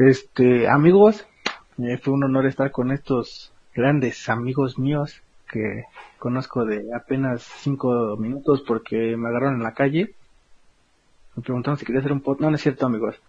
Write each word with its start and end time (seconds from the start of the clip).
Este, 0.00 0.66
amigos, 0.66 1.26
eh, 1.76 1.98
fue 1.98 2.14
un 2.14 2.24
honor 2.24 2.46
estar 2.46 2.70
con 2.70 2.90
estos 2.90 3.52
grandes 3.74 4.30
amigos 4.30 4.78
míos 4.78 5.20
que 5.46 5.84
conozco 6.18 6.64
de 6.64 6.88
apenas 6.94 7.42
cinco 7.42 8.16
minutos 8.16 8.62
porque 8.66 9.14
me 9.18 9.28
agarraron 9.28 9.56
en 9.56 9.62
la 9.62 9.74
calle. 9.74 10.14
Me 11.36 11.42
preguntaron 11.42 11.76
si 11.76 11.84
quería 11.84 12.00
hacer 12.00 12.12
un 12.12 12.22
podcast. 12.22 12.40
No, 12.40 12.48
no 12.48 12.56
es 12.56 12.62
cierto, 12.62 12.86
amigos. 12.86 13.20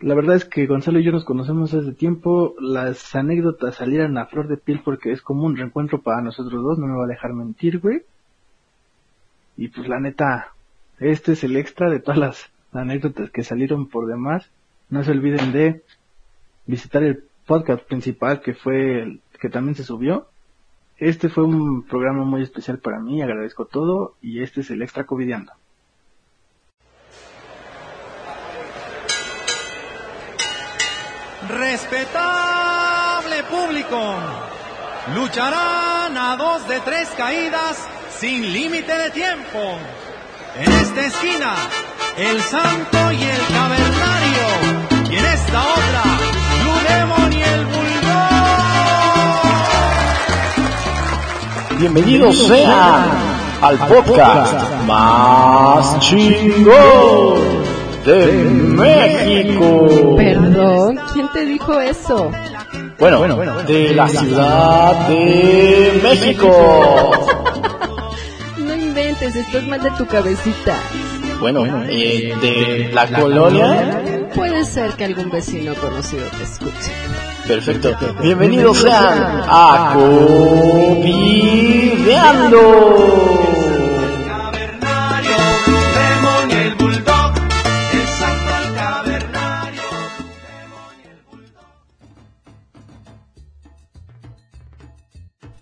La 0.00 0.14
verdad 0.14 0.36
es 0.36 0.44
que 0.44 0.66
Gonzalo 0.66 0.98
y 0.98 1.04
yo 1.04 1.12
nos 1.12 1.24
conocemos 1.24 1.72
desde 1.72 1.94
tiempo. 1.94 2.54
Las 2.60 3.14
anécdotas 3.14 3.76
salieron 3.76 4.18
a 4.18 4.26
flor 4.26 4.48
de 4.48 4.58
piel 4.58 4.82
porque 4.84 5.10
es 5.10 5.22
como 5.22 5.44
un 5.44 5.56
reencuentro 5.56 6.02
para 6.02 6.20
nosotros 6.20 6.62
dos. 6.62 6.78
No 6.78 6.86
me 6.86 6.98
va 6.98 7.04
a 7.04 7.14
dejar 7.14 7.32
mentir, 7.32 7.78
güey. 7.78 8.02
Y 9.56 9.68
pues 9.68 9.88
la 9.88 10.00
neta, 10.00 10.52
este 10.98 11.32
es 11.32 11.44
el 11.44 11.56
extra 11.56 11.88
de 11.88 12.00
todas 12.00 12.18
las 12.18 12.50
anécdotas 12.72 13.30
que 13.30 13.42
salieron 13.42 13.88
por 13.88 14.06
demás. 14.06 14.50
No 14.92 15.02
se 15.02 15.10
olviden 15.10 15.52
de 15.52 15.82
visitar 16.66 17.02
el 17.02 17.24
podcast 17.46 17.82
principal 17.84 18.42
que 18.42 18.52
fue 18.52 19.00
el 19.00 19.22
que 19.40 19.48
también 19.48 19.74
se 19.74 19.84
subió. 19.84 20.28
Este 20.98 21.30
fue 21.30 21.44
un 21.44 21.84
programa 21.84 22.24
muy 22.24 22.42
especial 22.42 22.78
para 22.78 23.00
mí, 23.00 23.22
agradezco 23.22 23.64
todo 23.64 24.16
y 24.20 24.42
este 24.42 24.60
es 24.60 24.70
el 24.70 24.82
extra 24.82 25.04
covidiano. 25.04 25.50
Respetable 31.48 33.44
público, 33.50 34.16
lucharán 35.14 36.18
a 36.18 36.36
dos 36.36 36.68
de 36.68 36.80
tres 36.80 37.08
caídas 37.16 37.88
sin 38.10 38.52
límite 38.52 38.94
de 38.94 39.10
tiempo. 39.10 39.58
En 40.54 40.70
esta 40.70 41.06
esquina, 41.06 41.54
el 42.18 42.38
santo 42.42 43.10
y 43.10 43.22
el 43.22 43.46
cavernario. 43.54 44.01
Esta 45.52 45.64
otra, 45.68 46.02
Blue 46.62 46.80
y 47.30 47.42
el 47.42 47.66
bulldog. 47.66 48.08
Bienvenidos 51.78 52.46
sean 52.46 53.10
al 53.60 53.76
podcast 53.86 54.54
más 54.86 55.98
chingón 55.98 56.72
de 58.06 58.32
México. 58.44 60.16
Perdón, 60.16 60.98
¿quién 61.12 61.28
te 61.34 61.44
dijo 61.44 61.78
eso? 61.80 62.30
Bueno, 62.98 63.36
de 63.66 63.94
la 63.94 64.08
Ciudad 64.08 65.06
de 65.08 66.00
México. 66.02 67.10
No 68.56 68.74
inventes, 68.74 69.36
estás 69.36 69.64
mal 69.64 69.82
de 69.82 69.90
tu 69.90 70.06
cabecita. 70.06 70.78
Bueno, 71.42 71.66
eh, 71.88 72.32
de 72.40 72.90
la 72.92 73.08
colonia. 73.08 74.28
Puede 74.32 74.64
ser 74.64 74.92
que 74.92 75.06
algún 75.06 75.28
vecino 75.28 75.74
conocido 75.74 76.22
te 76.38 76.44
escuche. 76.44 76.92
Perfecto. 77.48 77.96
Bienvenidos 78.22 78.78
sean 78.78 79.42
a 79.48 79.90
Covideando. 79.92 81.32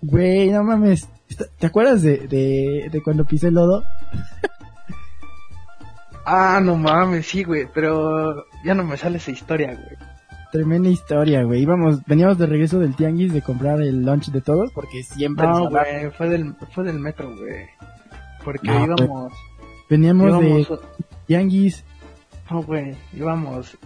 Güey, 0.03 0.51
no 0.51 0.63
mames. 0.63 1.09
¿Te 1.59 1.67
acuerdas 1.67 2.03
de, 2.03 2.19
de, 2.29 2.91
de 2.93 3.03
cuando 3.03 3.25
pisé 3.25 3.49
el 3.49 3.55
lodo? 3.55 3.83
Ah, 6.33 6.61
no 6.63 6.77
mames, 6.77 7.27
sí, 7.27 7.43
güey, 7.43 7.67
pero 7.75 8.45
ya 8.65 8.75
no 8.75 8.85
me 8.85 8.97
sale 8.97 9.17
esa 9.17 9.31
historia, 9.33 9.69
güey. 9.75 9.97
Tremenda 10.53 10.89
historia, 10.89 11.43
güey. 11.45 11.63
Íbamos, 11.63 12.05
veníamos 12.07 12.39
de 12.39 12.47
regreso 12.47 12.79
del 12.79 12.95
tianguis 12.95 13.33
de 13.33 13.43
comprar 13.43 13.81
el 13.81 14.03
lunch 14.05 14.31
de 14.31 14.41
todos 14.41 14.71
porque 14.73 15.03
siempre 15.03 15.47
No, 15.47 15.69
güey, 15.71 16.11
fue 16.17 16.29
del, 16.29 16.55
fue 16.73 16.85
del 16.85 16.99
metro, 17.01 17.35
güey. 17.37 17.67
Porque 18.45 18.69
No, 18.69 18.85
íbamos, 18.85 19.33
veníamos 19.89 20.41
de 20.41 20.79
tianguis. 21.27 21.85
no, 22.51 22.63
güey, 22.63 22.97
íbamos, 23.13 23.77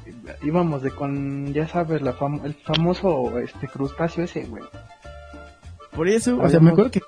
íbamos 0.43 0.82
de 0.82 0.91
con, 0.91 1.53
ya 1.53 1.66
sabes, 1.69 2.00
la 2.03 2.15
fam- 2.15 2.44
el 2.44 2.55
famoso, 2.55 3.38
este, 3.41 3.69
crustáceo 3.69 4.25
ese, 4.25 4.44
güey. 4.44 4.62
Por 5.94 6.09
eso, 6.09 6.38
o 6.41 6.49
sea, 6.49 6.61
me 6.61 6.71
acuerdo 6.71 6.91
que 6.91 7.03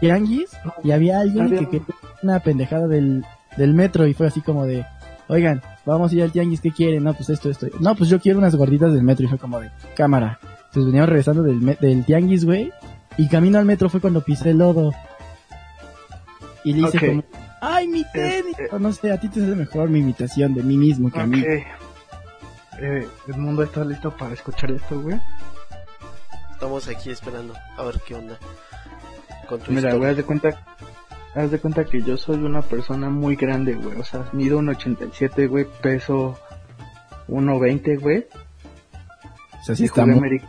tianguis 0.00 0.50
y 0.82 0.90
había 0.90 1.20
alguien 1.20 1.48
que 1.50 1.66
quería 1.66 1.86
una 2.22 2.40
pendejada 2.40 2.86
del, 2.88 3.24
del 3.56 3.74
metro 3.74 4.06
y 4.06 4.14
fue 4.14 4.26
así 4.26 4.40
como 4.40 4.66
de, 4.66 4.86
oigan, 5.28 5.62
vamos 5.84 6.12
a 6.12 6.14
ir 6.14 6.22
al 6.22 6.32
tianguis, 6.32 6.60
¿qué 6.60 6.70
quieren? 6.70 7.04
No, 7.04 7.14
pues 7.14 7.30
esto, 7.30 7.50
esto. 7.50 7.66
No, 7.80 7.94
pues 7.94 8.08
yo 8.10 8.20
quiero 8.20 8.38
unas 8.38 8.54
gorditas 8.54 8.92
del 8.92 9.02
metro 9.02 9.24
y 9.24 9.28
fue 9.28 9.38
como 9.38 9.60
de, 9.60 9.70
cámara. 9.94 10.38
Entonces 10.66 10.86
veníamos 10.86 11.08
regresando 11.10 11.42
del, 11.42 11.76
del 11.80 12.04
tianguis, 12.04 12.44
güey, 12.44 12.72
y 13.18 13.28
camino 13.28 13.58
al 13.58 13.64
metro 13.64 13.88
fue 13.88 14.00
cuando 14.00 14.22
pisé 14.22 14.50
el 14.50 14.58
lodo. 14.58 14.92
Y 16.64 16.74
le 16.74 16.88
hice 16.88 17.06
como, 17.06 17.24
ay, 17.60 17.88
mi 17.88 18.04
tenis. 18.12 18.56
O 18.70 18.78
No 18.78 18.92
sé, 18.92 19.12
a 19.12 19.18
ti 19.18 19.28
te 19.28 19.40
sale 19.40 19.56
mejor 19.56 19.90
mi 19.90 19.98
imitación 19.98 20.54
de 20.54 20.62
mí 20.62 20.76
mismo 20.76 21.10
que 21.10 21.20
a 21.20 21.26
mí. 21.26 21.40
Ok. 21.40 21.46
Eh, 22.80 23.06
¿El 23.28 23.36
mundo 23.36 23.62
está 23.62 23.84
listo 23.84 24.10
para 24.16 24.32
escuchar 24.34 24.70
esto, 24.70 25.00
güey? 25.00 25.20
Estamos 26.52 26.88
aquí 26.88 27.10
esperando 27.10 27.54
a 27.76 27.82
ver 27.82 28.00
qué 28.06 28.14
onda 28.14 28.38
con 29.48 29.58
tu 29.60 29.70
Mira, 29.72 29.88
historia. 29.88 29.98
güey, 29.98 30.10
haz 30.10 30.16
de 30.16 30.22
cuenta, 30.24 30.64
haz 31.34 31.50
de 31.50 31.58
cuenta 31.58 31.84
que 31.84 32.02
yo 32.02 32.16
soy 32.16 32.36
una 32.36 32.62
persona 32.62 33.08
muy 33.08 33.36
grande, 33.36 33.74
güey. 33.74 33.98
O 33.98 34.04
sea, 34.04 34.28
mido 34.32 34.58
un 34.58 34.68
87, 34.68 35.46
güey, 35.46 35.66
peso 35.80 36.38
1.20, 37.28 38.00
güey. 38.00 38.26
O 39.60 39.64
sea, 39.64 39.74
sí 39.74 39.84
y, 39.84 39.86
está 39.86 40.02
jugué 40.02 40.14
muy... 40.14 40.42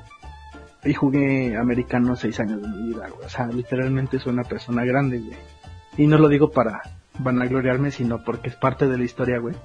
y 0.84 0.94
jugué 0.94 1.58
americano 1.58 2.16
seis 2.16 2.40
años 2.40 2.62
de 2.62 2.68
mi 2.68 2.90
vida, 2.90 3.08
güey. 3.10 3.26
O 3.26 3.30
sea, 3.30 3.48
literalmente 3.48 4.20
soy 4.20 4.34
una 4.34 4.44
persona 4.44 4.84
grande, 4.84 5.20
güey. 5.20 5.38
Y 5.98 6.08
no 6.08 6.18
lo 6.18 6.28
digo 6.28 6.52
para 6.52 6.82
vanagloriarme, 7.20 7.92
sino 7.92 8.24
porque 8.24 8.50
es 8.50 8.56
parte 8.56 8.88
de 8.88 8.98
la 8.98 9.04
historia, 9.04 9.40
güey. 9.40 9.56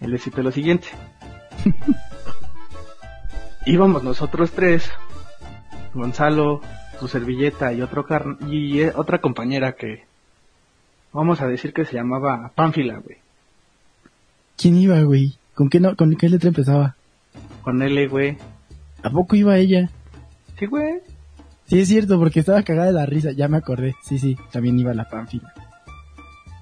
Y 0.00 0.06
les 0.06 0.22
cito 0.22 0.42
lo 0.42 0.50
siguiente. 0.50 0.88
Íbamos 3.66 4.02
nosotros 4.02 4.50
tres, 4.50 4.90
Gonzalo, 5.94 6.60
tu 6.98 7.06
servilleta 7.06 7.72
y 7.72 7.82
otro 7.82 8.04
car 8.06 8.36
y 8.48 8.80
eh, 8.80 8.92
otra 8.96 9.20
compañera 9.20 9.72
que 9.72 10.04
vamos 11.12 11.40
a 11.40 11.46
decir 11.46 11.72
que 11.72 11.84
se 11.84 11.94
llamaba 11.94 12.50
Pánfila, 12.54 12.98
güey. 12.98 13.18
¿Quién 14.56 14.76
iba, 14.76 15.00
güey? 15.02 15.36
¿Con 15.54 15.68
qué, 15.68 15.80
no, 15.80 15.96
¿Con 15.96 16.14
qué 16.16 16.28
letra 16.28 16.48
empezaba? 16.48 16.94
Con 17.62 17.82
L, 17.82 18.06
güey. 18.08 18.38
¿A 19.02 19.10
poco 19.10 19.36
iba 19.36 19.56
ella? 19.58 19.90
Sí, 20.58 20.66
güey. 20.66 21.00
Sí, 21.66 21.80
es 21.80 21.88
cierto, 21.88 22.18
porque 22.18 22.40
estaba 22.40 22.62
cagada 22.62 22.86
de 22.88 22.92
la 22.92 23.06
risa, 23.06 23.32
ya 23.32 23.48
me 23.48 23.56
acordé. 23.56 23.94
Sí, 24.02 24.18
sí, 24.18 24.36
también 24.50 24.78
iba 24.78 24.92
la 24.94 25.08
panfila. 25.08 25.52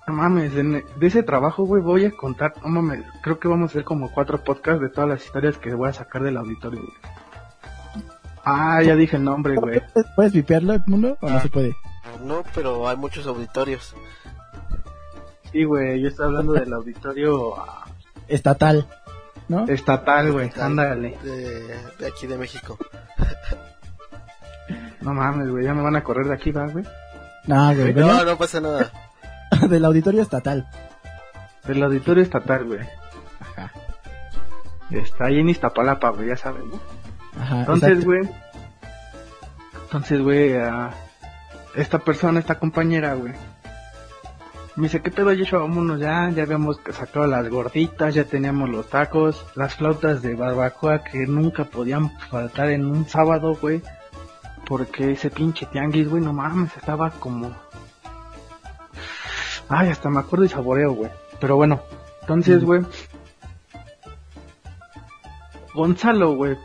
No 0.06 0.14
mames, 0.14 0.54
en- 0.56 0.84
de 0.98 1.06
ese 1.06 1.22
trabajo, 1.22 1.64
güey, 1.64 1.82
voy 1.82 2.04
a 2.04 2.10
contar, 2.10 2.54
no 2.62 2.68
mames, 2.68 3.04
creo 3.22 3.38
que 3.38 3.48
vamos 3.48 3.68
a 3.68 3.72
hacer 3.72 3.84
como 3.84 4.10
cuatro 4.10 4.42
podcasts 4.42 4.80
de 4.82 4.88
todas 4.88 5.08
las 5.08 5.24
historias 5.24 5.56
que 5.58 5.74
voy 5.74 5.88
a 5.88 5.92
sacar 5.92 6.22
del 6.22 6.36
auditorio, 6.36 6.80
güey. 6.80 8.04
Ah, 8.44 8.82
ya 8.82 8.96
dije 8.96 9.16
el 9.16 9.24
nombre, 9.24 9.54
güey. 9.56 9.80
¿Puedes 10.16 10.32
pipearlo, 10.32 10.78
mundo? 10.86 11.16
¿O 11.20 11.28
no 11.28 11.36
Ah. 11.36 11.40
se 11.40 11.48
puede? 11.48 11.76
No, 12.24 12.42
pero 12.54 12.88
hay 12.88 12.96
muchos 12.96 13.26
auditorios. 13.26 13.94
Sí, 15.52 15.64
güey, 15.64 16.00
yo 16.00 16.08
estoy 16.08 16.26
hablando 16.26 16.52
del 16.52 16.72
auditorio 16.72 17.58
ah, 17.58 17.84
Estatal, 18.28 18.86
¿no? 19.48 19.66
estatal, 19.66 20.32
güey, 20.32 20.50
ándale. 20.60 21.18
De, 21.22 21.76
de 21.98 22.06
aquí 22.06 22.26
de 22.26 22.38
México. 22.38 22.78
No 25.00 25.14
mames, 25.14 25.48
güey, 25.48 25.64
ya 25.64 25.74
me 25.74 25.82
van 25.82 25.96
a 25.96 26.04
correr 26.04 26.26
de 26.26 26.34
aquí, 26.34 26.52
va, 26.52 26.66
güey. 26.66 26.84
No, 27.46 27.74
güey, 27.74 27.94
No, 27.94 28.24
no 28.24 28.36
pasa 28.36 28.60
nada. 28.60 28.92
del 29.68 29.84
auditorio 29.84 30.22
estatal. 30.22 30.68
Del 31.66 31.82
auditorio 31.82 32.22
estatal, 32.22 32.64
güey. 32.64 32.80
Ajá, 33.40 33.72
Está 34.90 35.26
ahí 35.26 35.38
en 35.38 35.48
Iztapalapa, 35.48 36.10
güey, 36.10 36.28
ya 36.28 36.36
sabes, 36.36 36.62
¿no? 36.64 36.80
ajá. 37.40 37.60
Entonces, 37.60 38.04
güey. 38.04 38.28
Entonces, 39.84 40.20
güey, 40.20 40.56
ah, 40.56 40.90
esta 41.74 41.98
persona, 41.98 42.38
esta 42.40 42.58
compañera, 42.58 43.14
güey. 43.14 43.32
Me 44.76 44.84
dice, 44.84 45.02
¿qué 45.02 45.10
pedo, 45.10 45.32
Yeshua? 45.32 45.60
Vámonos 45.60 46.00
ya, 46.00 46.30
ya 46.30 46.44
habíamos 46.44 46.78
sacado 46.92 47.26
las 47.26 47.48
gorditas, 47.48 48.14
ya 48.14 48.24
teníamos 48.24 48.68
los 48.70 48.88
tacos, 48.88 49.44
las 49.56 49.74
flautas 49.74 50.22
de 50.22 50.34
barbacoa 50.34 51.02
que 51.02 51.26
nunca 51.26 51.64
podían 51.64 52.10
faltar 52.30 52.70
en 52.70 52.86
un 52.86 53.06
sábado, 53.08 53.56
güey. 53.60 53.82
Porque 54.66 55.12
ese 55.12 55.30
pinche 55.30 55.66
tianguis, 55.66 56.08
güey, 56.08 56.22
no 56.22 56.32
mames, 56.32 56.74
estaba 56.76 57.10
como... 57.10 57.52
Ay, 59.68 59.88
hasta 59.88 60.08
me 60.08 60.20
acuerdo 60.20 60.44
y 60.44 60.48
saboreo, 60.48 60.92
güey. 60.94 61.10
Pero 61.40 61.56
bueno, 61.56 61.80
entonces, 62.22 62.62
Mm. 62.62 62.66
güey... 62.66 62.82
Gonzalo, 65.74 66.34
güey, 66.34 66.56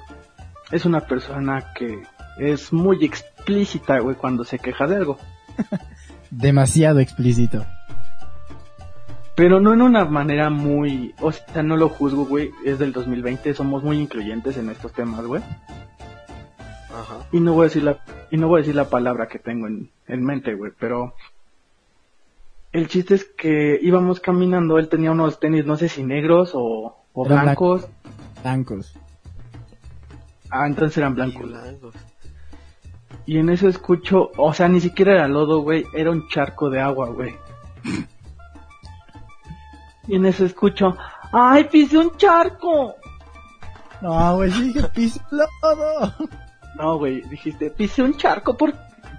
es 0.71 0.85
una 0.85 0.99
persona 1.01 1.73
que 1.75 2.01
es 2.39 2.73
muy 2.73 3.03
explícita, 3.05 3.99
güey, 3.99 4.15
cuando 4.15 4.43
se 4.43 4.57
queja 4.59 4.87
de 4.87 4.95
algo. 4.95 5.19
Demasiado 6.31 6.99
explícito. 6.99 7.65
Pero 9.35 9.59
no 9.59 9.73
en 9.73 9.81
una 9.81 10.05
manera 10.05 10.49
muy, 10.49 11.13
o 11.19 11.31
sea, 11.31 11.61
no 11.61 11.75
lo 11.75 11.89
juzgo, 11.89 12.25
güey, 12.25 12.51
es 12.63 12.79
del 12.79 12.93
2020, 12.93 13.53
somos 13.53 13.83
muy 13.83 13.99
incluyentes 13.99 14.55
en 14.57 14.69
estos 14.69 14.93
temas, 14.93 15.25
güey. 15.25 15.43
Ajá. 16.89 17.27
Y 17.33 17.41
no 17.41 17.53
voy 17.53 17.63
a 17.63 17.65
decir 17.65 17.83
la, 17.83 17.99
y 18.31 18.37
no 18.37 18.47
voy 18.47 18.59
a 18.59 18.61
decir 18.61 18.75
la 18.75 18.89
palabra 18.89 19.27
que 19.27 19.39
tengo 19.39 19.67
en, 19.67 19.91
en 20.07 20.23
mente, 20.23 20.53
güey, 20.55 20.71
pero 20.79 21.13
el 22.71 22.87
chiste 22.87 23.15
es 23.15 23.25
que 23.25 23.77
íbamos 23.81 24.19
caminando, 24.19 24.77
él 24.77 24.87
tenía 24.87 25.11
unos 25.11 25.39
tenis, 25.39 25.65
no 25.65 25.75
sé 25.75 25.89
si 25.89 26.03
negros 26.03 26.51
o, 26.53 26.97
blancos. 27.13 27.87
Blancos. 28.41 28.97
Ah, 30.49 30.67
entonces 30.67 30.97
eran 30.97 31.13
Y 31.13 31.15
blancos. 31.15 31.49
blancos. 31.49 31.95
Y 33.25 33.37
en 33.37 33.49
eso 33.49 33.67
escucho, 33.67 34.31
o 34.37 34.53
sea, 34.53 34.67
ni 34.67 34.79
siquiera 34.79 35.13
era 35.13 35.27
lodo, 35.27 35.61
güey, 35.61 35.85
era 35.93 36.11
un 36.11 36.27
charco 36.27 36.69
de 36.69 36.79
agua, 36.79 37.09
güey. 37.09 37.35
Y 40.07 40.15
en 40.15 40.25
eso 40.25 40.45
escucho, 40.45 40.95
¡ay, 41.31 41.65
pisé 41.65 41.97
un 41.97 42.15
charco! 42.17 42.95
No, 44.01 44.35
güey, 44.35 44.51
sí 44.51 44.63
dije 44.73 44.87
piso 44.93 45.19
lodo. 45.31 46.13
No, 46.77 46.97
güey, 46.97 47.21
dijiste, 47.29 47.69
pisé 47.69 48.03
un 48.03 48.17
charco 48.17 48.57
por 48.57 48.73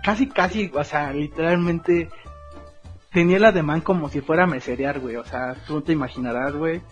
casi, 0.04 0.28
casi, 0.28 0.70
o 0.74 0.84
sea, 0.84 1.10
literalmente 1.14 2.10
tenía 3.10 3.38
el 3.38 3.46
ademán 3.46 3.80
como 3.80 4.10
si 4.10 4.20
fuera 4.20 4.44
a 4.44 4.46
meserear, 4.46 5.00
güey, 5.00 5.16
o 5.16 5.24
sea, 5.24 5.54
tú 5.66 5.80
te 5.80 5.92
imaginarás, 5.92 6.54
güey, 6.54 6.82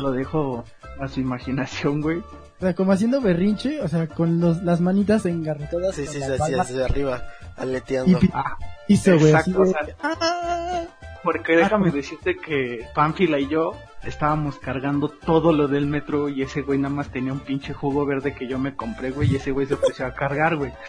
lo 0.00 0.12
dejo 0.12 0.64
a 1.00 1.08
su 1.08 1.18
imaginación, 1.18 2.00
güey. 2.00 2.18
O 2.18 2.60
sea, 2.60 2.74
como 2.76 2.92
haciendo 2.92 3.20
berrinche, 3.20 3.80
o 3.82 3.88
sea, 3.88 4.06
con 4.06 4.38
los, 4.40 4.62
las 4.62 4.80
manitas 4.80 5.26
engarretadas. 5.26 5.96
Sí, 5.96 6.06
sí, 6.06 6.18
sí, 6.18 6.22
así 6.22 6.38
palmas. 6.38 6.70
hacia 6.70 6.84
arriba, 6.84 7.24
Y 7.58 7.60
aleteando. 7.60 8.20
Ah, 8.32 8.56
piso, 8.86 9.18
güey, 9.18 9.32
así 9.34 9.50
Exacto, 9.50 9.64
de- 9.64 9.70
o 9.70 9.72
sea, 9.72 9.96
¡Ah! 10.00 10.82
Porque 11.24 11.56
déjame 11.56 11.90
decirte 11.90 12.36
que 12.36 12.86
Pánfila 12.94 13.40
y 13.40 13.48
yo 13.48 13.72
estábamos 14.04 14.58
cargando 14.58 15.08
todo 15.08 15.52
lo 15.52 15.66
del 15.66 15.86
metro 15.86 16.28
y 16.28 16.42
ese 16.42 16.60
güey 16.62 16.78
nada 16.78 16.94
más 16.94 17.08
tenía 17.08 17.32
un 17.32 17.40
pinche 17.40 17.72
jugo 17.72 18.04
verde 18.04 18.34
que 18.34 18.46
yo 18.46 18.58
me 18.58 18.76
compré, 18.76 19.10
güey, 19.10 19.32
y 19.32 19.36
ese 19.36 19.50
güey 19.50 19.66
se 19.66 19.74
ofreció 19.74 20.06
a 20.06 20.14
cargar, 20.14 20.56
güey. 20.56 20.72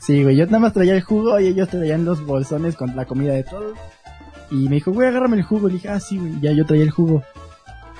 Sí, 0.00 0.24
güey, 0.24 0.34
yo 0.34 0.46
nada 0.46 0.58
más 0.58 0.72
traía 0.72 0.94
el 0.94 1.02
jugo 1.02 1.38
y 1.38 1.46
ellos 1.46 1.68
traían 1.68 2.04
los 2.04 2.24
bolsones 2.24 2.74
con 2.74 2.96
la 2.96 3.04
comida 3.04 3.34
de 3.34 3.44
todos. 3.44 3.78
Y 4.50 4.68
me 4.68 4.76
dijo, 4.76 4.90
güey, 4.90 5.06
agárrame 5.06 5.36
el 5.36 5.42
jugo. 5.44 5.68
Le 5.68 5.74
dije, 5.74 5.90
ah, 5.90 6.00
sí, 6.00 6.18
güey, 6.18 6.40
ya 6.40 6.50
yo 6.52 6.66
traía 6.66 6.82
el 6.82 6.90
jugo. 6.90 7.22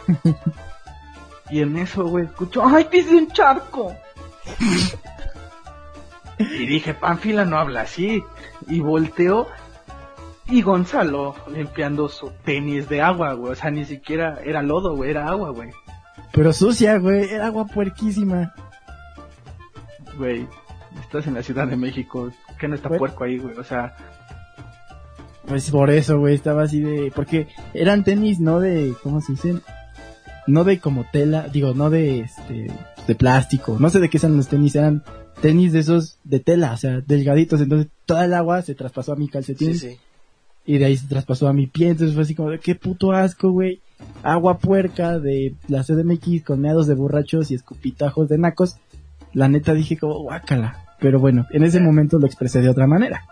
Y 1.51 1.63
en 1.63 1.77
eso, 1.79 2.05
güey, 2.05 2.27
escucho, 2.27 2.65
¡ay, 2.65 2.85
pisé 2.85 3.17
un 3.17 3.29
charco! 3.29 3.93
y 6.39 6.67
dije, 6.67 6.95
Pánfila 6.95 7.45
no 7.45 7.59
habla 7.59 7.83
así. 7.83 8.23
Y 8.69 8.81
volteó 8.81 9.49
y 10.51 10.63
Gonzalo 10.63 11.35
limpiando 11.53 12.09
su 12.09 12.31
tenis 12.45 12.89
de 12.89 13.01
agua, 13.01 13.35
güey. 13.35 13.53
O 13.53 13.55
sea, 13.55 13.71
ni 13.71 13.85
siquiera 13.85 14.41
era 14.45 14.63
lodo, 14.63 14.97
güey, 14.97 15.11
era 15.11 15.29
agua, 15.29 15.51
güey. 15.51 15.71
Pero 16.33 16.53
sucia, 16.53 16.99
güey, 16.99 17.31
era 17.31 17.47
agua 17.47 17.67
puerquísima. 17.67 18.53
Güey, 20.19 20.47
estás 21.01 21.27
en 21.27 21.35
la 21.35 21.43
Ciudad 21.43 21.67
de 21.67 21.77
México, 21.77 22.31
que 22.59 22.69
no 22.69 22.75
está 22.75 22.89
puerco 22.89 23.25
ahí, 23.25 23.39
güey. 23.39 23.57
O 23.57 23.65
sea, 23.65 23.97
Pues 25.47 25.71
por 25.71 25.91
eso, 25.91 26.19
güey, 26.19 26.35
estaba 26.35 26.63
así 26.63 26.81
de... 26.81 27.13
Porque 27.15 27.49
eran 27.75 28.05
tenis 28.05 28.41
no 28.41 28.61
de... 28.61 28.95
¿Cómo 29.03 29.21
se 29.21 29.33
dicen? 29.33 29.63
No 30.47 30.65
de 30.65 30.79
como 30.79 31.05
tela, 31.11 31.49
digo, 31.49 31.75
no 31.75 31.91
de 31.91 32.21
este... 32.21 32.67
De 33.07 33.15
plástico. 33.15 33.77
No 33.81 33.91
sé 33.91 33.99
de 33.99 34.09
qué 34.09 34.19
eran 34.19 34.37
los 34.37 34.49
tenis, 34.49 34.77
eran 34.77 35.03
tenis 35.41 35.73
de 35.73 35.81
esos 35.81 36.19
de 36.23 36.39
tela, 36.39 36.73
o 36.73 36.77
sea, 36.77 37.01
delgaditos. 37.01 37.61
Entonces 37.61 37.91
toda 38.05 38.25
el 38.25 38.35
agua 38.35 38.63
se 38.63 38.75
traspasó 38.75 39.13
a 39.13 39.17
mi 39.17 39.29
calcetín. 39.29 39.75
Sí, 39.75 39.91
sí. 39.91 40.01
Y 40.71 40.79
de 40.79 40.85
ahí 40.85 40.97
se 40.97 41.09
traspasó 41.09 41.49
a 41.49 41.53
mi 41.53 41.67
pie, 41.67 41.89
entonces 41.89 42.15
fue 42.15 42.23
así 42.23 42.37
como 42.37 42.51
de 42.51 42.61
qué 42.61 42.77
puto 42.77 43.11
asco, 43.11 43.51
güey. 43.51 43.81
Agua 44.23 44.59
puerca 44.59 45.19
de 45.19 45.57
la 45.67 45.83
CDMX 45.83 46.45
con 46.45 46.61
meados 46.61 46.87
de 46.87 46.95
borrachos 46.95 47.51
y 47.51 47.57
escupitajos 47.57 48.29
de 48.29 48.39
nacos. 48.39 48.77
La 49.33 49.49
neta 49.49 49.75
dije 49.75 49.97
como 49.97 50.21
guácala. 50.21 50.85
Pero 51.01 51.19
bueno, 51.19 51.45
en 51.51 51.65
ese 51.65 51.81
momento 51.81 52.21
lo 52.21 52.27
expresé 52.27 52.61
de 52.61 52.69
otra 52.69 52.87
manera. 52.87 53.25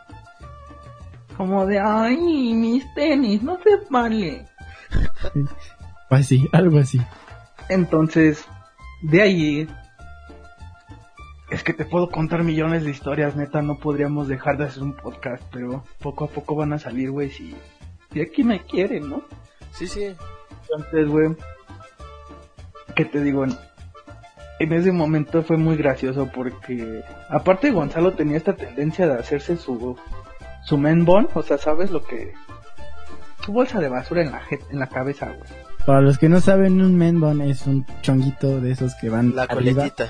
como 1.37 1.65
de, 1.65 1.79
ay, 1.79 2.17
mis 2.55 2.93
tenis, 2.95 3.41
no 3.41 3.57
se 3.63 3.71
vale. 3.89 4.45
Así, 6.11 6.45
algo 6.51 6.81
así. 6.81 7.01
Entonces, 7.69 8.45
de 9.01 9.23
ahí, 9.23 9.69
es 11.51 11.63
que 11.63 11.73
te 11.73 11.85
puedo 11.85 12.11
contar 12.11 12.45
millones 12.45 12.85
de 12.85 12.91
historias, 12.91 13.37
neta, 13.37 13.63
no 13.63 13.79
podríamos 13.79 14.29
dejar 14.29 14.59
de 14.59 14.65
hacer 14.65 14.83
un 14.83 14.93
podcast, 14.95 15.43
pero 15.51 15.83
poco 16.01 16.25
a 16.25 16.29
poco 16.29 16.55
van 16.55 16.73
a 16.75 16.79
salir, 16.79 17.11
güey, 17.11 17.31
si, 17.31 17.55
si 18.13 18.21
aquí 18.21 18.45
me 18.45 18.61
quieren, 18.65 19.09
¿no? 19.09 19.23
Sí, 19.73 19.87
sí. 19.87 20.15
Entonces, 20.63 21.09
güey, 21.09 21.35
¿qué 22.95 23.05
te 23.05 23.23
digo? 23.23 23.45
En, 23.45 24.73
ese 24.73 24.93
momento 24.93 25.43
fue 25.43 25.57
muy 25.57 25.77
gracioso 25.77 26.29
porque, 26.35 27.03
aparte 27.31 27.71
Gonzalo 27.71 28.13
tenía 28.13 28.37
esta 28.37 28.55
tendencia 28.55 29.07
de 29.07 29.19
hacerse 29.19 29.57
su, 29.57 29.97
su 30.65 30.77
men 30.77 31.05
bun, 31.05 31.29
o 31.35 31.43
sea, 31.43 31.57
¿sabes 31.59 31.91
lo 31.91 32.03
que? 32.05 32.35
Su 33.45 33.53
bolsa 33.53 33.81
de 33.81 33.89
basura 33.89 34.23
en 34.23 34.33
la, 34.33 34.43
en 34.71 34.79
la 34.79 34.89
cabeza, 34.89 35.27
güey. 35.27 35.49
Para 35.87 36.03
los 36.03 36.19
que 36.19 36.29
no 36.29 36.41
saben, 36.43 36.83
un 36.83 36.97
men 36.99 37.19
bun 37.19 37.41
es 37.41 37.67
un 37.67 37.87
chonguito 38.03 38.61
de 38.61 38.73
esos 38.73 38.95
que 38.97 39.09
van 39.09 39.35
La 39.35 39.45
arriba. 39.45 39.83
coletita. 39.85 40.09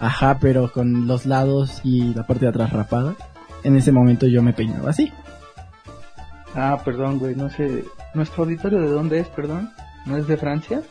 Ajá, 0.00 0.38
pero 0.40 0.70
con 0.72 1.06
los 1.06 1.26
lados 1.26 1.80
y 1.84 2.14
la 2.14 2.26
parte 2.26 2.44
de 2.44 2.50
atrás 2.50 2.72
rapada. 2.72 3.14
En 3.64 3.76
ese 3.76 3.90
momento 3.92 4.26
yo 4.26 4.42
me 4.42 4.52
peinaba 4.52 4.90
así. 4.90 5.12
Ah, 6.54 6.80
perdón, 6.84 7.18
güey, 7.18 7.34
no 7.34 7.50
sé. 7.50 7.84
¿Nuestro 8.14 8.44
auditorio 8.44 8.80
de 8.80 8.88
dónde 8.88 9.18
es, 9.20 9.28
perdón? 9.28 9.70
¿No 10.06 10.16
es 10.16 10.26
de 10.26 10.36
Francia? 10.36 10.82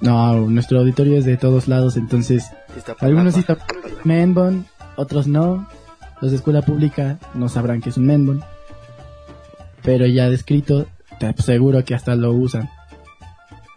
No, 0.00 0.34
nuestro 0.48 0.78
auditorio 0.80 1.18
es 1.18 1.24
de 1.26 1.36
todos 1.36 1.68
lados, 1.68 1.96
entonces 1.98 2.50
Está 2.74 2.96
algunos 3.00 3.34
sí 3.34 3.42
papá. 3.42 3.66
saben 3.68 3.94
men 4.04 4.34
bun, 4.34 4.66
otros 4.96 5.26
no. 5.26 5.68
Los 6.22 6.30
de 6.30 6.38
escuela 6.38 6.62
pública 6.62 7.18
no 7.34 7.48
sabrán 7.48 7.80
que 7.82 7.90
es 7.90 7.96
un 7.98 8.06
men 8.06 8.26
bun. 8.26 8.42
Pero 9.82 10.06
ya 10.06 10.28
descrito, 10.30 10.86
te 11.18 11.26
aseguro 11.26 11.84
que 11.84 11.94
hasta 11.94 12.14
lo 12.14 12.32
usan. 12.32 12.70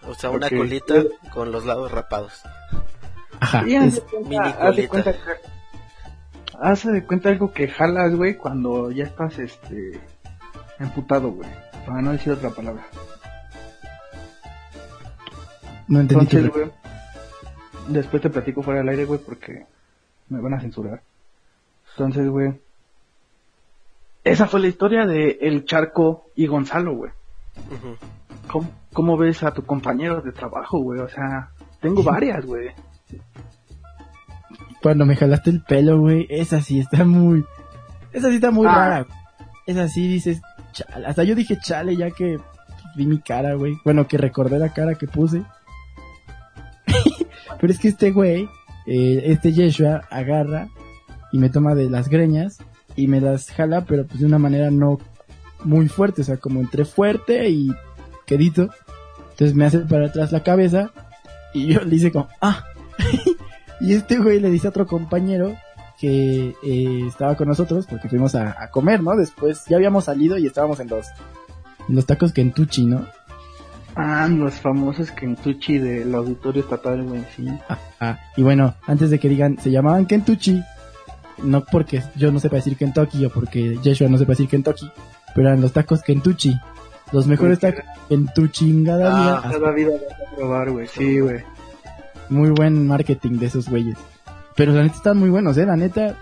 O 0.07 0.13
sea, 0.13 0.29
una 0.29 0.49
colita 0.49 0.95
con 1.33 1.51
los 1.51 1.65
lados 1.65 1.91
rapados. 1.91 2.41
Ajá. 3.43 3.67
Y 3.67 3.75
haz 3.75 3.95
de 3.95 4.01
cuenta, 4.01 4.41
haz 4.57 4.75
de 4.77 4.87
cuenta 4.87 5.15
haz 6.61 6.85
de 6.85 7.03
cuenta 7.05 7.27
algo 7.27 7.51
que 7.51 7.67
jalas, 7.67 8.15
güey, 8.15 8.37
cuando 8.37 8.89
ya 8.89 9.03
estás, 9.03 9.37
este, 9.37 9.99
emputado, 10.79 11.29
güey. 11.29 11.49
Para 11.85 12.01
no 12.01 12.13
decir 12.13 12.31
otra 12.31 12.51
palabra. 12.51 12.85
no 15.89 15.99
entendí 15.99 16.23
Entonces, 16.23 16.51
güey, 16.53 16.71
después 17.89 18.21
te 18.21 18.29
platico 18.29 18.63
fuera 18.63 18.79
del 18.79 18.89
aire, 18.89 19.03
güey, 19.03 19.19
porque 19.19 19.65
me 20.29 20.39
van 20.39 20.53
a 20.53 20.61
censurar. 20.61 21.01
Entonces, 21.91 22.29
güey, 22.29 22.53
esa 24.23 24.47
fue 24.47 24.61
la 24.61 24.67
historia 24.67 25.05
de 25.05 25.37
El 25.41 25.65
Charco 25.65 26.27
y 26.33 26.47
Gonzalo, 26.47 26.95
güey. 26.95 27.11
Ujú. 27.69 27.97
¿Cómo, 28.49 28.71
¿Cómo 28.93 29.17
ves 29.17 29.43
a 29.43 29.53
tu 29.53 29.65
compañero 29.65 30.21
de 30.21 30.31
trabajo, 30.31 30.79
güey? 30.79 31.01
O 31.01 31.09
sea, 31.09 31.49
tengo 31.81 32.03
varias, 32.03 32.45
güey. 32.45 32.71
Cuando 34.81 35.05
me 35.05 35.15
jalaste 35.15 35.49
el 35.49 35.61
pelo, 35.61 35.99
güey, 35.99 36.27
esa 36.29 36.61
sí 36.61 36.79
está 36.79 37.05
muy... 37.05 37.45
Esa 38.11 38.29
sí 38.29 38.35
está 38.35 38.51
muy 38.51 38.67
Ah. 38.67 38.75
rara. 38.75 39.07
Esa 39.65 39.87
sí 39.87 40.07
dices, 40.07 40.41
chale. 40.73 41.05
Hasta 41.07 41.23
yo 41.23 41.35
dije 41.35 41.57
chale 41.61 41.95
ya 41.95 42.11
que 42.11 42.37
vi 42.95 43.05
mi 43.05 43.19
cara, 43.19 43.53
güey. 43.55 43.77
Bueno, 43.85 44.07
que 44.07 44.17
recordé 44.17 44.59
la 44.59 44.69
cara 44.73 44.95
que 44.95 45.07
puse. 45.07 45.43
Pero 47.59 47.71
es 47.73 47.79
que 47.79 47.87
este 47.87 48.11
güey, 48.11 48.49
eh, 48.85 49.21
este 49.25 49.53
Yeshua, 49.53 50.01
agarra 50.09 50.67
y 51.31 51.37
me 51.39 51.49
toma 51.49 51.75
de 51.75 51.89
las 51.89 52.09
greñas 52.09 52.57
y 52.95 53.07
me 53.07 53.21
las 53.21 53.49
jala, 53.49 53.85
pero 53.85 54.05
pues 54.05 54.19
de 54.19 54.25
una 54.27 54.37
manera 54.37 54.69
no 54.69 54.99
muy 55.63 55.87
fuerte, 55.87 56.21
o 56.21 56.25
sea, 56.25 56.37
como 56.37 56.59
entre 56.59 56.85
fuerte 56.85 57.49
y 57.49 57.73
quedito. 58.27 58.69
Entonces 59.31 59.55
me 59.55 59.65
hace 59.65 59.79
para 59.79 60.07
atrás 60.07 60.31
la 60.31 60.43
cabeza 60.43 60.91
y 61.53 61.67
yo 61.73 61.81
le 61.81 61.95
hice 61.95 62.11
como, 62.11 62.27
ah. 62.41 62.65
y 63.79 63.93
este 63.93 64.17
güey 64.19 64.39
le 64.39 64.49
dice 64.49 64.67
a 64.67 64.69
otro 64.71 64.87
compañero 64.87 65.55
que 65.99 66.55
eh, 66.63 67.05
estaba 67.07 67.35
con 67.35 67.47
nosotros 67.47 67.85
porque 67.87 68.09
fuimos 68.09 68.35
a, 68.35 68.61
a 68.61 68.69
comer, 68.69 69.01
¿no? 69.01 69.15
Después 69.15 69.63
ya 69.69 69.77
habíamos 69.77 70.05
salido 70.05 70.37
y 70.37 70.45
estábamos 70.47 70.79
en 70.79 70.89
los, 70.89 71.07
en 71.87 71.95
los 71.95 72.05
tacos 72.05 72.33
Kentucky, 72.33 72.85
¿no? 72.85 73.05
Ah, 73.95 74.27
los 74.27 74.55
famosos 74.55 75.11
Kentucky 75.11 75.77
del 75.77 76.13
auditorio 76.15 76.63
estatal, 76.63 77.03
güey, 77.03 77.23
sí. 77.35 77.47
Ah, 77.99 78.19
y 78.35 78.41
bueno, 78.41 78.73
antes 78.87 79.11
de 79.11 79.19
que 79.19 79.29
digan, 79.29 79.57
se 79.59 79.69
llamaban 79.69 80.07
Kentucky, 80.07 80.63
no 81.43 81.63
porque 81.63 82.01
yo 82.15 82.31
no 82.31 82.39
sepa 82.39 82.55
decir 82.55 82.75
Kentucky 82.75 83.25
o 83.25 83.29
porque 83.29 83.77
Yeshua 83.83 84.09
no 84.09 84.17
sepa 84.17 84.31
decir 84.31 84.49
Kentucky, 84.49 84.91
pero 85.35 85.47
eran 85.49 85.61
los 85.61 85.73
tacos 85.73 86.01
Kentucky. 86.01 86.59
Los 87.11 87.27
mejores 87.27 87.59
tacos 87.59 87.83
en 88.09 88.25
cada 88.83 89.09
Ah, 89.15 89.19
vida. 89.19 89.51
Cada 89.59 89.71
vida 89.71 89.89
vas 89.91 90.27
a 90.31 90.35
probar, 90.35 90.71
güey, 90.71 90.87
sí, 90.87 91.19
güey. 91.19 91.43
Muy 92.33 92.49
buen 92.49 92.87
marketing 92.87 93.37
de 93.39 93.45
esos 93.45 93.69
güeyes. 93.69 93.97
Pero 94.55 94.73
la 94.73 94.83
neta 94.83 94.95
están 94.95 95.17
muy 95.17 95.29
buenos, 95.29 95.57
eh, 95.57 95.65
la 95.65 95.75
neta. 95.75 96.15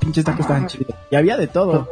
Pinches 0.00 0.24
tacos 0.24 0.40
estaban 0.40 0.66
chidos. 0.66 0.94
Y 1.10 1.16
había 1.16 1.36
de 1.36 1.46
todo. 1.46 1.88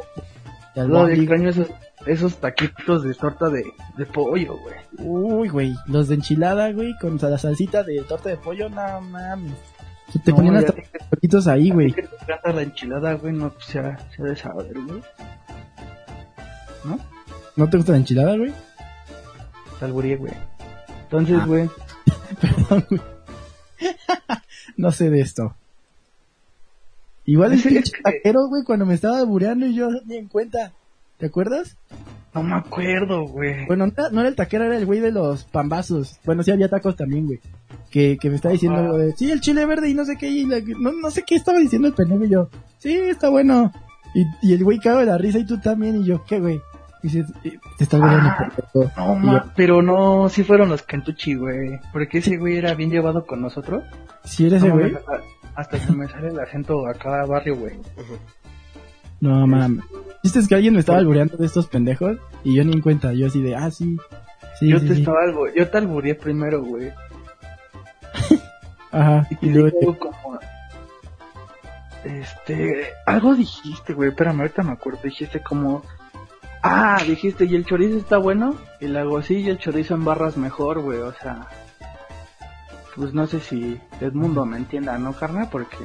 Albóndigas, 0.77 1.19
extraño 1.19 1.49
esos, 1.51 1.69
esos 2.07 2.37
taquitos 2.39 3.03
de 3.05 3.15
torta 3.15 3.49
de, 3.49 3.65
de 3.97 4.07
pollo, 4.07 4.57
güey. 4.59 4.75
Uy, 4.99 5.49
güey, 5.49 5.75
los 5.87 6.09
de 6.09 6.17
enchilada, 6.17 6.73
güey, 6.73 6.95
con 7.01 7.19
la 7.21 7.39
salsita 7.39 7.83
de 7.83 8.03
torta 8.03 8.29
de 8.31 8.37
pollo, 8.37 8.69
no 8.69 9.01
mames. 9.03 9.53
Te 10.25 10.31
No, 10.31 10.37
ponían 10.37 10.57
hasta 10.57 10.75
taquitos 11.11 11.47
ahí, 11.47 11.71
güey. 11.71 11.93
Que 11.93 12.03
te 12.03 12.15
encanta 12.23 12.53
la 12.53 12.63
enchilada, 12.63 13.15
güey, 13.15 13.33
no, 13.33 13.51
pues 13.51 13.65
se 13.67 13.79
ha 13.79 13.97
de 14.19 14.37
saber, 14.37 14.75
güey. 14.87 15.03
¿No 17.57 17.69
te 17.71 17.77
gusta 17.77 17.93
la 17.93 17.99
enchilada, 17.99 18.37
güey? 18.37 18.53
Te 19.79 19.85
albureé, 19.85 20.17
güey. 20.17 20.33
Entonces, 21.05 21.39
Ah. 21.41 21.47
güey, 21.47 21.71
Perdón, 22.41 22.85
güey. 22.91 23.01
No 24.77 24.91
sé 24.93 25.11
de 25.11 25.21
esto. 25.21 25.55
Igual 27.27 27.53
el 27.55 27.63
pinche 27.63 27.79
es 27.79 27.91
que- 27.93 28.03
taquero, 28.03 28.49
güey, 28.49 28.65
cuando 28.65 28.85
me 28.87 28.95
estaba 28.95 29.23
bureando 29.25 29.67
y 29.67 29.75
yo 29.75 29.89
ni 30.07 30.17
en 30.17 30.29
cuenta. 30.29 30.73
¿Te 31.19 31.27
acuerdas? 31.27 31.77
no 32.35 32.43
me 32.43 32.55
acuerdo, 32.57 33.29
güey. 33.29 33.65
Bueno, 33.67 33.87
no 33.87 33.93
era, 33.97 34.11
no 34.11 34.19
era 34.21 34.29
el 34.29 34.35
taquero, 34.35 34.65
era 34.65 34.77
el 34.77 34.85
güey 34.87 34.99
de 34.99 35.13
los 35.13 35.45
pambazos. 35.45 36.19
Bueno, 36.25 36.43
sí 36.43 36.51
había 36.51 36.69
tacos 36.69 36.97
también, 36.97 37.27
güey. 37.27 37.39
Que, 37.93 38.19
que 38.21 38.29
me 38.29 38.35
estaba 38.35 38.53
diciendo, 38.53 38.77
Ah. 38.93 38.99
de, 38.99 39.13
sí, 39.13 39.31
el 39.31 39.41
chile 39.41 39.65
verde 39.67 39.89
y 39.89 39.95
no 39.95 40.05
sé 40.05 40.17
qué, 40.17 40.29
y 40.29 40.45
la- 40.45 40.59
no, 40.61 40.91
no 40.93 41.11
sé 41.13 41.23
qué 41.25 41.37
estaba 41.37 41.59
diciendo 41.61 41.87
el 41.87 41.95
pendejo 41.95 42.25
y 42.25 42.29
yo, 42.31 42.49
sí, 42.79 42.93
está 42.93 43.29
bueno. 43.29 43.73
Y, 44.17 44.25
y 44.43 44.53
el 44.53 44.65
güey 44.65 44.81
cago 44.81 44.99
de 44.99 45.07
la 45.07 45.17
risa 45.17 45.39
y 45.39 45.47
tú 45.47 45.61
también, 45.61 46.01
y 46.03 46.05
yo, 46.05 46.25
¿qué, 46.25 46.41
güey? 46.41 46.61
Dice, 47.05 47.19
"Eh, 47.45 47.59
te 47.77 47.85
viendo 47.85 48.07
Ah. 48.09 48.49
pendejo. 48.73 48.91
No, 48.97 49.15
ma, 49.17 49.53
pero 49.55 49.83
no, 49.83 50.29
sí 50.31 50.43
fueron 50.43 50.71
los 50.71 50.83
Kentucky, 50.83 51.35
güey. 51.35 51.79
Porque 51.93 52.19
ese 52.19 52.39
güey 52.39 52.57
era 52.57 52.73
bien 52.75 52.91
llevado 52.91 53.27
con 53.27 53.43
nosotros. 53.43 53.85
¿Sí 54.25 54.47
eres 54.47 54.63
ese 54.63 54.69
No, 54.71 54.75
güey? 54.79 54.97
hasta 55.55 55.79
que 55.79 55.93
me 55.93 56.09
sale 56.09 56.29
el 56.29 56.41
acento 56.41 56.87
acá 56.89 57.27
barrio, 57.27 57.57
güey. 57.57 57.75
No, 59.21 59.47
mames. 59.47 59.85
¿Viste 60.23 60.39
es 60.39 60.49
que 60.49 60.55
alguien 60.55 60.73
me 60.73 60.81
estaba 60.81 60.97
albureando 60.99 61.37
de 61.37 61.45
estos 61.45 61.67
pendejos? 61.67 62.17
Y 62.43 62.57
yo 62.57 62.65
ni 62.65 62.73
en 62.73 62.81
cuenta, 62.81 63.13
yo 63.13 63.27
así 63.27 63.43
de, 63.43 63.55
ah, 63.55 63.71
sí. 63.71 63.99
Sí, 64.59 64.69
yo 64.71 64.79
sí, 64.79 64.89
te 64.89 64.95
sí. 64.95 65.01
estaba 65.01 65.23
algo, 65.25 65.47
yo 65.55 65.69
te 65.69 65.77
albureé 65.77 66.15
primero, 66.15 66.63
güey. 66.63 66.91
Ajá. 68.93 69.27
Y 69.31 69.35
Y 69.35 69.37
te 69.37 69.47
luego, 69.59 69.79
digo 69.79 69.99
como 69.99 70.39
este, 72.05 72.87
algo 73.07 73.35
dijiste, 73.35 73.93
güey, 73.95 74.11
espérame, 74.11 74.41
ahorita 74.41 74.63
me 74.63 74.73
acuerdo, 74.73 75.01
dijiste 75.05 75.41
como 75.41 75.83
Ah, 76.67 76.99
dijiste, 77.07 77.45
¿y 77.45 77.55
el 77.57 77.67
chorizo 77.67 77.99
está 77.99 78.17
bueno? 78.17 78.57
Y 78.81 78.87
le 78.87 78.99
hago, 79.01 79.21
sí, 79.23 79.35
y 79.37 79.51
el 79.51 79.59
chorizo 79.59 79.95
en 79.95 80.05
barras 80.05 80.37
mejor, 80.39 80.81
güey, 80.81 80.99
o 81.01 81.13
sea... 81.13 81.47
Pues 82.97 83.13
no 83.13 83.27
sé 83.27 83.41
si 83.41 83.79
Edmundo 84.01 84.47
me 84.47 84.57
entienda, 84.57 84.97
¿no, 84.99 85.13
carnal? 85.13 85.49
Porque... 85.51 85.77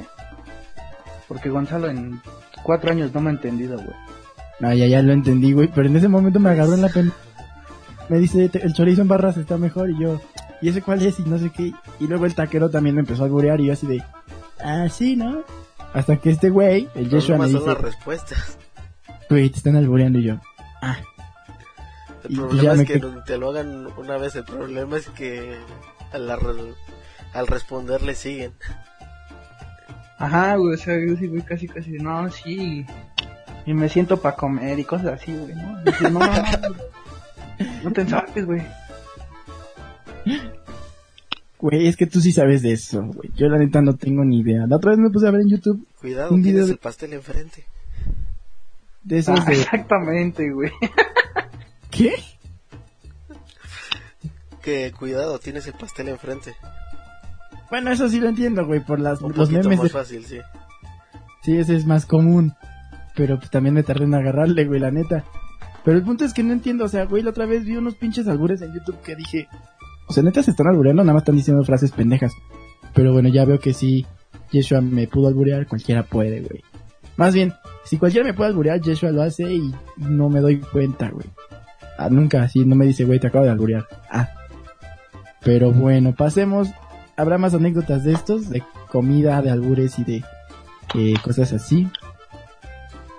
Porque 1.28 1.50
Gonzalo 1.50 1.88
en 1.90 2.20
cuatro 2.62 2.90
años 2.92 3.12
no 3.12 3.20
me 3.20 3.28
ha 3.30 3.32
entendido, 3.34 3.76
güey. 3.76 3.94
No, 4.60 4.72
ya, 4.72 4.86
ya 4.86 5.02
lo 5.02 5.12
entendí, 5.12 5.52
güey. 5.52 5.68
Pero 5.68 5.88
en 5.88 5.96
ese 5.96 6.08
momento 6.08 6.40
me 6.40 6.50
agarró 6.50 6.74
en 6.74 6.82
la 6.82 6.88
pena. 6.88 7.12
Me 8.08 8.18
dice, 8.18 8.48
"Te- 8.48 8.64
el 8.64 8.72
chorizo 8.72 9.02
en 9.02 9.08
barras 9.08 9.36
está 9.36 9.56
mejor. 9.56 9.90
Y 9.90 9.98
yo, 10.00 10.20
¿y 10.60 10.68
ese 10.68 10.82
cuál 10.82 11.02
es? 11.06 11.18
Y 11.20 11.22
no 11.24 11.38
sé 11.38 11.50
qué. 11.50 11.72
Y 12.00 12.06
luego 12.08 12.26
el 12.26 12.34
taquero 12.34 12.68
también 12.70 12.94
me 12.96 13.00
empezó 13.02 13.22
a 13.22 13.26
alburear. 13.26 13.60
Y 13.60 13.66
yo 13.66 13.72
así 13.72 13.86
de, 13.86 14.02
ah, 14.64 14.88
sí, 14.90 15.14
¿no? 15.16 15.42
Hasta 15.94 16.16
que 16.16 16.30
este 16.30 16.50
güey, 16.50 16.88
el 16.94 17.08
Yeshua, 17.08 17.38
me 17.38 17.46
dice, 17.46 17.60
las 17.64 17.78
respuestas. 17.80 18.58
güey, 19.28 19.48
te 19.50 19.58
están 19.58 19.76
albureando. 19.76 20.18
Y 20.18 20.24
yo, 20.24 20.34
ah, 20.82 20.98
El 22.24 22.32
Y 22.32 22.36
problema 22.36 22.74
es 22.74 22.88
que 22.88 23.00
te 23.26 23.38
lo 23.38 23.50
hagan 23.50 23.88
una 23.96 24.16
vez. 24.18 24.36
El 24.36 24.44
problema 24.44 24.96
es 24.96 25.08
que 25.10 25.56
al, 26.12 27.46
responder 27.46 28.02
le 28.02 28.14
siguen. 28.14 28.52
Ajá, 30.18 30.56
güey, 30.56 30.74
o 30.74 30.76
sea, 30.76 30.94
yo 30.98 31.16
sí, 31.16 31.26
güey, 31.28 31.42
casi, 31.42 31.66
casi, 31.66 31.92
no, 31.92 32.30
sí. 32.30 32.84
Y 33.66 33.72
me 33.74 33.88
siento 33.88 34.18
para 34.20 34.36
comer 34.36 34.78
y 34.78 34.84
cosas 34.84 35.20
así, 35.20 35.32
güey, 35.34 35.54
¿no? 35.54 35.82
Dice, 35.82 36.10
no, 36.10 36.18
no, 36.20 36.26
no, 36.26 36.76
no 37.84 37.92
te 37.92 38.00
ensartes, 38.02 38.44
güey. 38.44 38.62
güey, 41.58 41.86
es 41.88 41.96
que 41.96 42.06
tú 42.06 42.20
sí 42.20 42.32
sabes 42.32 42.62
de 42.62 42.72
eso, 42.72 43.02
güey. 43.02 43.30
Yo 43.34 43.48
la 43.48 43.58
neta 43.58 43.80
no 43.82 43.94
tengo 43.96 44.24
ni 44.24 44.40
idea. 44.40 44.66
La 44.66 44.76
otra 44.76 44.90
vez 44.90 44.98
me 44.98 45.10
puse 45.10 45.28
a 45.28 45.30
ver 45.30 45.42
en 45.42 45.50
YouTube 45.50 45.86
Cuidado, 46.00 46.30
Un 46.32 46.42
video 46.42 46.52
tienes 46.52 46.66
de- 46.66 46.72
el 46.72 46.78
pastel 46.78 47.12
enfrente. 47.12 47.64
De 49.02 49.24
Ah, 49.26 49.44
de, 49.46 49.52
exactamente, 49.52 50.50
güey. 50.50 50.70
¿qué? 51.90 52.14
Que 54.62 54.92
cuidado, 54.92 55.38
tienes 55.38 55.66
el 55.66 55.74
pastel 55.74 56.08
enfrente. 56.08 56.54
Bueno, 57.70 57.92
eso 57.92 58.08
sí 58.08 58.20
lo 58.20 58.28
entiendo, 58.28 58.66
güey, 58.66 58.80
por 58.80 59.00
las, 59.00 59.22
Un 59.22 59.32
los 59.34 59.50
memes 59.50 59.66
más 59.66 59.82
de 59.82 59.88
fácil, 59.88 60.24
sí. 60.24 60.38
Sí, 61.42 61.56
ese 61.56 61.76
es 61.76 61.86
más 61.86 62.04
común. 62.04 62.54
Pero 63.16 63.38
pues 63.38 63.50
también 63.50 63.74
me 63.74 63.82
tardé 63.82 64.04
en 64.04 64.14
agarrarle, 64.14 64.64
güey, 64.66 64.80
la 64.80 64.90
neta. 64.90 65.24
Pero 65.84 65.96
el 65.96 66.04
punto 66.04 66.24
es 66.24 66.34
que 66.34 66.42
no 66.42 66.52
entiendo, 66.52 66.84
o 66.84 66.88
sea, 66.88 67.06
güey, 67.06 67.22
la 67.22 67.30
otra 67.30 67.46
vez 67.46 67.64
vi 67.64 67.76
unos 67.76 67.94
pinches 67.94 68.28
albures 68.28 68.60
en 68.60 68.74
YouTube 68.74 69.00
que 69.02 69.16
dije, 69.16 69.48
o 70.06 70.12
sea, 70.12 70.22
neta 70.22 70.42
se 70.42 70.50
están 70.50 70.66
albureando, 70.66 71.02
nada 71.02 71.14
más 71.14 71.22
están 71.22 71.36
diciendo 71.36 71.64
frases 71.64 71.92
pendejas. 71.92 72.32
Pero 72.94 73.12
bueno, 73.12 73.28
ya 73.28 73.44
veo 73.44 73.58
que 73.58 73.72
sí, 73.72 74.06
Yeshua 74.50 74.80
me 74.80 75.06
pudo 75.06 75.28
alburear, 75.28 75.66
cualquiera 75.66 76.02
puede, 76.02 76.40
güey. 76.40 76.62
Más 77.20 77.34
bien, 77.34 77.52
si 77.84 77.98
cualquiera 77.98 78.26
me 78.26 78.32
puede 78.32 78.48
alburear, 78.48 78.80
Yeshua 78.80 79.10
lo 79.10 79.20
hace 79.20 79.52
y 79.52 79.74
no 79.98 80.30
me 80.30 80.40
doy 80.40 80.58
cuenta, 80.60 81.10
güey. 81.10 81.26
Ah, 81.98 82.08
nunca 82.10 82.42
así, 82.42 82.64
no 82.64 82.74
me 82.76 82.86
dice, 82.86 83.04
güey, 83.04 83.20
te 83.20 83.26
acabo 83.26 83.44
de 83.44 83.50
alburear. 83.50 83.86
Ah. 84.10 84.30
Pero 85.42 85.70
bueno, 85.70 86.14
pasemos. 86.14 86.68
Habrá 87.16 87.36
más 87.36 87.52
anécdotas 87.52 88.04
de 88.04 88.14
estos, 88.14 88.48
de 88.48 88.62
comida, 88.90 89.42
de 89.42 89.50
albures 89.50 89.98
y 89.98 90.04
de 90.04 90.24
eh, 90.94 91.14
cosas 91.22 91.52
así. 91.52 91.86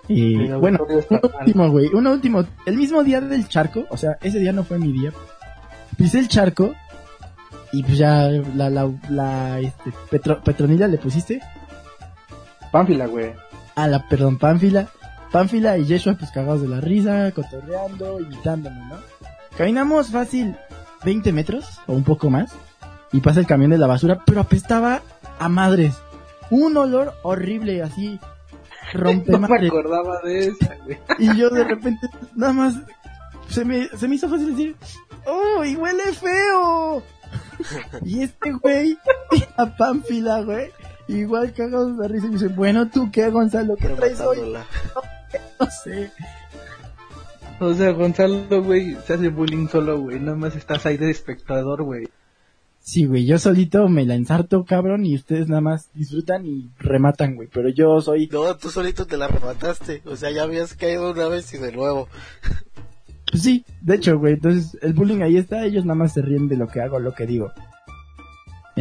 Eh, 0.10 0.52
bueno, 0.60 0.80
un 0.90 1.20
último, 1.40 1.70
güey, 1.70 1.86
un 1.94 2.08
último. 2.08 2.44
El 2.66 2.78
mismo 2.78 3.04
día 3.04 3.22
del 3.22 3.48
charco, 3.48 3.86
o 3.92 3.98
sea, 3.98 4.18
ese 4.24 4.40
día 4.40 4.52
no 4.52 4.64
fue 4.64 4.80
mi 4.80 4.92
día. 4.92 5.14
Pisé 5.96 6.18
el 6.18 6.28
charco 6.28 6.74
y 7.72 7.84
pues 7.84 8.00
ya 8.00 8.30
la, 8.56 8.72
la, 8.72 8.90
la 9.10 9.60
este, 9.60 9.92
Petro- 10.10 10.42
Petronila 10.44 10.88
le 10.88 10.98
pusiste. 10.98 11.40
Pánfila, 12.72 13.06
güey. 13.06 13.34
Ah, 13.76 13.88
la, 13.88 14.08
perdón, 14.08 14.38
Pánfila. 14.38 14.88
Pánfila 15.32 15.78
y 15.78 15.86
Yeshua 15.86 16.16
pues 16.16 16.32
cagados 16.32 16.62
de 16.62 16.68
la 16.68 16.82
risa, 16.82 17.32
cotorreando, 17.32 18.20
imitándome, 18.20 18.86
¿no? 18.88 18.98
Caminamos 19.58 20.10
fácil 20.10 20.56
20 21.06 21.32
metros 21.32 21.80
o 21.88 21.94
un 21.94 22.04
poco 22.04 22.30
más 22.30 22.52
y 23.14 23.22
pasa 23.22 23.40
el 23.40 23.48
camión 23.48 23.72
de 23.72 23.78
la 23.78 23.88
basura, 23.88 24.20
pero 24.26 24.42
apestaba 24.42 25.02
a 25.40 25.50
madres. 25.50 25.96
Un 26.50 26.76
olor 26.76 27.14
horrible, 27.24 27.82
así 27.82 28.20
rompe 28.94 29.32
No 29.32 29.40
me 29.40 29.48
madres. 29.48 29.70
acordaba 29.72 30.20
de 30.22 30.48
esa, 30.48 30.76
güey. 30.84 31.00
Y 31.20 31.38
yo 31.38 31.50
de 31.50 31.64
repente, 31.64 32.08
nada 32.36 32.52
más, 32.54 32.76
se 33.48 33.64
me, 33.64 33.88
se 33.88 34.08
me 34.10 34.16
hizo 34.16 34.28
fácil 34.30 34.52
decir, 34.52 34.76
¡Oh, 35.26 35.64
y 35.64 35.76
huele 35.78 36.04
feo! 36.14 37.04
y 38.04 38.24
este 38.24 38.52
güey, 38.52 38.98
a 39.58 39.66
Pánfila, 39.78 40.42
güey, 40.42 40.72
igual 41.08 41.54
cagados 41.54 41.98
de 41.98 42.08
risa 42.08 42.26
y 42.26 42.30
me 42.30 42.36
dice, 42.36 42.48
bueno, 42.50 42.90
¿tú 42.90 43.10
qué, 43.12 43.30
Gonzalo? 43.30 43.76
¿Qué 43.76 43.90
traes 43.90 44.20
hoy? 44.22 44.40
No 45.60 45.68
sé. 45.70 46.12
O 47.60 47.74
sea, 47.74 47.92
Gonzalo, 47.92 48.64
güey, 48.64 48.98
se 49.06 49.14
hace 49.14 49.30
bullying 49.30 49.68
solo, 49.68 50.02
güey. 50.02 50.20
Nada 50.20 50.36
más 50.36 50.56
estás 50.56 50.86
ahí 50.86 50.98
de 50.98 51.12
espectador, 51.12 51.84
güey. 51.84 52.08
Sí, 52.80 53.06
güey, 53.06 53.26
yo 53.26 53.38
solito 53.38 53.88
me 53.88 54.06
la 54.06 54.16
ensarto, 54.16 54.66
cabrón, 54.66 55.06
y 55.06 55.14
ustedes 55.14 55.48
nada 55.48 55.62
más 55.62 55.92
disfrutan 55.94 56.46
y 56.48 56.72
rematan, 56.80 57.36
güey, 57.36 57.48
pero 57.54 57.70
yo 57.70 58.02
soy... 58.02 58.28
No, 58.28 58.58
tú 58.58 58.72
solito 58.72 59.06
te 59.06 59.18
la 59.18 59.28
remataste. 59.28 60.02
O 60.06 60.16
sea, 60.16 60.32
ya 60.32 60.44
habías 60.44 60.74
caído 60.74 61.12
una 61.12 61.28
vez 61.28 61.54
y 61.54 61.60
de 61.60 61.72
nuevo. 61.72 62.10
Pues 63.30 63.44
sí, 63.44 63.64
de 63.82 63.96
hecho, 63.96 64.18
güey, 64.18 64.34
entonces 64.34 64.78
el 64.82 64.94
bullying 64.94 65.22
ahí 65.22 65.38
está, 65.38 65.64
ellos 65.64 65.86
nada 65.86 65.96
más 65.96 66.14
se 66.14 66.24
ríen 66.24 66.48
de 66.48 66.58
lo 66.58 66.68
que 66.68 66.82
hago, 66.82 67.00
lo 67.00 67.14
que 67.14 67.28
digo. 67.28 67.52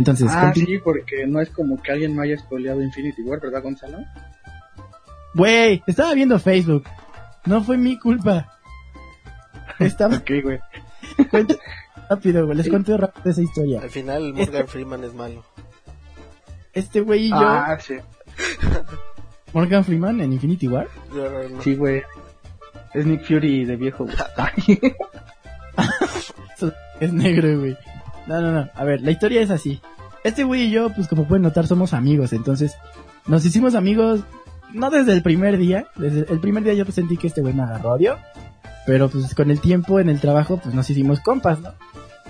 Entonces, 0.01 0.29
Ah, 0.31 0.51
sí, 0.55 0.79
porque 0.83 1.27
no 1.27 1.43
es 1.43 1.51
como 1.51 1.77
que 1.83 1.93
alguien 1.93 2.17
me 2.17 2.23
haya 2.23 2.39
spoileado 2.39 2.81
Infinity 2.81 3.21
War, 3.21 3.39
¿verdad, 3.39 3.63
Gonzalo? 3.63 3.99
Güey, 5.35 5.83
estaba 5.87 6.15
viendo 6.15 6.39
Facebook. 6.39 6.85
No 7.45 7.63
fue 7.63 7.77
mi 7.77 7.99
culpa. 7.99 8.49
Estaba 9.79 10.17
Ok, 10.17 10.31
güey. 10.43 10.59
cuento 11.31 11.59
rápido, 12.09 12.47
güey. 12.47 12.57
Les 12.57 12.71
cuento 12.71 12.97
rápido 12.97 13.31
esa 13.31 13.43
historia. 13.43 13.83
Al 13.83 13.91
final, 13.91 14.33
Morgan 14.33 14.67
Freeman 14.69 15.05
es 15.05 15.13
malo. 15.13 15.45
Este 16.73 17.03
güey 17.03 17.27
y 17.27 17.29
yo, 17.29 17.37
Ah, 17.39 17.77
sí. 17.79 17.97
Morgan 19.53 19.85
Freeman 19.85 20.19
en 20.23 20.33
Infinity 20.33 20.67
War. 20.67 20.89
Sí, 21.63 21.75
güey. 21.77 22.03
Es 22.95 23.05
Nick 23.05 23.25
Fury 23.27 23.67
de 23.67 23.77
viejo, 23.77 24.05
güey. 24.07 24.17
Es 27.01 27.13
negro, 27.13 27.59
güey. 27.59 27.77
No, 28.27 28.41
no, 28.41 28.53
no. 28.53 28.71
A 28.75 28.85
ver, 28.85 29.01
la 29.03 29.11
historia 29.11 29.41
es 29.43 29.51
así. 29.51 29.81
Este 30.25 30.45
güey 30.45 30.63
y 30.65 30.71
yo, 30.71 30.93
pues 30.95 31.09
como 31.09 31.27
pueden 31.27 31.43
notar, 31.43 31.67
somos 31.67 31.95
amigos. 31.95 32.33
Entonces, 32.33 32.77
nos 33.27 33.45
hicimos 33.45 33.75
amigos, 33.75 34.21
no 34.73 34.91
desde 34.91 35.13
el 35.13 35.23
primer 35.23 35.57
día. 35.59 35.87
Desde 35.97 36.31
el 36.33 36.41
primer 36.41 36.65
día 36.65 36.75
yo 36.75 36.85
pues, 36.85 36.95
sentí 36.95 37.17
que 37.17 37.29
este 37.29 37.41
güey 37.41 37.55
me 37.55 37.63
agarró 37.63 37.93
odio. 37.93 38.19
Pero 38.87 39.09
pues 39.09 39.35
con 39.35 39.51
el 39.51 39.61
tiempo 39.61 40.01
en 40.01 40.09
el 40.09 40.21
trabajo, 40.21 40.57
pues 40.57 40.75
nos 40.75 40.89
hicimos 40.89 41.21
compas, 41.21 41.61
¿no? 41.61 41.71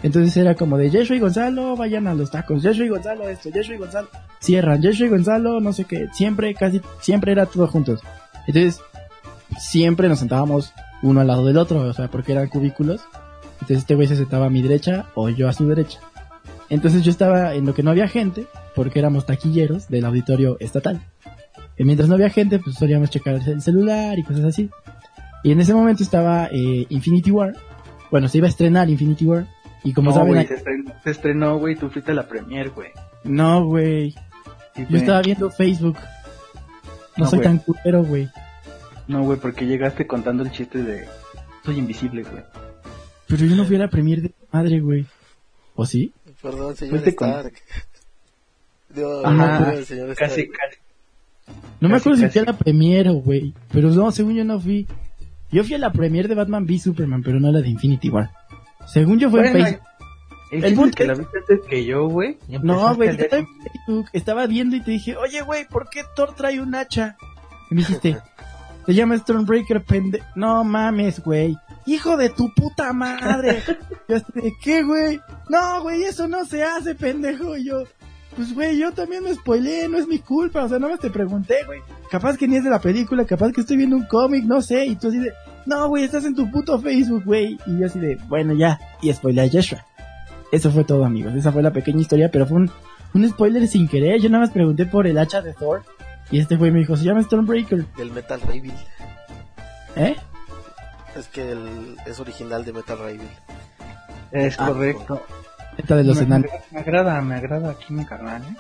Entonces 0.02 0.36
era 0.36 0.54
como 0.54 0.78
de 0.78 0.90
Yeshua 0.90 1.16
y 1.16 1.20
Gonzalo, 1.20 1.76
vayan 1.76 2.06
a 2.06 2.14
los 2.14 2.30
tacos. 2.30 2.62
Yeshua 2.62 2.86
y 2.86 2.88
Gonzalo 2.88 3.28
esto, 3.28 3.50
Yeshua 3.50 3.74
y 3.74 3.78
Gonzalo 3.78 4.08
cierran. 4.40 4.80
Yeshua 4.80 5.06
y 5.06 5.10
Gonzalo, 5.10 5.60
no 5.60 5.72
sé 5.72 5.84
qué. 5.84 6.08
Siempre, 6.12 6.54
casi, 6.54 6.80
siempre 7.00 7.32
era 7.32 7.46
todo 7.46 7.66
juntos. 7.66 8.00
Entonces, 8.46 8.80
siempre 9.58 10.08
nos 10.08 10.18
sentábamos 10.20 10.72
uno 11.02 11.20
al 11.20 11.26
lado 11.26 11.44
del 11.46 11.58
otro, 11.58 11.80
o 11.80 11.92
sea, 11.92 12.08
porque 12.08 12.32
eran 12.32 12.48
cubículos. 12.48 13.02
Entonces 13.54 13.78
este 13.78 13.94
güey 13.94 14.08
se 14.08 14.16
sentaba 14.16 14.46
a 14.46 14.50
mi 14.50 14.62
derecha 14.62 15.06
o 15.14 15.28
yo 15.28 15.48
a 15.48 15.52
su 15.52 15.68
derecha. 15.68 16.00
Entonces 16.70 17.02
yo 17.02 17.10
estaba 17.10 17.54
en 17.54 17.66
lo 17.66 17.74
que 17.74 17.82
no 17.82 17.90
había 17.90 18.08
gente, 18.08 18.46
porque 18.74 19.00
éramos 19.00 19.26
taquilleros 19.26 19.88
del 19.88 20.04
auditorio 20.04 20.56
estatal. 20.60 21.00
Y 21.76 21.84
mientras 21.84 22.08
no 22.08 22.14
había 22.14 22.30
gente, 22.30 22.58
pues 22.58 22.76
solíamos 22.76 23.10
checar 23.10 23.34
el 23.34 23.60
celular 23.60 24.18
y 24.18 24.22
cosas 24.22 24.44
así. 24.44 24.70
Y 25.42 25.52
en 25.52 25.60
ese 25.60 25.74
momento 25.74 26.02
estaba 26.02 26.48
eh, 26.52 26.86
Infinity 26.88 27.30
War. 27.30 27.54
Bueno, 28.10 28.28
se 28.28 28.38
iba 28.38 28.46
a 28.46 28.50
estrenar 28.50 28.88
Infinity 28.88 29.26
War. 29.26 29.46
Y 29.82 29.92
como 29.92 30.10
no, 30.10 30.16
saben, 30.16 30.46
se 31.02 31.10
estrenó, 31.10 31.58
güey, 31.58 31.74
tú 31.74 31.88
fuiste 31.88 32.12
a 32.12 32.14
la 32.14 32.28
premier, 32.28 32.70
güey. 32.70 32.90
no, 33.24 33.64
güey. 33.64 34.14
Sí, 34.76 34.86
Yo 34.88 34.98
estaba 34.98 35.22
viendo 35.22 35.50
Facebook. 35.50 35.96
No, 37.16 37.24
No, 37.24 37.30
soy 37.30 37.40
tan 37.40 37.58
culero, 37.58 38.04
güey. 38.04 38.28
No, 39.08 39.24
güey, 39.24 39.38
porque 39.38 39.66
llegaste 39.66 40.06
contando 40.06 40.42
el 40.42 40.52
chiste 40.52 40.82
de 40.82 41.08
soy 41.64 41.78
invisible, 41.78 42.22
güey. 42.22 42.42
Pero 43.26 43.44
yo 43.44 43.56
no 43.56 43.64
fui 43.64 43.76
a 43.76 43.80
la 43.80 43.88
premier 43.88 44.22
de 44.22 44.32
madre, 44.52 44.80
güey. 44.80 45.06
¿O 45.74 45.86
sí? 45.86 46.12
Perdón, 46.42 46.76
señor 46.76 46.90
Fuiste 46.92 47.14
con- 47.16 47.28
Stark. 47.30 47.54
Dios, 48.94 49.24
Ajá, 49.24 49.58
perdón, 49.64 49.84
señor 49.84 50.14
Casi, 50.16 50.40
Stark. 50.42 50.58
casi. 50.58 50.80
No 51.80 51.88
me 51.88 51.94
Casi, 51.94 52.00
acuerdo 52.02 52.16
si 52.18 52.22
casi. 52.24 52.32
fui 52.38 52.42
a 52.48 52.52
la 52.52 52.58
premier, 52.58 53.12
güey. 53.12 53.54
Pero 53.72 53.90
no, 53.90 54.10
según 54.12 54.34
yo 54.34 54.44
no 54.44 54.60
fui. 54.60 54.86
Yo 55.52 55.64
fui 55.64 55.74
a 55.74 55.78
la 55.78 55.92
premier 55.92 56.28
de 56.28 56.34
Batman 56.34 56.64
v 56.64 56.78
Superman, 56.78 57.22
pero 57.22 57.40
no 57.40 57.48
a 57.48 57.52
la 57.52 57.60
de 57.60 57.68
Infinity 57.68 58.08
War. 58.08 58.30
Según 58.86 59.18
yo 59.18 59.30
fue 59.30 59.46
en 59.46 59.52
Bueno, 59.52 59.66
Facebook. 59.66 59.86
El, 60.52 60.64
El 60.64 60.74
punto 60.74 60.96
que 60.96 61.04
la 61.06 61.14
viste 61.14 61.38
antes 61.38 61.60
que 61.68 61.84
yo, 61.84 62.08
güey. 62.08 62.36
No, 62.48 62.94
güey, 62.96 63.10
leer- 63.10 63.20
estaba 63.24 63.42
en 63.42 63.48
Facebook, 63.62 64.06
estaba 64.12 64.46
viendo 64.46 64.76
y 64.76 64.80
te 64.82 64.90
dije, 64.92 65.16
oye, 65.16 65.42
güey, 65.42 65.64
¿por 65.68 65.88
qué 65.90 66.02
Thor 66.16 66.34
trae 66.34 66.60
un 66.60 66.74
hacha? 66.74 67.16
Y 67.70 67.74
me 67.76 67.80
dijiste, 67.82 68.18
se 68.92 68.98
llama 68.98 69.16
Stormbreaker, 69.18 69.82
pende... 69.84 70.22
No 70.34 70.64
mames, 70.64 71.20
güey. 71.20 71.56
Hijo 71.86 72.16
de 72.16 72.30
tu 72.30 72.52
puta 72.54 72.92
madre. 72.92 73.62
Yo 74.08 74.16
así 74.16 74.32
de, 74.34 74.52
¿qué, 74.62 74.82
güey? 74.82 75.20
No, 75.48 75.82
güey, 75.82 76.02
eso 76.04 76.28
no 76.28 76.44
se 76.44 76.62
hace, 76.62 76.94
pendejo. 76.94 77.56
Y 77.56 77.66
yo, 77.66 77.84
pues, 78.36 78.54
güey, 78.54 78.78
yo 78.78 78.92
también 78.92 79.22
me 79.24 79.34
spoileé, 79.34 79.88
no 79.88 79.98
es 79.98 80.06
mi 80.06 80.18
culpa. 80.18 80.64
O 80.64 80.68
sea, 80.68 80.78
no 80.78 80.88
me 80.88 80.96
te 80.98 81.10
pregunté, 81.10 81.64
güey. 81.66 81.80
Capaz 82.10 82.36
que 82.36 82.48
ni 82.48 82.56
es 82.56 82.64
de 82.64 82.70
la 82.70 82.80
película, 82.80 83.24
capaz 83.24 83.52
que 83.52 83.60
estoy 83.60 83.76
viendo 83.76 83.96
un 83.96 84.06
cómic, 84.06 84.44
no 84.44 84.60
sé. 84.62 84.86
Y 84.86 84.96
tú 84.96 85.08
así 85.08 85.18
de, 85.18 85.32
no, 85.66 85.88
güey, 85.88 86.04
estás 86.04 86.24
en 86.24 86.34
tu 86.34 86.50
puto 86.50 86.80
Facebook, 86.80 87.24
güey. 87.24 87.58
Y 87.66 87.78
yo 87.78 87.86
así 87.86 87.98
de, 87.98 88.16
bueno, 88.28 88.54
ya. 88.54 88.78
Y 89.02 89.12
spoileé 89.12 89.46
a 89.46 89.50
Joshua. 89.50 89.84
Eso 90.52 90.70
fue 90.70 90.84
todo, 90.84 91.04
amigos. 91.04 91.34
Esa 91.34 91.52
fue 91.52 91.62
la 91.62 91.72
pequeña 91.72 92.00
historia, 92.00 92.30
pero 92.30 92.46
fue 92.46 92.58
un, 92.58 92.70
un 93.14 93.28
spoiler 93.28 93.66
sin 93.68 93.88
querer. 93.88 94.20
Yo 94.20 94.28
nada 94.30 94.44
más 94.44 94.50
pregunté 94.50 94.86
por 94.86 95.06
el 95.06 95.18
hacha 95.18 95.42
de 95.42 95.52
Thor. 95.54 95.82
Y 96.30 96.38
este 96.38 96.56
güey 96.56 96.70
me 96.70 96.80
dijo, 96.80 96.96
se 96.96 97.04
llama 97.04 97.22
Stormbreaker. 97.22 97.84
Del 97.96 98.10
Metal 98.12 98.40
Ray 98.42 98.72
¿Eh? 99.96 100.16
Es 101.16 101.26
que 101.28 101.50
el, 101.52 101.96
es 102.06 102.20
original 102.20 102.64
de 102.64 102.72
Metal 102.72 102.98
Ray 102.98 103.20
Es 104.30 104.58
Ah, 104.60 104.68
correcto. 104.68 105.22
Esta 105.76 105.96
de 105.96 106.04
los 106.04 106.16
me, 106.18 106.22
enanos. 106.24 106.50
me 106.70 106.80
agrada, 106.80 107.20
me 107.20 107.34
agrada 107.34 107.70
aquí 107.70 107.92
mi 107.92 108.04
carnal, 108.04 108.42
¿eh? 108.42 108.56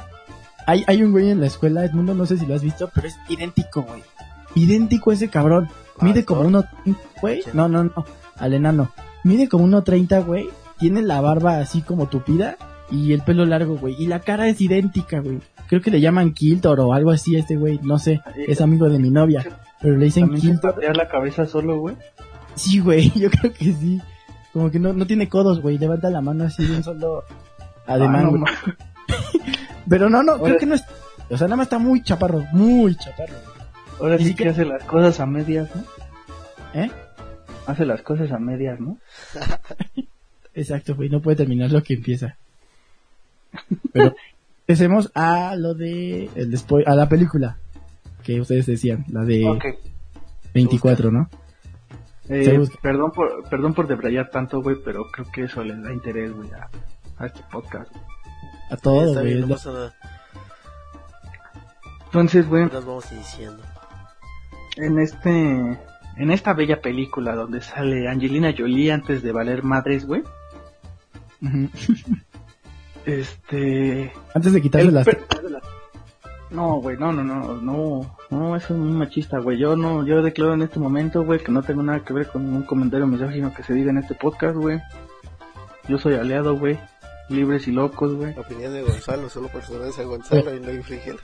Hay, 0.66 0.84
hay 0.86 1.02
un 1.02 1.12
güey 1.12 1.30
en 1.30 1.40
la 1.40 1.46
escuela, 1.46 1.84
Edmundo, 1.84 2.14
no 2.14 2.26
sé 2.26 2.36
si 2.38 2.46
lo 2.46 2.54
has 2.54 2.62
visto, 2.62 2.90
pero 2.94 3.08
es 3.08 3.16
idéntico, 3.28 3.82
güey. 3.82 4.02
Idéntico 4.54 5.12
ese 5.12 5.28
cabrón. 5.28 5.68
Mide 6.00 6.20
¿Al 6.20 6.24
como 6.24 6.40
uno, 6.42 6.64
güey. 7.20 7.42
No, 7.52 7.68
no, 7.68 7.84
no. 7.84 8.04
Al 8.36 8.54
enano. 8.54 8.90
Mide 9.24 9.48
como 9.48 9.64
uno 9.64 9.82
treinta, 9.82 10.20
güey. 10.20 10.48
Tiene 10.78 11.02
la 11.02 11.20
barba 11.20 11.58
así 11.58 11.82
como 11.82 12.08
tupida 12.08 12.56
y 12.90 13.12
el 13.12 13.22
pelo 13.22 13.44
largo, 13.46 13.76
güey. 13.76 13.94
Y 13.98 14.06
la 14.06 14.20
cara 14.20 14.48
es 14.48 14.60
idéntica, 14.60 15.20
güey. 15.20 15.38
Creo 15.68 15.80
que 15.80 15.90
le 15.90 16.00
llaman 16.00 16.32
Kiltor 16.32 16.80
o 16.80 16.92
algo 16.92 17.10
así 17.10 17.36
a 17.36 17.40
este 17.40 17.56
güey. 17.56 17.78
No 17.82 17.98
sé. 17.98 18.20
Es 18.48 18.60
amigo 18.60 18.88
de 18.88 18.98
mi 18.98 19.10
novia. 19.10 19.44
Pero 19.80 19.96
le 19.96 20.06
dicen 20.06 20.24
También 20.24 20.42
Kiltor. 20.54 20.74
patea 20.74 20.92
la 20.94 21.08
cabeza 21.08 21.46
solo, 21.46 21.78
güey. 21.78 21.96
Sí, 22.56 22.80
güey. 22.80 23.10
Yo 23.16 23.30
creo 23.30 23.52
que 23.52 23.72
sí. 23.72 24.00
Como 24.52 24.70
que 24.70 24.78
no, 24.80 24.92
no 24.92 25.06
tiene 25.06 25.28
codos, 25.28 25.60
güey. 25.62 25.78
Levanta 25.78 26.10
la 26.10 26.20
mano 26.20 26.44
así 26.44 26.66
de 26.66 26.76
un 26.76 26.82
solo 26.82 27.22
ademán, 27.86 28.26
Ah, 28.26 28.30
no 28.30 28.44
Pero 29.88 30.10
no, 30.10 30.22
no. 30.22 30.40
Creo 30.40 30.58
que 30.58 30.66
no 30.66 30.74
es... 30.74 30.84
O 31.30 31.36
sea, 31.38 31.46
nada 31.46 31.56
más 31.56 31.66
está 31.66 31.78
muy 31.78 32.02
chaparro. 32.02 32.44
Muy 32.52 32.96
chaparro. 32.96 33.34
Ahora 34.00 34.18
sí 34.18 34.24
siquiera- 34.26 34.52
que 34.52 34.60
hace 34.62 34.68
las 34.68 34.82
cosas 34.84 35.20
a 35.20 35.26
medias, 35.26 35.68
¿no? 35.74 35.82
¿Eh? 36.74 36.90
Hace 37.66 37.86
las 37.86 38.02
cosas 38.02 38.32
a 38.32 38.38
medias, 38.38 38.80
¿no? 38.80 38.98
Exacto, 40.54 40.94
güey, 40.96 41.08
no 41.08 41.20
puede 41.20 41.36
terminar 41.36 41.70
lo 41.70 41.82
que 41.82 41.94
empieza. 41.94 42.36
Pero 43.92 44.14
empecemos 44.66 45.10
a 45.14 45.54
lo 45.56 45.74
de 45.74 46.30
el 46.34 46.50
después 46.50 46.86
a 46.86 46.94
la 46.94 47.08
película 47.08 47.56
que 48.22 48.40
ustedes 48.40 48.66
decían, 48.66 49.04
la 49.08 49.24
de 49.24 49.48
Ok. 49.48 49.64
24, 50.54 51.10
¿no? 51.10 51.28
Eh, 52.28 52.60
perdón 52.80 53.10
por 53.12 53.48
perdón 53.48 53.74
por 53.74 53.88
debrayar 53.88 54.30
tanto, 54.30 54.62
güey, 54.62 54.76
pero 54.84 55.04
creo 55.10 55.26
que 55.32 55.44
eso 55.44 55.64
les 55.64 55.82
da 55.82 55.92
interés, 55.92 56.32
güey, 56.32 56.50
a, 56.52 56.68
a 57.18 57.26
este 57.26 57.40
podcast. 57.50 57.90
güey. 57.90 58.04
A 58.70 58.76
todo, 58.76 59.08
Está 59.08 59.20
güey. 59.22 59.40
no 59.40 59.46
lo-. 59.48 59.92
Entonces, 62.06 62.48
güey, 62.48 62.64
Nos 62.66 62.84
vamos 62.84 63.10
iniciando. 63.12 63.62
en 64.76 64.98
este 65.00 65.78
en 66.16 66.30
esta 66.30 66.52
bella 66.52 66.80
película 66.80 67.34
donde 67.34 67.60
sale 67.62 68.08
Angelina 68.08 68.52
Jolie 68.56 68.92
antes 68.92 69.22
de 69.22 69.32
valer 69.32 69.62
madres, 69.62 70.06
güey. 70.06 70.22
Ujú. 71.42 71.68
Este 73.18 74.12
Antes 74.34 74.52
de 74.52 74.62
quitarse 74.62 74.88
el 74.88 74.94
las 74.94 75.04
per- 75.04 75.26
No, 76.50 76.80
güey, 76.80 76.96
no, 76.96 77.12
no, 77.12 77.22
no, 77.22 77.54
no, 77.60 78.16
no, 78.30 78.56
eso 78.56 78.74
es 78.74 78.80
muy 78.80 78.92
machista, 78.92 79.38
güey. 79.38 79.58
Yo 79.58 79.76
no, 79.76 80.04
yo 80.06 80.22
declaro 80.22 80.54
en 80.54 80.62
este 80.62 80.78
momento, 80.80 81.24
güey, 81.24 81.40
que 81.40 81.52
no 81.52 81.62
tengo 81.62 81.82
nada 81.82 82.04
que 82.04 82.12
ver 82.12 82.28
con 82.28 82.44
un 82.44 82.62
comentario 82.62 83.06
misógino 83.06 83.52
que 83.54 83.62
se 83.62 83.72
diga 83.74 83.90
en 83.90 83.98
este 83.98 84.14
podcast, 84.14 84.56
güey. 84.56 84.80
Yo 85.88 85.98
soy 85.98 86.14
aliado, 86.14 86.56
güey. 86.56 86.78
Libres 87.28 87.68
y 87.68 87.72
locos, 87.72 88.14
güey. 88.14 88.34
La 88.34 88.40
opinión 88.40 88.72
de 88.72 88.82
Gonzalo, 88.82 89.28
solo 89.28 89.48
pertenece 89.48 90.02
a 90.02 90.04
Gonzalo 90.04 90.54
y 90.54 90.60
no 90.60 90.72
inflige. 90.72 91.14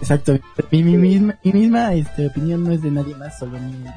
Exacto. 0.00 0.36
Mi, 0.70 0.82
mi 0.82 0.96
misma, 0.96 1.38
mi 1.44 1.52
misma 1.52 1.94
este, 1.94 2.26
opinión 2.26 2.64
no 2.64 2.72
es 2.72 2.82
de 2.82 2.90
nadie 2.90 3.14
más, 3.14 3.38
solo 3.38 3.58
mía. 3.60 3.94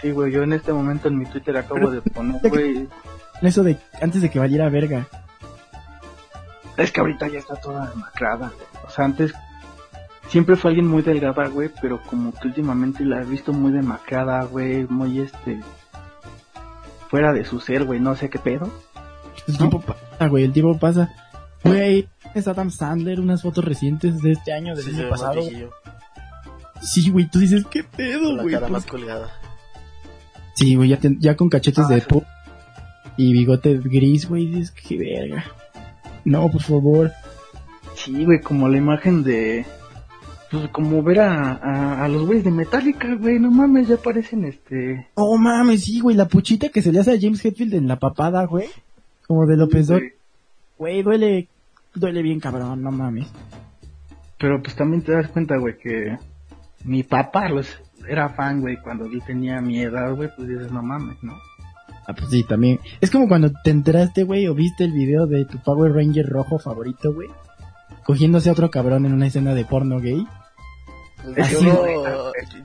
Sí, 0.00 0.10
güey, 0.10 0.32
yo 0.32 0.42
en 0.42 0.52
este 0.52 0.72
momento 0.72 1.06
en 1.08 1.18
mi 1.18 1.26
Twitter 1.26 1.56
acabo 1.56 1.90
de 1.90 2.00
poner, 2.02 2.40
güey, 2.48 2.88
Eso 3.40 3.62
de 3.62 3.76
antes 4.00 4.20
de 4.22 4.30
que 4.30 4.40
valiera 4.40 4.68
verga. 4.68 5.06
Es 6.76 6.90
que 6.92 7.00
ahorita 7.00 7.28
ya 7.28 7.38
está 7.38 7.56
toda 7.56 7.88
demacrada, 7.90 8.50
güey. 8.54 8.66
O 8.86 8.90
sea, 8.90 9.04
antes 9.04 9.32
siempre 10.28 10.56
fue 10.56 10.70
alguien 10.70 10.86
muy 10.88 11.02
delgada, 11.02 11.46
güey, 11.48 11.70
pero 11.80 12.00
como 12.02 12.32
que 12.32 12.48
últimamente 12.48 13.04
la 13.04 13.20
he 13.22 13.24
visto 13.24 13.52
muy 13.52 13.72
demacrada, 13.72 14.42
güey, 14.44 14.84
muy 14.88 15.20
este 15.20 15.60
fuera 17.08 17.32
de 17.32 17.44
su 17.44 17.60
ser, 17.60 17.84
güey, 17.84 18.00
no 18.00 18.16
sé 18.16 18.30
qué 18.30 18.38
pedo. 18.38 18.70
El 19.46 19.52
¿No? 19.54 19.58
tiempo 19.58 19.80
pasa, 19.80 20.28
güey, 20.28 20.44
el 20.44 20.52
tiempo 20.52 20.78
pasa. 20.78 21.10
Güey, 21.64 22.08
es 22.34 22.48
Adam 22.48 22.70
Sandler, 22.70 23.20
unas 23.20 23.42
fotos 23.42 23.64
recientes 23.64 24.20
de 24.22 24.32
este 24.32 24.52
año, 24.52 24.74
del 24.74 24.84
Sí, 24.84 24.98
año 24.98 25.10
pasado. 25.10 25.34
güey. 25.42 25.66
Sí, 26.80 27.10
güey, 27.10 27.26
tú 27.28 27.38
dices, 27.38 27.64
¿qué 27.70 27.84
pedo, 27.84 28.22
con 28.28 28.36
la 28.38 28.42
güey? 28.42 28.54
cara 28.54 28.66
¿Por 28.66 28.72
más 28.72 28.86
colgada. 28.86 29.28
Sí, 30.54 30.74
güey, 30.74 30.88
ya, 30.88 30.96
te- 30.98 31.16
ya 31.18 31.36
con 31.36 31.48
cachetes 31.48 31.84
Ah, 31.84 31.94
de 31.94 32.00
sí. 32.00 32.06
pu 32.08 32.24
y 33.16 33.32
bigote 33.32 33.78
gris, 33.78 34.28
güey, 34.28 34.46
dices, 34.46 34.70
qué 34.72 34.96
verga. 34.98 35.44
No, 36.24 36.50
por 36.50 36.62
favor. 36.62 37.12
Sí, 37.94 38.24
güey, 38.24 38.40
como 38.40 38.68
la 38.68 38.78
imagen 38.78 39.22
de 39.22 39.64
pues 40.50 40.68
como 40.68 41.02
ver 41.02 41.20
a, 41.20 41.52
a, 41.54 42.04
a 42.04 42.08
los 42.08 42.26
güeyes 42.26 42.44
de 42.44 42.50
Metallica, 42.50 43.14
güey, 43.14 43.38
no 43.38 43.50
mames, 43.50 43.88
ya 43.88 43.96
parecen 43.96 44.44
este 44.44 45.08
Oh, 45.14 45.38
mames, 45.38 45.84
sí, 45.84 46.00
güey, 46.00 46.14
la 46.14 46.28
puchita 46.28 46.68
que 46.68 46.82
se 46.82 46.92
le 46.92 47.00
hace 47.00 47.12
a 47.12 47.18
James 47.18 47.42
Hetfield 47.42 47.74
en 47.74 47.88
la 47.88 47.96
papada, 47.98 48.44
güey. 48.44 48.66
Como 49.26 49.46
de 49.46 49.56
López 49.56 49.86
Dor. 49.86 50.00
güey. 50.00 50.12
Güey, 50.78 51.02
duele, 51.02 51.48
duele 51.94 52.22
bien 52.22 52.38
cabrón, 52.38 52.82
no 52.82 52.90
mames. 52.90 53.28
Pero 54.38 54.62
pues 54.62 54.74
también 54.76 55.02
te 55.02 55.12
das 55.12 55.28
cuenta, 55.28 55.56
güey, 55.56 55.78
que 55.78 56.18
mi 56.84 57.02
papá 57.02 57.48
los 57.48 57.78
era 58.06 58.28
fan, 58.28 58.60
güey, 58.60 58.76
cuando 58.82 59.10
yo 59.10 59.20
tenía 59.24 59.60
mi 59.60 59.80
edad, 59.80 60.14
güey, 60.14 60.28
pues 60.36 60.48
dices, 60.48 60.70
no 60.70 60.82
mames, 60.82 61.16
¿no? 61.22 61.34
Ah, 62.06 62.14
pues 62.14 62.30
sí, 62.30 62.44
también. 62.44 62.80
Es 63.00 63.10
como 63.10 63.28
cuando 63.28 63.50
te 63.62 63.70
enteraste, 63.70 64.24
güey, 64.24 64.46
o 64.48 64.54
viste 64.54 64.84
el 64.84 64.92
video 64.92 65.26
de 65.26 65.44
tu 65.44 65.58
Power 65.58 65.92
Ranger 65.92 66.26
rojo 66.26 66.58
favorito, 66.58 67.12
güey. 67.12 67.28
Cogiéndose 68.04 68.48
a 68.48 68.52
otro 68.52 68.70
cabrón 68.70 69.06
en 69.06 69.12
una 69.12 69.26
escena 69.28 69.54
de 69.54 69.64
porno 69.64 70.00
gay. 70.00 70.26
Yo 71.36 71.42
Así, 71.44 71.64
no, 71.64 71.84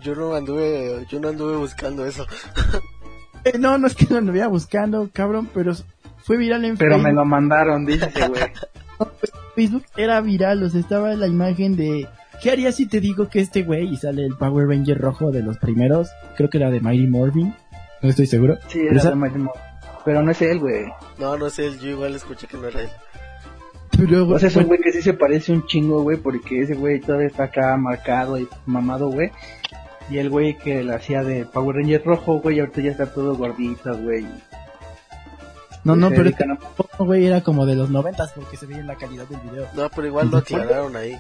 yo 0.01 0.15
no 0.15 0.33
anduve, 0.33 1.05
yo 1.09 1.19
no 1.19 1.27
anduve 1.29 1.57
buscando 1.57 2.05
eso. 2.07 2.25
Eh, 3.43 3.59
no, 3.59 3.77
no 3.77 3.85
es 3.85 3.93
que 3.95 4.07
lo 4.09 4.17
anduviera 4.17 4.47
buscando, 4.47 5.09
cabrón, 5.13 5.47
pero 5.53 5.73
fue 6.23 6.37
viral 6.37 6.65
en 6.65 6.75
Pero 6.75 6.97
me 6.97 7.03
Facebook. 7.03 7.19
lo 7.19 7.25
mandaron, 7.25 7.85
dice, 7.85 8.09
güey. 8.27 8.41
Facebook 9.55 9.85
era 9.95 10.19
viral, 10.21 10.63
o 10.63 10.69
sea, 10.69 10.79
estaba 10.79 11.13
la 11.13 11.27
imagen 11.27 11.75
de... 11.75 12.07
¿Qué 12.41 12.51
harías 12.51 12.75
si 12.75 12.87
te 12.87 12.99
digo 12.99 13.29
que 13.29 13.39
este 13.39 13.63
güey 13.63 13.87
y 13.93 13.97
sale 13.97 14.25
el 14.25 14.35
Power 14.35 14.67
Ranger 14.67 14.97
rojo 14.99 15.31
de 15.31 15.41
los 15.43 15.57
primeros? 15.59 16.09
Creo 16.35 16.49
que 16.49 16.57
era 16.57 16.69
de 16.71 16.79
Mighty 16.81 17.07
Morphin. 17.07 17.55
No 18.01 18.09
estoy 18.09 18.27
seguro. 18.27 18.57
Sí, 18.67 18.79
Pero 18.87 18.91
era 18.91 18.99
esa-. 18.99 19.51
Pero 20.05 20.21
no 20.21 20.31
es 20.31 20.41
él, 20.41 20.59
güey. 20.59 20.85
No, 21.19 21.37
no 21.37 21.49
sé, 21.49 21.77
yo 21.79 21.89
igual 21.89 22.15
escuché 22.15 22.47
que 22.47 22.57
no 22.57 22.67
era 22.67 22.81
él. 22.81 22.89
Pero, 23.97 24.27
O 24.27 24.39
sea, 24.39 24.47
es 24.47 24.55
un 24.55 24.63
bueno, 24.63 24.67
güey 24.67 24.79
que 24.81 24.91
sí 24.91 25.01
se 25.01 25.13
parece 25.13 25.51
un 25.51 25.65
chingo, 25.65 26.01
güey, 26.03 26.17
porque 26.17 26.61
ese 26.61 26.75
güey 26.75 26.99
todavía 26.99 27.27
está 27.27 27.45
acá 27.45 27.75
marcado 27.77 28.39
y 28.39 28.47
mamado, 28.65 29.09
güey. 29.09 29.31
Y 30.09 30.19
el 30.19 30.29
güey 30.29 30.57
que 30.57 30.83
la 30.83 30.95
hacía 30.95 31.23
de 31.23 31.45
Power 31.45 31.77
Ranger 31.77 32.03
rojo, 32.05 32.39
güey, 32.39 32.59
ahorita 32.59 32.81
ya 32.81 32.91
está 32.91 33.07
todo 33.07 33.35
gordito, 33.35 33.97
güey. 33.97 34.25
No, 35.83 35.95
no, 35.95 36.09
pero 36.09 36.29
este 36.29 36.45
güey 36.99 37.25
era 37.25 37.41
como 37.41 37.65
de 37.65 37.75
los 37.75 37.89
noventas 37.89 38.31
porque 38.33 38.57
se 38.57 38.65
veía 38.65 38.81
en 38.81 38.87
la 38.87 38.95
calidad 38.95 39.25
del 39.27 39.39
video. 39.39 39.67
No, 39.73 39.89
pero 39.89 40.07
igual 40.07 40.29
lo 40.29 40.37
aclararon 40.37 40.95
ahí. 40.95 41.17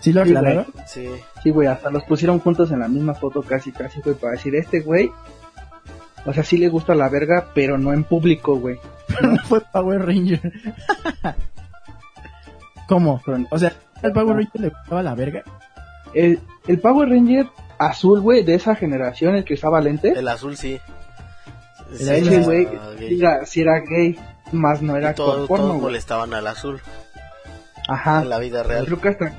¿Sí 0.00 0.12
lo 0.12 0.22
aclararon? 0.22 0.66
Sí. 0.86 1.08
Sí, 1.42 1.50
güey, 1.50 1.68
hasta 1.68 1.90
los 1.90 2.04
pusieron 2.04 2.40
juntos 2.40 2.70
en 2.72 2.80
la 2.80 2.88
misma 2.88 3.14
foto 3.14 3.42
casi, 3.42 3.72
casi, 3.72 4.00
güey, 4.00 4.16
para 4.16 4.32
decir, 4.32 4.54
este 4.54 4.80
güey, 4.80 5.10
o 6.26 6.32
sea, 6.32 6.42
sí 6.44 6.58
le 6.58 6.68
gusta 6.68 6.94
la 6.94 7.08
verga, 7.08 7.48
pero 7.54 7.78
no 7.78 7.92
en 7.92 8.04
público, 8.04 8.56
güey. 8.56 8.78
no 9.22 9.36
fue 9.48 9.60
Power 9.72 10.04
Ranger. 10.06 10.40
¿Cómo? 12.88 13.22
O 13.50 13.58
sea, 13.58 13.72
al 14.02 14.12
Power 14.12 14.36
Ranger 14.36 14.60
le 14.60 14.68
gustaba 14.70 15.02
la 15.02 15.14
verga. 15.14 15.42
El, 16.14 16.40
el 16.66 16.78
Power 16.80 17.08
Ranger 17.08 17.46
azul, 17.78 18.20
güey, 18.20 18.42
de 18.42 18.54
esa 18.54 18.74
generación, 18.74 19.36
el 19.36 19.44
que 19.44 19.54
usaba 19.54 19.80
lentes, 19.80 20.16
El 20.16 20.28
azul 20.28 20.56
sí. 20.56 20.78
Sí, 21.96 22.02
ese 22.04 22.18
era 22.36 22.44
güey 22.44 22.66
gay. 22.66 23.08
sí 23.08 23.18
era, 23.20 23.46
sí 23.46 23.60
era 23.62 23.80
gay, 23.80 24.16
más 24.52 24.80
no 24.82 24.96
era 24.96 25.10
Y 25.10 25.14
todo- 25.14 25.46
porno, 25.46 25.66
todos 25.68 25.82
molestaban 25.82 26.32
al 26.34 26.46
azul 26.46 26.80
Ajá. 27.88 28.22
en 28.22 28.28
la 28.28 28.38
vida 28.38 28.62
real. 28.62 28.84
Creo 28.86 29.00
que 29.00 29.08
hasta, 29.08 29.32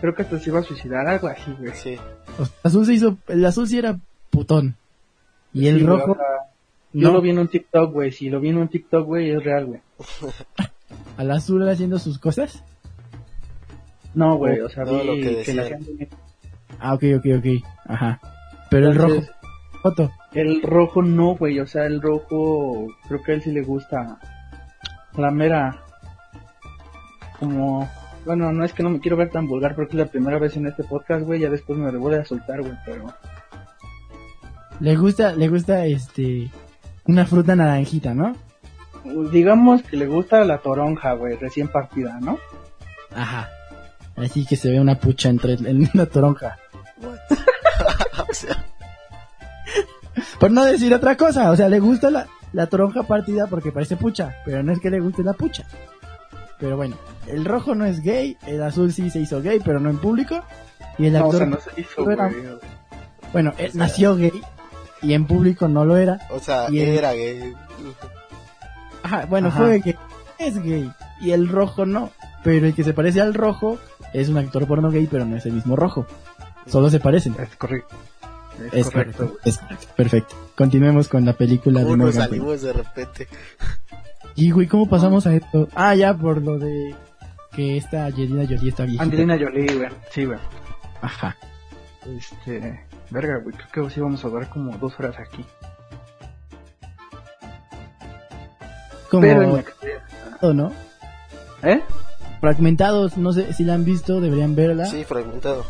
creo 0.00 0.14
que 0.14 0.22
hasta 0.22 0.38
se 0.38 0.48
iba 0.50 0.60
a 0.60 0.62
suicidar, 0.62 1.06
algo 1.06 1.28
así, 1.28 1.54
güey. 1.58 1.72
Sí. 1.74 1.98
O 2.38 2.44
sea, 2.46 2.54
azul 2.64 2.86
se 2.86 2.94
hizo, 2.94 3.16
el 3.28 3.44
azul 3.44 3.66
sí 3.68 3.78
era 3.78 3.96
putón. 4.30 4.76
Y 5.54 5.66
el 5.68 5.80
Sí, 5.80 5.86
rojo, 5.86 6.16
Yo 6.92 7.08
no. 7.08 7.14
lo 7.14 7.20
vi 7.20 7.30
en 7.30 7.38
un 7.38 7.48
TikTok, 7.48 7.92
güey. 7.92 8.12
Si 8.12 8.28
lo 8.30 8.40
vi 8.40 8.50
en 8.50 8.58
un 8.58 8.68
TikTok, 8.68 9.06
güey, 9.06 9.30
es 9.30 9.42
real, 9.42 9.66
güey. 9.66 9.80
al 11.16 11.30
azul 11.30 11.68
haciendo 11.68 11.98
sus 11.98 12.18
cosas. 12.18 12.62
No, 14.14 14.36
güey, 14.36 14.60
o 14.60 14.68
sea, 14.68 14.84
No, 14.84 14.92
vi 15.00 15.06
lo 15.06 15.14
que 15.14 15.20
que, 15.20 15.30
le 15.30 15.36
decían. 15.38 15.60
hacían... 15.60 16.08
Ah, 16.78 16.94
ok, 16.94 17.04
ok, 17.18 17.26
ok. 17.38 17.46
Ajá. 17.86 18.20
Pero 18.70 18.88
el 18.88 18.94
rojo, 18.96 19.22
foto. 19.82 20.10
El 20.32 20.62
rojo 20.62 21.02
no, 21.02 21.34
güey. 21.36 21.60
O 21.60 21.66
sea, 21.66 21.84
el 21.86 22.00
rojo, 22.02 22.88
creo 23.08 23.22
que 23.22 23.32
a 23.32 23.34
él 23.36 23.42
sí 23.42 23.52
le 23.52 23.62
gusta 23.62 24.18
la 25.16 25.30
mera. 25.30 25.82
Como. 27.38 27.88
Bueno, 28.24 28.52
no 28.52 28.64
es 28.64 28.72
que 28.72 28.82
no 28.82 28.90
me 28.90 29.00
quiero 29.00 29.16
ver 29.16 29.30
tan 29.30 29.46
vulgar 29.48 29.74
porque 29.74 29.96
es 29.96 30.04
la 30.04 30.10
primera 30.10 30.38
vez 30.38 30.56
en 30.56 30.66
este 30.66 30.84
podcast, 30.84 31.24
güey. 31.24 31.40
Ya 31.40 31.50
después 31.50 31.78
me 31.78 31.90
voy 31.96 32.14
a 32.14 32.24
soltar, 32.24 32.60
güey. 32.62 32.74
Pero. 32.86 33.12
Le 34.80 34.96
gusta, 34.96 35.32
le 35.34 35.48
gusta 35.48 35.84
este, 35.86 36.50
una 37.06 37.24
fruta 37.26 37.54
naranjita, 37.56 38.14
¿no? 38.14 38.34
Digamos 39.32 39.82
que 39.82 39.96
le 39.96 40.06
gusta 40.06 40.44
la 40.44 40.58
toronja, 40.58 41.12
güey. 41.14 41.36
Recién 41.36 41.68
partida, 41.68 42.18
¿no? 42.20 42.38
Ajá. 43.14 43.48
Así 44.16 44.44
que 44.46 44.56
se 44.56 44.70
ve 44.70 44.80
una 44.80 44.96
pucha 44.96 45.28
entre 45.28 45.54
en 45.54 45.88
una 45.94 46.06
toronja. 46.06 46.58
O 48.28 48.34
sea, 48.34 48.64
Por 50.38 50.50
no 50.50 50.64
decir 50.64 50.92
otra 50.94 51.16
cosa, 51.16 51.50
o 51.50 51.56
sea, 51.56 51.68
le 51.68 51.78
gusta 51.80 52.10
la, 52.10 52.26
la 52.52 52.66
toronja 52.66 53.02
partida 53.04 53.46
porque 53.46 53.72
parece 53.72 53.96
pucha, 53.96 54.34
pero 54.44 54.62
no 54.62 54.72
es 54.72 54.80
que 54.80 54.90
le 54.90 55.00
guste 55.00 55.22
la 55.22 55.32
pucha. 55.32 55.64
Pero 56.58 56.76
bueno, 56.76 56.96
el 57.26 57.44
rojo 57.44 57.74
no 57.74 57.84
es 57.86 58.00
gay, 58.02 58.36
el 58.46 58.62
azul 58.62 58.92
sí 58.92 59.10
se 59.10 59.20
hizo 59.20 59.40
gay, 59.42 59.60
pero 59.64 59.80
no 59.80 59.90
en 59.90 59.98
público. 59.98 60.42
Y 60.98 61.06
el 61.06 61.14
No, 61.14 61.20
o 61.20 61.24
actor, 61.26 61.38
sea, 61.38 61.46
no 61.46 61.58
se 61.60 61.80
hizo, 61.80 62.10
era- 62.10 62.30
bueno, 63.32 63.52
él 63.58 63.68
o 63.68 63.72
sea- 63.72 63.78
nació 63.78 64.16
gay 64.16 64.32
y 65.02 65.12
en 65.14 65.26
público 65.26 65.68
no 65.68 65.84
lo 65.84 65.96
era. 65.96 66.20
o 66.30 66.38
sea 66.38 66.66
Y 66.70 66.80
el- 66.80 66.88
era 66.98 67.12
gay. 67.12 67.54
Ajá, 69.02 69.26
bueno, 69.26 69.48
Ajá. 69.48 69.58
fue 69.58 69.78
gay, 69.80 69.96
es 70.38 70.62
gay 70.62 70.90
y 71.20 71.32
el 71.32 71.48
rojo 71.48 71.86
no. 71.86 72.10
Pero 72.44 72.66
el 72.66 72.74
que 72.74 72.84
se 72.84 72.92
parece 72.94 73.20
al 73.20 73.34
rojo 73.34 73.78
es 74.12 74.28
un 74.28 74.36
actor 74.38 74.66
porno 74.66 74.90
gay, 74.90 75.06
pero 75.10 75.24
no 75.24 75.36
es 75.36 75.46
el 75.46 75.52
mismo 75.52 75.76
rojo. 75.76 76.06
Solo 76.66 76.90
se 76.90 77.00
parecen. 77.00 77.34
Es 77.40 77.56
correcto. 77.56 77.94
Es, 78.66 78.74
Es 78.86 78.90
correcto, 78.90 79.18
correcto, 79.26 79.40
es 79.48 79.58
correcto. 79.58 79.86
Perfecto. 79.96 80.34
Continuemos 80.56 81.08
con 81.08 81.24
la 81.24 81.32
película 81.32 81.80
de 81.80 81.84
¿Cómo 81.86 81.96
nos 81.96 82.14
Morgan 82.14 82.28
Freeman. 82.28 82.48
salimos 82.58 82.62
de 82.62 82.72
repente? 82.72 83.28
Y 84.36 84.50
güey, 84.50 84.66
¿cómo 84.66 84.88
pasamos 84.88 85.26
a 85.26 85.34
esto? 85.34 85.68
Ah, 85.74 85.94
ya 85.94 86.14
por 86.14 86.40
lo 86.42 86.58
de 86.58 86.94
que 87.52 87.76
esta 87.76 88.06
Angelina 88.06 88.44
Jolie 88.44 88.68
está 88.68 88.82
viejita. 88.84 89.02
Angelina 89.04 89.38
Jolie, 89.38 89.74
güey. 89.76 89.88
Sí, 90.10 90.24
güey. 90.26 90.38
Ajá. 91.00 91.36
Este. 92.06 92.80
Verga, 93.12 93.38
güey. 93.38 93.54
Creo 93.70 93.86
que 93.88 93.94
sí 93.94 94.00
vamos 94.00 94.24
a 94.24 94.28
durar 94.28 94.48
como 94.48 94.76
dos 94.78 94.98
horas 94.98 95.16
aquí. 95.18 95.44
Como 99.10 99.22
Pero 99.22 99.42
en 99.42 99.56
la- 99.56 100.52
¿no? 100.54 100.72
¿Eh? 101.62 101.80
Fragmentados, 102.40 103.16
no 103.18 103.32
sé 103.32 103.52
si 103.52 103.62
la 103.64 103.74
han 103.74 103.84
visto, 103.84 104.20
deberían 104.20 104.54
verla. 104.56 104.86
Sí, 104.86 105.04
fragmentado. 105.04 105.64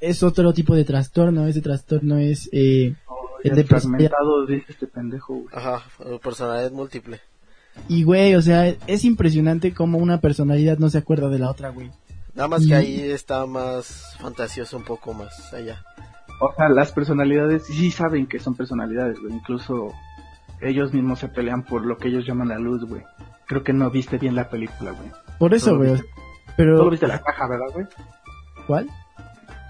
Es 0.00 0.22
otro 0.22 0.52
tipo 0.52 0.74
de 0.74 0.84
trastorno, 0.84 1.46
ese 1.46 1.62
trastorno 1.62 2.18
es 2.18 2.48
eh, 2.52 2.94
el 3.42 3.50
El 3.50 3.56
de 3.56 3.64
fragmentado, 3.64 4.44
dice 4.44 4.66
este 4.72 4.86
pendejo, 4.86 5.34
güey. 5.34 5.46
Ajá, 5.52 5.82
personalidad 6.22 6.72
múltiple. 6.72 7.20
y 7.88 8.02
güey, 8.04 8.34
o 8.34 8.42
sea, 8.42 8.68
es 8.86 9.04
impresionante 9.04 9.72
cómo 9.72 9.98
una 9.98 10.20
personalidad 10.20 10.78
no 10.78 10.90
se 10.90 10.98
acuerda 10.98 11.28
de 11.28 11.38
la 11.38 11.50
otra, 11.50 11.70
güey. 11.70 11.90
Nada 12.34 12.48
más 12.48 12.62
Y- 12.64 12.68
que 12.68 12.74
ahí 12.74 13.00
está 13.10 13.46
más 13.46 14.16
fantasioso 14.20 14.76
un 14.76 14.84
poco 14.84 15.14
más 15.14 15.54
allá. 15.54 15.82
O 16.40 16.52
sea, 16.56 16.68
las 16.68 16.92
personalidades 16.92 17.66
sí 17.66 17.90
saben 17.90 18.26
que 18.26 18.38
son 18.38 18.54
personalidades, 18.54 19.20
güey. 19.20 19.32
Incluso 19.34 19.92
ellos 20.60 20.92
mismos 20.92 21.18
se 21.20 21.28
pelean 21.28 21.62
por 21.64 21.84
lo 21.84 21.96
que 21.96 22.08
ellos 22.08 22.26
llaman 22.26 22.48
la 22.48 22.58
luz, 22.58 22.84
güey. 22.84 23.02
Creo 23.46 23.62
que 23.62 23.72
no 23.72 23.90
viste 23.90 24.18
bien 24.18 24.34
la 24.34 24.48
película, 24.48 24.92
güey. 24.92 25.10
Por 25.38 25.54
eso, 25.54 25.76
güey. 25.76 25.94
Pero 26.56 26.78
Solo 26.78 26.90
viste 26.90 27.06
la 27.06 27.20
caja, 27.20 27.48
¿verdad, 27.48 27.66
güey? 27.72 27.86
¿cuál? 28.66 28.88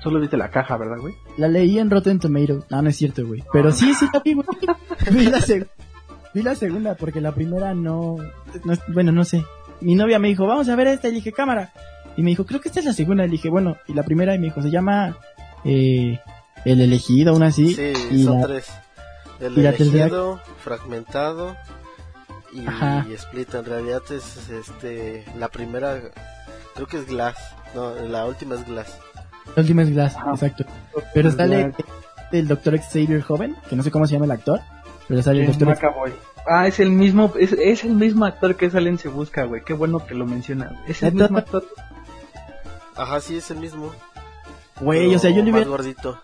Solo 0.03 0.20
viste 0.20 0.37
la 0.37 0.50
caja, 0.50 0.77
¿verdad, 0.77 0.98
güey? 1.00 1.14
La 1.38 1.48
leí 1.48 1.79
en 1.79 1.90
Rotten 1.90 2.18
Tomatoes. 2.18 2.64
No, 2.70 2.83
no 2.83 2.88
es 2.88 2.96
cierto, 2.96 3.27
güey. 3.27 3.42
Pero 3.53 3.72
sí, 3.72 3.94
sí 3.94 4.07
la 4.12 4.20
vi, 4.20 4.35
güey. 4.35 4.46
Vi 5.11 5.27
la, 5.27 5.38
seg- 5.38 5.68
vi 6.35 6.42
la 6.42 6.55
segunda 6.55 6.94
porque 6.94 7.20
la 7.20 7.33
primera 7.33 7.74
no, 7.74 8.16
no 8.64 8.74
Bueno, 8.92 9.12
no 9.12 9.24
sé. 9.24 9.44
Mi 9.81 9.94
novia 9.94 10.18
me 10.18 10.29
dijo, 10.29 10.46
vamos 10.46 10.68
a 10.68 10.77
ver 10.77 10.87
esta. 10.88 11.09
Y 11.09 11.12
dije, 11.12 11.33
cámara. 11.33 11.72
Y 12.16 12.22
me 12.22 12.31
dijo, 12.31 12.44
creo 12.46 12.61
que 12.61 12.68
esta 12.68 12.81
es 12.81 12.87
la 12.87 12.92
segunda. 12.92 13.24
Y 13.27 13.31
dije, 13.31 13.48
bueno. 13.50 13.77
Y 13.88 13.94
la 13.94 14.03
primera, 14.03 14.35
y 14.35 14.38
me 14.38 14.46
dijo, 14.46 14.62
se 14.62 14.70
llama... 14.70 15.16
Eh, 15.64 16.20
El 16.64 16.81
elegido, 16.81 17.35
una 17.35 17.46
así. 17.46 17.74
Sí, 17.74 17.92
y 18.11 18.24
son 18.24 18.40
la- 18.40 18.46
tres. 18.46 18.66
El 19.40 19.59
y 19.59 19.62
la 19.62 19.72
tercera- 19.72 19.90
elegido, 20.05 20.40
fragmentado 20.62 21.57
y 22.53 22.66
Ajá. 22.66 23.05
split. 23.14 23.55
En 23.55 23.64
realidad 23.64 24.03
es 24.11 24.48
este 24.48 25.24
la 25.38 25.48
primera, 25.48 26.00
creo 26.74 26.87
que 26.87 26.98
es 26.98 27.07
Glass. 27.07 27.37
No, 27.74 27.94
la 27.94 28.24
última 28.27 28.55
es 28.55 28.66
Glass. 28.66 28.96
La 29.57 29.61
última 29.62 29.83
es 29.83 29.90
Glass, 29.90 30.16
Ajá. 30.16 30.31
exacto. 30.31 30.64
Pero 31.12 31.31
sale 31.33 31.72
el 32.33 32.48
doctor 32.48 32.79
Xavier 32.79 33.20
joven, 33.22 33.57
que 33.68 33.77
no 33.77 33.83
sé 33.83 33.90
cómo 33.90 34.07
se 34.07 34.12
llama 34.14 34.24
el 34.27 34.31
actor. 34.31 34.61
Pero 35.09 35.22
sale 35.22 35.44
el 35.44 35.57
doctor. 35.59 35.77
Ah, 36.46 36.66
es 36.66 36.79
el 36.81 36.90
mismo, 36.90 37.33
es, 37.38 37.53
es 37.53 37.85
el 37.85 37.92
mismo 37.94 38.24
actor 38.24 38.57
que 38.57 38.70
sale 38.70 38.88
en 38.90 38.98
Se 38.98 39.09
Busca, 39.09 39.44
güey. 39.44 39.62
Qué 39.64 39.72
bueno 39.74 40.05
que 40.07 40.14
lo 40.14 40.24
menciona. 40.27 40.66
güey. 40.68 40.90
Es 40.90 41.03
el 41.03 41.14
mismo 41.14 41.38
actor. 41.38 41.64
Ajá, 42.96 43.20
sí 43.20 43.37
es 43.37 43.50
el 43.50 43.59
mismo. 43.59 43.92
Güey, 44.81 45.14
o 45.14 45.18
sea, 45.18 45.31
yo 45.31 45.42
le 45.42 45.50
hubiera 45.53 45.68
gordito. 45.68 46.20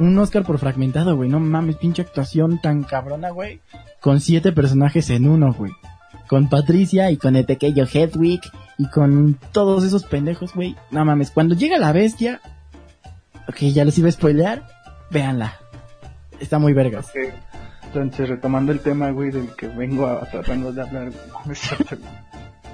Un 0.00 0.18
Oscar 0.18 0.44
por 0.44 0.58
fragmentado, 0.58 1.16
güey. 1.16 1.28
No 1.28 1.38
mames, 1.38 1.76
pinche 1.76 2.02
actuación 2.02 2.60
tan 2.60 2.82
cabrona, 2.82 3.30
güey. 3.30 3.60
Con 4.00 4.20
siete 4.20 4.52
personajes 4.52 5.10
en 5.10 5.28
uno, 5.28 5.52
güey. 5.52 5.72
Con 6.28 6.48
Patricia 6.48 7.10
y 7.10 7.16
con 7.16 7.36
el 7.36 7.44
pequeño 7.44 7.84
Hedwig 7.84 8.40
y 8.78 8.88
con 8.88 9.38
todos 9.52 9.84
esos 9.84 10.04
pendejos, 10.04 10.54
güey. 10.54 10.76
No 10.90 11.04
mames, 11.04 11.30
cuando 11.30 11.54
llega 11.54 11.78
la 11.78 11.92
bestia... 11.92 12.40
Ok, 13.48 13.56
ya 13.72 13.84
les 13.84 13.98
iba 13.98 14.08
a 14.08 14.12
spoilear. 14.12 14.66
Véanla. 15.10 15.54
Está 16.38 16.58
muy 16.58 16.72
vergas. 16.72 17.10
Entonces, 17.84 18.28
retomando 18.28 18.70
el 18.70 18.80
tema, 18.80 19.10
güey, 19.10 19.30
del 19.30 19.54
que 19.56 19.66
vengo 19.66 20.06
a, 20.06 20.20
tratando 20.30 20.72
de 20.72 20.82
hablar, 20.82 21.10
güey. 21.44 21.56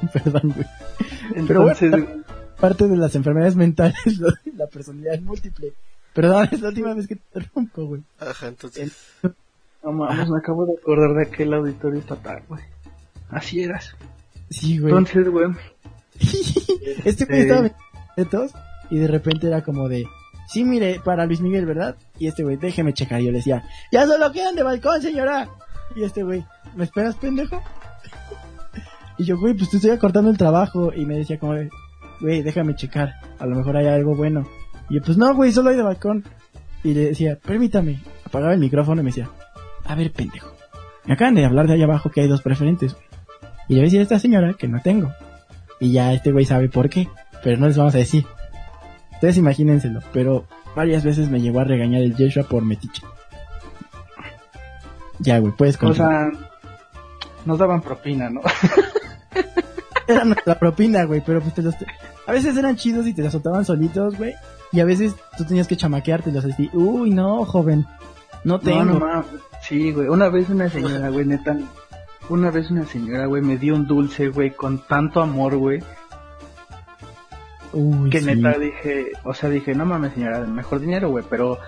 Perdón, 0.13 0.53
güey. 0.55 0.67
Pero 1.47 1.63
bueno, 1.63 1.77
Entonces, 1.79 1.91
güey, 1.91 2.25
Parte 2.61 2.89
de 2.89 2.97
las 2.97 3.15
enfermedades 3.15 3.55
mentales, 3.55 3.97
la 4.57 4.67
personalidad 4.67 5.21
múltiple. 5.21 5.75
Perdón, 6.17 6.49
es 6.51 6.63
la 6.63 6.69
última 6.71 6.95
vez 6.95 7.07
que 7.07 7.17
te 7.17 7.41
rompo, 7.55 7.85
güey. 7.85 8.03
Ajá, 8.19 8.49
entonces. 8.49 8.97
no 9.85 9.93
mames, 9.93 10.31
me 10.31 10.39
acabo 10.39 10.65
de 10.65 10.73
acordar 10.73 11.13
de 11.13 11.25
aquel 11.25 11.53
auditorio 11.53 12.01
estatal, 12.01 12.43
güey. 12.49 12.65
Así 13.29 13.63
eras. 13.63 13.95
Sí, 14.49 14.79
güey. 14.79 14.95
Entonces, 14.95 15.29
güey, 15.29 15.49
este 17.05 17.27
güey 17.27 17.41
estaba 17.43 17.71
tos 18.31 18.53
y 18.89 18.99
de 18.99 19.09
repente 19.09 19.49
era 19.49 19.63
como 19.63 19.91
de, 19.91 20.07
sí, 20.49 20.65
mire, 20.65 21.03
para 21.05 21.27
Luis 21.27 21.43
Miguel, 21.43 21.67
¿verdad? 21.67 21.97
Y 22.19 22.29
este 22.29 22.45
güey, 22.45 22.57
déjeme 22.57 22.95
checar. 22.95 23.21
Y 23.21 23.27
yo 23.27 23.31
le 23.31 23.39
decía, 23.39 23.63
ya 23.93 24.07
solo 24.07 24.33
quedan 24.33 24.57
de 24.57 24.63
balcón, 24.63 25.03
señora. 25.03 25.51
Y 25.95 26.03
este 26.03 26.23
güey, 26.23 26.43
¿me 26.75 26.85
esperas, 26.85 27.17
pendejo? 27.17 27.63
y 29.19 29.25
yo, 29.25 29.39
güey, 29.39 29.53
pues 29.53 29.69
te 29.69 29.77
estoy 29.77 29.91
acortando 29.91 30.31
el 30.31 30.39
trabajo. 30.39 30.95
Y 30.95 31.05
me 31.05 31.19
decía 31.19 31.39
como 31.39 31.57
güey, 32.23 32.43
déjame 32.43 32.75
checar. 32.75 33.17
A 33.39 33.45
lo 33.45 33.57
mejor 33.57 33.77
hay 33.77 33.89
algo 33.89 34.15
bueno. 34.15 34.49
Y 34.89 34.97
yo, 34.97 35.03
pues 35.03 35.17
no, 35.19 35.35
güey, 35.35 35.53
solo 35.53 35.71
hay 35.71 35.77
de 35.77 35.83
balcón. 35.83 36.25
Y 36.85 36.95
le 36.95 37.07
decía, 37.07 37.37
permítame. 37.45 38.01
Apagaba 38.25 38.53
el 38.55 38.61
micrófono 38.61 39.01
y 39.01 39.05
me 39.05 39.11
decía, 39.11 39.29
a 39.85 39.95
ver, 39.95 40.13
pendejo. 40.13 40.51
Me 41.05 41.15
acaban 41.15 41.35
de 41.35 41.45
hablar 41.45 41.67
de 41.67 41.75
allá 41.75 41.85
abajo 41.85 42.11
que 42.11 42.21
hay 42.21 42.29
dos 42.29 42.43
preferentes. 42.43 42.95
güey. 42.95 43.07
Y 43.69 43.75
le 43.75 43.81
voy 43.81 43.85
a 43.85 43.87
decir 43.87 44.01
a 44.01 44.03
esta 44.03 44.19
señora 44.19 44.55
que 44.55 44.69
no 44.69 44.81
tengo. 44.83 45.13
Y 45.81 45.93
ya 45.93 46.13
este 46.13 46.33
güey 46.33 46.45
sabe 46.45 46.69
por 46.69 46.89
qué, 46.89 47.09
pero 47.43 47.59
no 47.59 47.67
les 47.67 47.77
vamos 47.77 47.95
a 47.95 47.99
decir. 47.99 48.25
Ustedes 49.15 49.37
imagínenselo, 49.39 50.01
pero 50.13 50.47
varias 50.75 51.03
veces 51.05 51.29
me 51.31 51.41
llegó 51.41 51.61
a 51.61 51.65
regañar 51.65 52.03
el 52.03 52.15
Yeshua 52.15 52.45
por 52.45 52.65
metiche. 52.65 53.03
Ya, 55.19 55.39
güey, 55.39 55.53
puedes 55.57 55.77
O 55.77 55.81
continuar. 55.81 56.33
sea, 56.33 56.49
nos 57.45 57.59
daban 57.59 57.81
propina, 57.81 58.29
¿no? 58.29 58.41
Era 60.09 60.25
nuestra 60.25 60.59
propina, 60.59 61.05
güey, 61.05 61.23
pero 61.25 61.41
pues 61.41 61.55
te 61.55 61.63
los... 61.63 61.75
A 62.27 62.33
veces 62.33 62.57
eran 62.57 62.77
chidos 62.77 63.07
y 63.07 63.13
te 63.15 63.23
los 63.23 63.33
soltaban 63.33 63.65
solitos, 63.65 64.17
güey. 64.17 64.35
Y 64.73 64.81
a 64.81 64.85
veces 64.85 65.15
tú 65.37 65.45
tenías 65.45 65.69
que 65.69 65.77
chamaqueártelos 65.77 66.45
así. 66.45 66.69
Uy, 66.73 67.11
no, 67.11 67.45
joven. 67.45 67.87
No 68.45 68.61
tengo. 68.61 68.85
No, 68.85 68.99
no. 68.99 69.25
Sí, 69.63 69.93
güey. 69.93 70.09
Una 70.09 70.29
vez 70.29 70.49
una 70.49 70.69
señora, 70.69 71.09
güey, 71.09 71.25
neta. 71.27 71.57
Una 72.29 72.51
vez 72.51 72.71
una 72.71 72.85
señora, 72.85 73.27
güey, 73.27 73.43
me 73.43 73.57
dio 73.57 73.75
un 73.77 73.87
dulce, 73.87 74.29
güey, 74.29 74.51
con 74.51 74.79
tanto 74.87 75.23
amor, 75.23 75.57
güey, 75.57 75.81
Uy, 77.73 78.11
que 78.11 78.21
sí. 78.21 78.27
neta 78.27 78.59
dije, 78.59 79.13
o 79.23 79.33
sea, 79.33 79.49
dije, 79.49 79.75
no 79.75 79.87
mames, 79.87 80.15
señora, 80.15 80.41
mejor 80.41 80.81
dinero, 80.81 81.09
güey, 81.11 81.25
pero 81.31 81.59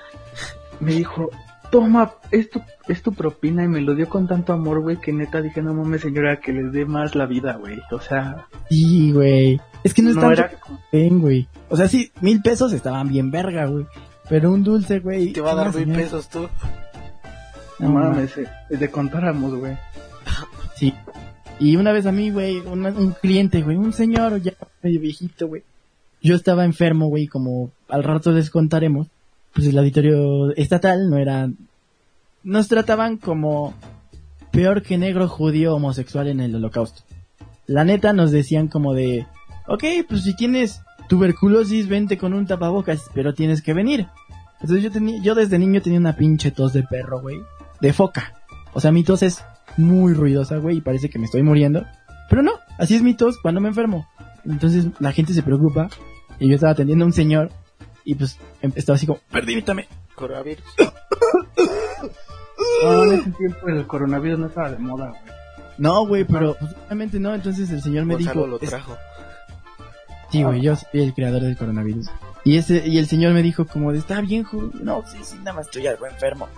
me 0.80 0.92
dijo, 0.94 1.30
toma, 1.70 2.12
es 2.30 2.50
tu, 2.50 2.60
es 2.88 3.02
tu 3.02 3.12
propina 3.12 3.64
y 3.64 3.68
me 3.68 3.80
lo 3.80 3.94
dio 3.94 4.08
con 4.08 4.26
tanto 4.26 4.52
amor, 4.52 4.80
güey, 4.80 4.96
que 4.98 5.12
neta 5.12 5.40
dije, 5.42 5.62
no 5.62 5.74
mames, 5.74 6.02
señora, 6.02 6.40
que 6.40 6.52
les 6.52 6.72
dé 6.72 6.84
más 6.84 7.14
la 7.14 7.26
vida, 7.26 7.54
güey. 7.56 7.78
O 7.90 8.00
sea, 8.00 8.46
Sí, 8.68 9.12
güey. 9.12 9.60
Es 9.84 9.94
que 9.94 10.02
no, 10.02 10.12
no 10.12 10.32
es 10.32 10.38
era 10.38 10.50
güey. 11.10 11.46
O 11.68 11.76
sea, 11.76 11.88
sí, 11.88 12.10
mil 12.20 12.40
pesos 12.42 12.72
estaban 12.72 13.08
bien 13.08 13.30
verga, 13.30 13.66
güey. 13.66 13.86
Pero 14.28 14.52
un 14.52 14.62
dulce, 14.64 14.98
güey. 15.00 15.32
Te 15.32 15.40
va 15.40 15.52
a 15.52 15.54
dar 15.54 15.66
mil 15.74 15.84
señora- 15.84 15.98
pesos 16.02 16.28
tú. 16.28 16.48
No 17.78 17.90
mames, 17.90 18.36
eh, 18.38 18.46
de 18.70 18.90
contáramos, 18.90 19.54
güey. 19.54 19.76
Sí. 20.74 20.92
Y 21.60 21.76
una 21.76 21.92
vez 21.92 22.06
a 22.06 22.12
mí, 22.12 22.30
güey, 22.30 22.58
un, 22.58 22.84
un 22.86 23.12
cliente, 23.12 23.62
güey, 23.62 23.76
un 23.76 23.92
señor 23.92 24.40
ya 24.42 24.52
medio 24.82 25.00
viejito, 25.00 25.48
güey. 25.48 25.62
Yo 26.22 26.34
estaba 26.34 26.64
enfermo, 26.64 27.06
güey, 27.06 27.26
como 27.28 27.70
al 27.88 28.02
rato 28.04 28.32
les 28.32 28.50
contaremos. 28.50 29.06
Pues 29.54 29.66
el 29.66 29.78
auditorio 29.78 30.54
estatal 30.56 31.08
no 31.10 31.16
era... 31.18 31.50
Nos 32.44 32.68
trataban 32.68 33.16
como 33.16 33.74
peor 34.50 34.82
que 34.82 34.98
negro 34.98 35.28
judío 35.28 35.74
homosexual 35.74 36.28
en 36.28 36.40
el 36.40 36.54
holocausto. 36.54 37.02
La 37.66 37.84
neta 37.84 38.12
nos 38.12 38.30
decían 38.30 38.68
como 38.68 38.94
de... 38.94 39.26
Ok, 39.66 39.84
pues 40.08 40.22
si 40.22 40.34
tienes 40.34 40.80
tuberculosis, 41.08 41.88
vente 41.88 42.16
con 42.16 42.32
un 42.32 42.46
tapabocas, 42.46 43.10
pero 43.14 43.34
tienes 43.34 43.62
que 43.62 43.74
venir. 43.74 44.06
Entonces 44.60 44.82
yo 44.82 44.90
tenía, 44.90 45.20
yo 45.22 45.34
desde 45.34 45.58
niño 45.58 45.82
tenía 45.82 45.98
una 45.98 46.16
pinche 46.16 46.50
tos 46.50 46.72
de 46.72 46.82
perro, 46.82 47.20
güey. 47.20 47.38
De 47.80 47.92
foca. 47.92 48.34
O 48.72 48.80
sea, 48.80 48.92
mi 48.92 49.04
tos 49.04 49.22
es 49.22 49.44
muy 49.76 50.14
ruidosa, 50.14 50.56
güey, 50.56 50.78
y 50.78 50.80
parece 50.80 51.10
que 51.10 51.18
me 51.18 51.26
estoy 51.26 51.42
muriendo. 51.42 51.84
Pero 52.28 52.42
no, 52.42 52.52
así 52.78 52.94
es 52.94 53.02
mi 53.02 53.14
tos 53.14 53.38
cuando 53.40 53.60
me 53.60 53.68
enfermo. 53.68 54.06
Entonces 54.44 54.86
la 54.98 55.12
gente 55.12 55.32
se 55.32 55.42
preocupa. 55.42 55.88
Y 56.40 56.48
yo 56.48 56.54
estaba 56.54 56.72
atendiendo 56.72 57.04
a 57.04 57.06
un 57.06 57.12
señor. 57.12 57.50
Y 58.08 58.14
pues 58.14 58.38
em- 58.62 58.72
estaba 58.74 58.96
así 58.96 59.04
como, 59.06 59.20
perdímítame. 59.30 59.86
Coronavirus. 60.14 60.64
No, 62.82 63.04
en 63.04 63.20
ese 63.20 63.30
tiempo 63.32 63.68
el 63.68 63.86
coronavirus 63.86 64.38
no 64.38 64.46
estaba 64.46 64.70
de 64.70 64.78
moda, 64.78 65.08
güey. 65.10 65.20
No, 65.78 66.06
güey, 66.06 66.24
pero 66.24 66.56
pues, 66.58 66.72
obviamente 66.86 67.20
no. 67.20 67.34
Entonces 67.34 67.70
el 67.70 67.82
señor 67.82 68.04
me 68.04 68.14
Gonzalo 68.14 68.40
dijo, 68.42 68.46
lo 68.48 68.60
"Es- 68.60 68.68
trajo. 68.68 68.96
sí, 70.30 70.42
güey, 70.42 70.60
yo 70.60 70.74
soy 70.76 71.02
el 71.02 71.14
creador 71.14 71.42
del 71.42 71.56
coronavirus. 71.56 72.08
Y 72.44 72.56
ese, 72.56 72.86
y 72.86 72.98
el 72.98 73.06
señor 73.06 73.32
me 73.32 73.42
dijo 73.42 73.66
como 73.66 73.92
de, 73.92 73.98
está 73.98 74.20
bien, 74.20 74.42
joven. 74.44 74.70
No, 74.82 75.04
sí, 75.06 75.18
sí, 75.22 75.36
nada 75.38 75.54
más 75.54 75.66
estoy 75.66 75.86
algo 75.86 76.06
enfermo. 76.06 76.48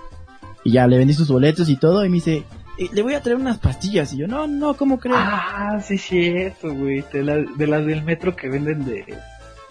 Y 0.65 0.73
ya 0.73 0.87
le 0.87 0.99
vendí 0.99 1.13
sus 1.15 1.29
boletos 1.29 1.69
y 1.69 1.77
todo. 1.77 2.05
Y 2.05 2.09
me 2.09 2.15
dice, 2.17 2.45
"Eh, 2.79 2.89
le 2.93 3.03
voy 3.03 3.15
a 3.15 3.21
traer 3.23 3.39
unas 3.39 3.59
pastillas. 3.59 4.13
Y 4.13 4.19
yo, 4.19 4.27
no, 4.27 4.47
no, 4.47 4.75
¿cómo 4.75 4.99
crees? 4.99 5.19
Ah, 5.21 5.81
sí, 5.83 5.99
cierto, 5.99 6.73
güey. 6.75 7.05
De, 7.13 7.23
la- 7.25 7.37
de 7.57 7.67
las 7.67 7.85
del 7.85 8.03
metro 8.05 8.35
que 8.37 8.49
venden 8.49 8.85
de. 8.85 9.19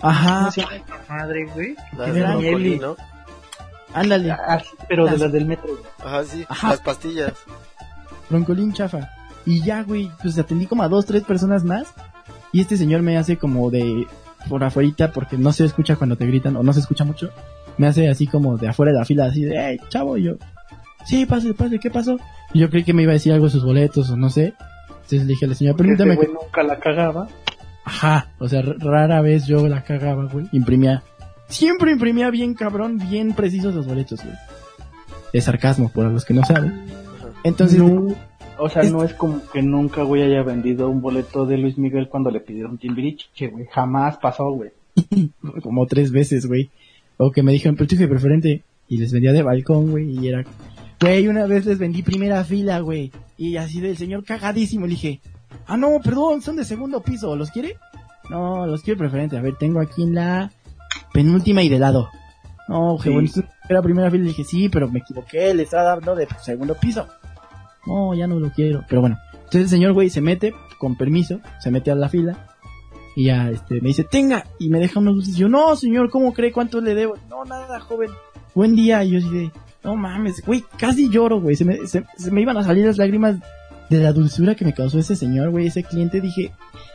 Ajá, 0.01 0.39
¿Cómo 0.39 0.51
se 0.51 0.61
llama 0.61 0.75
esta 0.75 0.95
madre, 1.09 1.45
güey? 1.53 1.75
Que 2.05 2.11
de 2.11 2.21
brócoli, 2.23 2.47
Eli. 2.47 2.79
¿no? 2.79 2.95
ándale. 3.93 4.31
Ah, 4.31 4.59
sí, 4.59 4.69
pero 4.87 5.05
de 5.05 5.17
Las- 5.17 5.31
del 5.31 5.45
metro. 5.45 5.67
güey. 5.69 5.81
Ajá, 6.03 6.23
sí. 6.23 6.45
Ajá. 6.47 6.69
Las 6.69 6.81
pastillas. 6.81 7.33
Broncolín 8.29 8.73
chafa. 8.73 9.09
Y 9.45 9.61
ya, 9.63 9.83
güey, 9.83 10.11
pues 10.21 10.37
atendí 10.37 10.67
como 10.67 10.83
a 10.83 10.87
dos, 10.89 11.05
tres 11.05 11.23
personas 11.23 11.63
más. 11.63 11.87
Y 12.51 12.61
este 12.61 12.77
señor 12.77 13.01
me 13.01 13.17
hace 13.17 13.37
como 13.37 13.69
de 13.71 14.05
por 14.47 14.63
afuerita, 14.63 15.11
porque 15.11 15.37
no 15.37 15.51
se 15.51 15.65
escucha 15.65 15.95
cuando 15.95 16.15
te 16.15 16.25
gritan, 16.25 16.55
o 16.55 16.63
no 16.63 16.71
se 16.73 16.79
escucha 16.79 17.03
mucho. 17.03 17.29
Me 17.77 17.87
hace 17.87 18.09
así 18.09 18.27
como 18.27 18.57
de 18.57 18.67
afuera 18.67 18.91
de 18.91 18.99
la 18.99 19.05
fila, 19.05 19.25
así 19.25 19.43
de, 19.43 19.55
hey, 19.57 19.79
chavo, 19.89 20.17
y 20.17 20.23
yo. 20.23 20.33
Sí, 21.05 21.25
pase, 21.25 21.53
pase, 21.53 21.79
¿qué 21.79 21.89
pasó? 21.89 22.17
Y 22.53 22.59
yo 22.59 22.69
creí 22.69 22.83
que 22.83 22.93
me 22.93 23.03
iba 23.03 23.11
a 23.11 23.13
decir 23.13 23.33
algo 23.33 23.45
de 23.45 23.51
sus 23.51 23.63
boletos, 23.63 24.09
o 24.09 24.17
no 24.17 24.29
sé. 24.29 24.53
Entonces 24.89 25.21
le 25.21 25.27
dije 25.33 25.45
a 25.45 25.49
la 25.49 25.55
señora, 25.55 25.75
Porque 25.77 25.93
permítame 25.95 26.13
ese 26.13 26.21
que... 26.21 26.27
güey 26.31 26.43
nunca 26.45 26.63
la 26.63 26.79
cagaba. 26.79 27.27
Ajá, 27.85 28.31
o 28.39 28.47
sea, 28.47 28.61
rara 28.61 29.21
vez 29.21 29.45
yo 29.47 29.67
la 29.67 29.83
cagaba, 29.83 30.25
güey. 30.25 30.47
Imprimía, 30.51 31.03
siempre 31.47 31.91
imprimía 31.91 32.29
bien 32.29 32.53
cabrón, 32.53 32.97
bien 33.09 33.33
precisos 33.33 33.73
los 33.73 33.87
boletos, 33.87 34.23
güey. 34.23 34.35
Es 35.33 35.45
sarcasmo, 35.45 35.89
por 35.89 36.05
los 36.05 36.25
que 36.25 36.33
no 36.33 36.43
saben. 36.43 36.85
Entonces, 37.43 37.79
No, 37.79 38.07
o 38.57 38.69
sea, 38.69 38.83
es- 38.83 38.91
no 38.91 39.03
es 39.03 39.13
como 39.13 39.41
que 39.51 39.61
nunca, 39.61 40.03
güey, 40.03 40.23
haya 40.23 40.43
vendido 40.43 40.89
un 40.89 41.01
boleto 41.01 41.45
de 41.45 41.57
Luis 41.57 41.77
Miguel 41.77 42.09
cuando 42.09 42.29
le 42.31 42.39
pidieron 42.41 42.77
Timbiriche, 42.77 43.47
güey. 43.47 43.65
Jamás 43.71 44.17
pasó, 44.17 44.51
güey. 44.51 44.71
como 45.63 45.85
tres 45.87 46.11
veces, 46.11 46.45
güey. 46.45 46.69
O 47.17 47.31
que 47.31 47.43
me 47.43 47.51
dijeron, 47.51 47.75
pero 47.75 47.87
que 47.87 48.07
preferente. 48.07 48.63
Y 48.87 48.97
les 48.97 49.11
vendía 49.13 49.31
de 49.33 49.43
balcón, 49.43 49.91
güey. 49.91 50.09
Y 50.19 50.27
era, 50.29 50.43
güey, 50.99 51.27
una 51.27 51.45
vez 51.45 51.65
les 51.65 51.77
vendí 51.77 52.01
primera 52.01 52.43
fila, 52.43 52.79
güey. 52.79 53.11
Y 53.37 53.55
así 53.57 53.79
del 53.81 53.97
señor 53.97 54.23
cagadísimo. 54.23 54.85
Le 54.87 54.91
dije, 54.91 55.19
ah, 55.69 55.77
no, 55.77 55.99
perdón, 56.03 56.41
son 56.41 56.55
de 56.57 56.65
segundo 56.65 57.01
piso. 57.01 57.35
¿Los 57.35 57.51
quiere? 57.51 57.77
No, 58.29 58.67
los 58.67 58.81
quiero 58.83 58.97
preferente. 58.99 59.37
A 59.37 59.41
ver, 59.41 59.55
tengo 59.57 59.79
aquí 59.79 60.03
en 60.03 60.15
la 60.15 60.51
penúltima 61.13 61.63
y 61.63 61.69
de 61.69 61.79
lado. 61.79 62.09
No, 62.67 62.97
que 62.97 63.09
Sí. 63.09 63.09
bueno, 63.09 63.29
era 63.69 63.81
primera 63.81 64.11
fila. 64.11 64.23
Le 64.23 64.29
dije, 64.29 64.43
sí, 64.43 64.69
pero 64.69 64.87
me 64.89 64.99
equivoqué. 64.99 65.53
Le 65.53 65.63
estaba 65.63 65.83
dando 65.95 66.15
de 66.15 66.27
segundo 66.41 66.75
piso. 66.75 67.07
No, 67.87 68.13
ya 68.13 68.27
no 68.27 68.39
lo 68.39 68.51
quiero. 68.51 68.83
Pero 68.87 69.01
bueno. 69.01 69.17
Entonces 69.35 69.61
el 69.61 69.69
señor, 69.69 69.93
güey, 69.93 70.09
se 70.11 70.21
mete, 70.21 70.53
con 70.77 70.95
permiso, 70.95 71.39
se 71.59 71.71
mete 71.71 71.89
a 71.89 71.95
la 71.95 72.07
fila. 72.09 72.47
Y 73.15 73.25
ya, 73.25 73.49
este, 73.49 73.81
me 73.81 73.87
dice, 73.87 74.03
tenga, 74.03 74.45
y 74.59 74.69
me 74.69 74.77
deja 74.79 74.99
unos 74.99 75.15
dulces. 75.15 75.35
Y 75.35 75.39
yo, 75.39 75.49
no, 75.49 75.75
señor, 75.75 76.11
¿cómo 76.11 76.31
cree? 76.33 76.51
¿Cuánto 76.51 76.79
le 76.81 76.93
debo? 76.93 77.15
No, 77.29 77.43
nada, 77.45 77.79
joven. 77.79 78.11
Buen 78.53 78.75
día. 78.75 79.03
Y 79.03 79.19
yo 79.19 79.29
de, 79.31 79.51
no 79.83 79.95
mames, 79.95 80.45
güey, 80.45 80.63
casi 80.77 81.09
lloro, 81.09 81.41
güey. 81.41 81.55
Se 81.55 81.65
me, 81.65 81.87
se, 81.87 82.05
se 82.15 82.29
me 82.29 82.41
iban 82.41 82.57
a 82.57 82.63
salir 82.63 82.85
las 82.85 82.97
lágrimas 82.99 83.37
de 83.89 83.99
la 83.99 84.13
dulzura 84.13 84.55
que 84.55 84.65
me 84.65 84.73
causó 84.73 84.99
ese 84.99 85.15
señor, 85.15 85.49
güey, 85.49 85.67
ese 85.67 85.83
cliente. 85.83 86.21
Dije, 86.21 86.51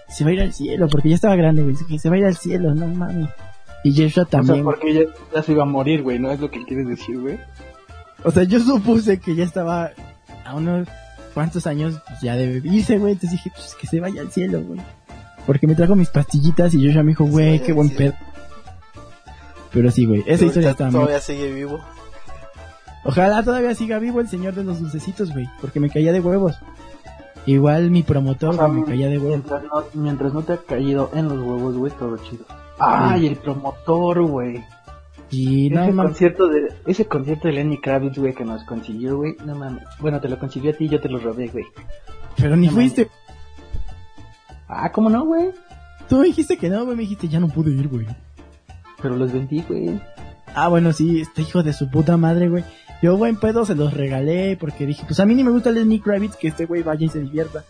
se 0.09 0.25
va 0.25 0.31
a 0.31 0.33
ir 0.35 0.41
al 0.41 0.53
cielo, 0.53 0.89
porque 0.89 1.09
ya 1.09 1.15
estaba 1.17 1.37
grande, 1.37 1.63
güey. 1.63 1.75
Dije, 1.77 1.99
se 1.99 2.09
va 2.09 2.17
a 2.17 2.19
ir 2.19 2.25
al 2.27 2.37
cielo, 2.37 2.75
no 2.75 2.87
mames. 2.87 3.29
Y 3.83 3.93
Yeshua 3.93 4.23
O 4.25 4.27
sea, 4.31 4.41
también. 4.41 4.65
porque 4.65 4.95
ya, 4.95 5.01
ya 5.35 5.43
se 5.43 5.53
iba 5.53 5.63
a 5.63 5.67
morir, 5.67 6.03
güey, 6.03 6.19
¿no 6.19 6.31
es 6.31 6.41
lo 6.41 6.51
que 6.51 6.65
quieres 6.65 6.89
decir, 6.89 7.19
güey? 7.21 7.39
O 8.25 8.31
sea, 8.31 8.45
yo 8.45 8.59
supuse 8.61 9.19
que 9.21 9.35
ya 9.35 9.45
estaba 9.45 9.91
a 10.47 10.55
unos 10.55 10.89
cuantos 11.35 11.67
años, 11.67 12.01
pues 12.09 12.21
ya 12.23 12.37
debe 12.37 12.67
irse, 12.67 12.97
güey. 12.99 13.13
Entonces 13.13 13.33
dije, 13.33 13.51
pues 13.55 13.75
que 13.79 13.87
se 13.87 14.01
vaya 14.01 14.23
al 14.23 14.31
cielo, 14.31 14.63
güey. 14.63 14.81
Porque 15.47 15.67
me 15.67 15.75
trajo 15.75 15.95
mis 15.97 16.09
pastillitas 16.09 16.73
y 16.73 16.81
yo 16.81 16.91
ya 16.93 17.03
me 17.03 17.11
dijo, 17.11 17.25
güey, 17.27 17.61
qué 17.61 17.73
buen 17.75 17.89
cielo. 17.91 18.13
pedo. 18.15 18.25
Pero 19.73 19.91
sí, 19.91 20.07
güey, 20.07 20.23
esa 20.27 20.45
historia 20.47 20.71
está 20.71 20.85
muy... 20.85 20.93
Todavía 20.93 21.21
sigue 21.21 21.53
vivo. 21.53 21.81
Ojalá 23.05 23.43
todavía 23.43 23.75
siga 23.75 23.99
vivo 23.99 24.21
el 24.21 24.29
señor 24.29 24.55
de 24.55 24.65
los 24.65 24.81
dulcecitos, 24.81 25.31
güey. 25.33 25.47
Porque 25.61 25.81
me 25.81 25.91
caía 25.91 26.13
de 26.13 26.21
huevos. 26.21 26.57
Igual 27.47 27.91
mi 27.91 28.03
promotor, 28.03 28.51
O 28.51 28.53
sea, 28.55 28.67
güey, 28.67 28.81
me 28.81 28.87
caía 28.87 29.09
de 29.09 29.19
huevos. 29.19 29.29
mientras 29.31 29.63
no, 29.65 29.85
mientras 29.95 30.33
no 30.33 30.43
te 30.43 30.53
ha 30.55 30.57
caído 30.59 31.11
en 31.15 31.29
los 31.29 31.39
huevos, 31.39 31.77
güey, 31.77 31.93
todo 31.93 32.17
chido. 32.19 32.45
Ay, 32.79 33.27
el 33.27 33.37
promotor, 33.37 34.23
güey. 34.23 34.65
Y 35.31 35.69
no 35.71 35.83
ese 35.83 35.93
mames. 35.93 36.11
concierto 36.13 36.49
de 36.49 36.73
ese 36.87 37.07
concierto 37.07 37.49
de 37.49 37.55
Lenny 37.55 37.79
Kravitz, 37.81 38.19
güey, 38.19 38.35
que 38.35 38.45
nos 38.45 38.63
consiguió, 38.65 39.17
güey. 39.19 39.37
No 39.45 39.55
mames. 39.55 39.83
Bueno, 40.01 40.21
te 40.21 40.29
lo 40.29 40.39
consiguió 40.39 40.71
a 40.71 40.75
ti 40.75 40.85
y 40.85 40.89
yo 40.89 41.01
te 41.01 41.09
lo 41.09 41.19
robé, 41.19 41.49
güey. 41.49 41.65
Pero 42.37 42.57
ni 42.57 42.67
no 42.67 42.73
fuiste. 42.73 43.09
Ah, 44.69 44.91
¿cómo 44.93 45.11
no, 45.11 45.25
güey? 45.25 45.51
Tú 46.09 46.19
me 46.19 46.27
dijiste 46.27 46.57
que 46.57 46.69
no, 46.69 46.85
güey. 46.85 46.97
Me 46.97 47.03
dijiste, 47.03 47.29
ya 47.29 47.41
no 47.41 47.49
pude 47.49 47.71
ir, 47.71 47.89
güey. 47.89 48.07
Pero 49.03 49.17
los 49.17 49.33
vendí, 49.33 49.63
güey. 49.69 50.01
Ah, 50.55 50.69
bueno, 50.69 50.93
sí, 50.93 51.21
este 51.21 51.43
hijo 51.43 51.63
de 51.63 51.73
su 51.73 51.91
puta 51.91 52.17
madre, 52.17 52.49
güey. 52.49 52.65
Yo, 53.03 53.17
buen 53.17 53.37
pedo, 53.37 53.65
se 53.67 53.75
los 53.75 53.93
regalé 53.93 54.57
porque 54.59 54.87
dije, 54.87 55.05
pues 55.07 55.21
a 55.21 55.27
mí 55.27 55.35
ni 55.35 55.45
me 55.45 55.51
gusta 55.51 55.71
Lenny 55.71 56.01
Kravitz, 56.01 56.37
que 56.37 56.49
este 56.49 56.65
güey 56.65 56.83
vaya 56.83 57.05
y 57.05 57.09
se 57.09 57.21
divierta. 57.21 57.65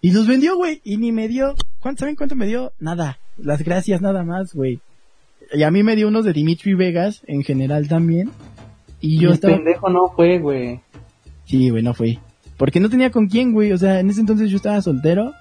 Y 0.00 0.12
los 0.12 0.26
vendió, 0.26 0.56
güey, 0.56 0.80
y 0.84 0.96
ni 0.98 1.12
me 1.12 1.28
dio, 1.28 1.54
¿cuánto, 1.80 2.00
¿saben 2.00 2.16
cuánto 2.16 2.36
me 2.36 2.46
dio? 2.46 2.72
Nada. 2.78 3.18
Las 3.36 3.62
gracias 3.62 4.00
nada 4.00 4.22
más, 4.22 4.54
güey. 4.54 4.80
Y 5.52 5.62
a 5.62 5.70
mí 5.70 5.82
me 5.82 5.96
dio 5.96 6.08
unos 6.08 6.24
de 6.24 6.32
Dimitri 6.32 6.74
Vegas, 6.74 7.22
en 7.26 7.42
general 7.42 7.88
también. 7.88 8.30
Y 9.00 9.18
yo 9.18 9.30
estaba... 9.30 9.56
pendejo 9.56 9.88
no 9.90 10.08
fue, 10.14 10.38
güey. 10.38 10.80
Sí, 11.44 11.70
güey, 11.70 11.82
no 11.82 11.94
fui. 11.94 12.18
Porque 12.56 12.80
no 12.80 12.88
tenía 12.88 13.10
con 13.10 13.28
quién, 13.28 13.52
güey. 13.52 13.72
O 13.72 13.78
sea, 13.78 14.00
en 14.00 14.10
ese 14.10 14.20
entonces 14.20 14.50
yo 14.50 14.56
estaba 14.56 14.80
soltero. 14.80 15.32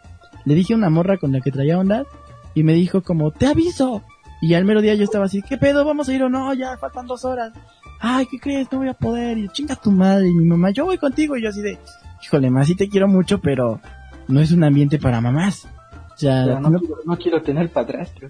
Le 0.45 0.55
dije 0.55 0.73
a 0.73 0.77
una 0.77 0.89
morra 0.89 1.17
con 1.17 1.31
la 1.31 1.41
que 1.41 1.51
traía 1.51 1.79
onda. 1.79 2.05
Y 2.53 2.63
me 2.63 2.73
dijo 2.73 3.01
como, 3.01 3.31
te 3.31 3.47
aviso. 3.47 4.03
Y 4.41 4.53
al 4.53 4.65
mero 4.65 4.81
día 4.81 4.93
yo 4.95 5.03
estaba 5.03 5.25
así, 5.25 5.41
¿qué 5.41 5.57
pedo? 5.57 5.85
¿Vamos 5.85 6.09
a 6.09 6.13
ir 6.13 6.23
o 6.23 6.29
no? 6.29 6.53
Ya 6.53 6.77
faltan 6.77 7.07
dos 7.07 7.25
horas. 7.25 7.53
Ay, 7.99 8.25
¿qué 8.27 8.39
crees? 8.39 8.71
No 8.71 8.79
voy 8.79 8.87
a 8.89 8.93
poder. 8.93 9.37
Y 9.37 9.43
yo, 9.47 9.51
chinga 9.53 9.75
tu 9.75 9.91
madre. 9.91 10.27
Y 10.27 10.33
mi 10.33 10.45
mamá, 10.45 10.71
yo 10.71 10.85
voy 10.85 10.97
contigo. 10.97 11.35
Y 11.37 11.41
yo 11.43 11.49
así 11.49 11.61
de, 11.61 11.77
híjole, 12.23 12.49
más 12.49 12.67
sí 12.67 12.75
te 12.75 12.89
quiero 12.89 13.07
mucho, 13.07 13.39
pero 13.39 13.79
no 14.27 14.39
es 14.41 14.51
un 14.51 14.63
ambiente 14.63 14.99
para 14.99 15.21
mamás. 15.21 15.67
O 16.13 16.17
sea, 16.17 16.45
no, 16.45 16.69
no- 16.69 16.79
quiero, 16.79 16.95
no 17.05 17.17
quiero 17.17 17.41
tener 17.41 17.69
padrastro. 17.71 18.29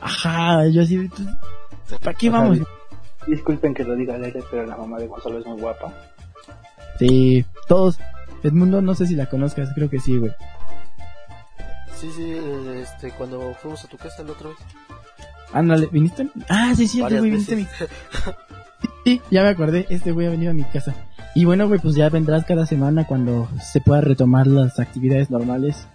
ajá, 0.00 0.66
yo 0.68 0.82
así 0.82 0.96
de, 0.96 1.08
"Pues, 1.08 2.00
¿para 2.00 2.14
qué 2.16 2.28
O 2.28 2.32
sea, 2.32 2.40
vamos? 2.40 2.58
Disculpen 3.26 3.74
que 3.74 3.84
lo 3.84 3.94
diga 3.94 4.14
al 4.14 4.24
aire, 4.24 4.40
pero 4.50 4.66
la 4.66 4.76
mamá 4.76 4.98
de 4.98 5.06
Gonzalo 5.06 5.38
es 5.38 5.46
muy 5.46 5.60
guapa. 5.60 5.92
Sí, 6.98 7.44
todos. 7.68 7.98
Edmundo, 8.42 8.82
no 8.82 8.94
sé 8.96 9.06
si 9.06 9.14
la 9.14 9.26
conozcas, 9.26 9.70
creo 9.74 9.88
que 9.88 10.00
sí, 10.00 10.16
güey. 10.18 10.32
Sí, 11.94 12.10
sí, 12.16 12.32
este, 12.80 13.10
cuando 13.12 13.54
fuimos 13.54 13.84
a 13.84 13.88
tu 13.88 13.96
casa 13.96 14.24
la 14.24 14.32
otra 14.32 14.48
vez. 14.48 14.58
Ándale, 15.52 15.86
¿viniste? 15.92 16.28
Ah, 16.48 16.72
sí, 16.74 16.88
sí, 16.88 17.00
güey, 17.00 17.20
viniste 17.20 17.54
a 17.54 17.56
mi. 17.58 17.66
Sí, 19.04 19.20
ya 19.30 19.42
me 19.42 19.48
acordé, 19.48 19.86
este 19.90 20.12
güey 20.12 20.26
ha 20.26 20.30
venido 20.30 20.50
a 20.50 20.54
mi 20.54 20.64
casa. 20.64 20.94
Y 21.34 21.44
bueno, 21.44 21.66
güey, 21.66 21.80
pues 21.80 21.94
ya 21.94 22.08
vendrás 22.08 22.44
cada 22.44 22.66
semana 22.66 23.06
cuando 23.06 23.48
se 23.62 23.80
pueda 23.80 24.00
retomar 24.00 24.46
las 24.46 24.78
actividades 24.78 25.30
normales. 25.30 25.86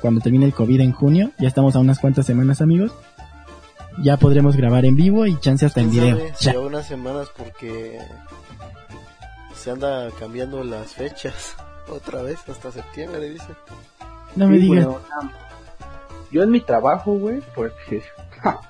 Cuando 0.00 0.20
termine 0.20 0.46
el 0.46 0.54
COVID 0.54 0.80
en 0.80 0.92
junio, 0.92 1.30
ya 1.38 1.48
estamos 1.48 1.74
a 1.76 1.78
unas 1.80 1.98
cuantas 1.98 2.26
semanas, 2.26 2.60
amigos. 2.60 2.92
Ya 4.02 4.16
podremos 4.16 4.56
grabar 4.56 4.84
en 4.84 4.96
vivo 4.96 5.26
y 5.26 5.38
chance 5.40 5.66
hasta 5.66 5.80
en 5.80 5.90
¿Quién 5.90 6.04
video. 6.16 6.18
sabe? 6.34 6.56
Ya. 6.56 6.60
Unas 6.60 6.86
semanas 6.86 7.28
porque 7.36 7.98
se 9.54 9.70
anda 9.70 10.08
cambiando 10.18 10.62
las 10.64 10.92
fechas. 10.94 11.54
Otra 11.88 12.22
vez, 12.22 12.38
hasta 12.48 12.70
septiembre, 12.70 13.28
dice. 13.30 13.46
No 14.36 14.48
me 14.48 14.56
Sí, 14.58 14.62
digas. 14.62 14.86
yo 16.30 16.42
en 16.42 16.50
mi 16.50 16.60
trabajo, 16.60 17.12
güey, 17.14 17.40
pues, 17.54 17.72
ja, 18.40 18.60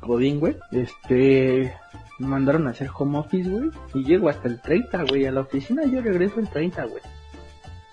Godín, 0.00 0.38
güey, 0.40 0.56
este, 0.72 1.74
me 2.18 2.26
mandaron 2.28 2.66
a 2.66 2.70
hacer 2.70 2.88
home 2.96 3.18
office, 3.18 3.48
güey, 3.48 3.70
y 3.94 4.04
llego 4.04 4.28
hasta 4.28 4.48
el 4.48 4.60
30, 4.60 5.04
güey, 5.04 5.26
a 5.26 5.32
la 5.32 5.40
oficina 5.42 5.84
yo 5.84 6.00
regreso 6.00 6.40
el 6.40 6.48
30, 6.48 6.84
güey. 6.84 7.02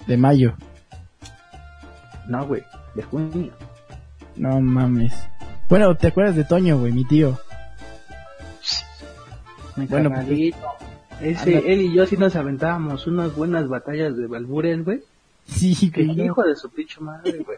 De 0.08 0.18
mayo. 0.18 0.54
No, 2.28 2.46
güey, 2.46 2.64
de 2.96 3.04
junio. 3.04 3.52
No 4.36 4.60
mames. 4.62 5.14
Bueno, 5.70 5.96
¿te 5.96 6.08
acuerdas 6.08 6.36
de 6.36 6.44
Toño, 6.46 6.78
güey, 6.80 6.92
mi 6.92 7.06
tío? 7.06 7.38
Mi 9.76 9.86
Bueno, 9.88 10.12
pues. 10.12 10.54
Ese, 11.22 11.58
anda- 11.58 11.68
él 11.68 11.82
y 11.82 11.94
yo 11.94 12.06
sí 12.06 12.18
nos 12.18 12.36
aventábamos 12.36 13.08
unas 13.08 13.36
buenas 13.36 13.68
batallas 13.68 14.16
de 14.18 14.28
balbures, 14.28 14.84
güey. 14.84 15.02
Sí, 15.48 15.92
güey. 15.94 16.26
hijo 16.26 16.44
de 16.44 16.56
su 16.56 16.70
pinche 16.70 17.00
madre, 17.02 17.40
güey. 17.46 17.58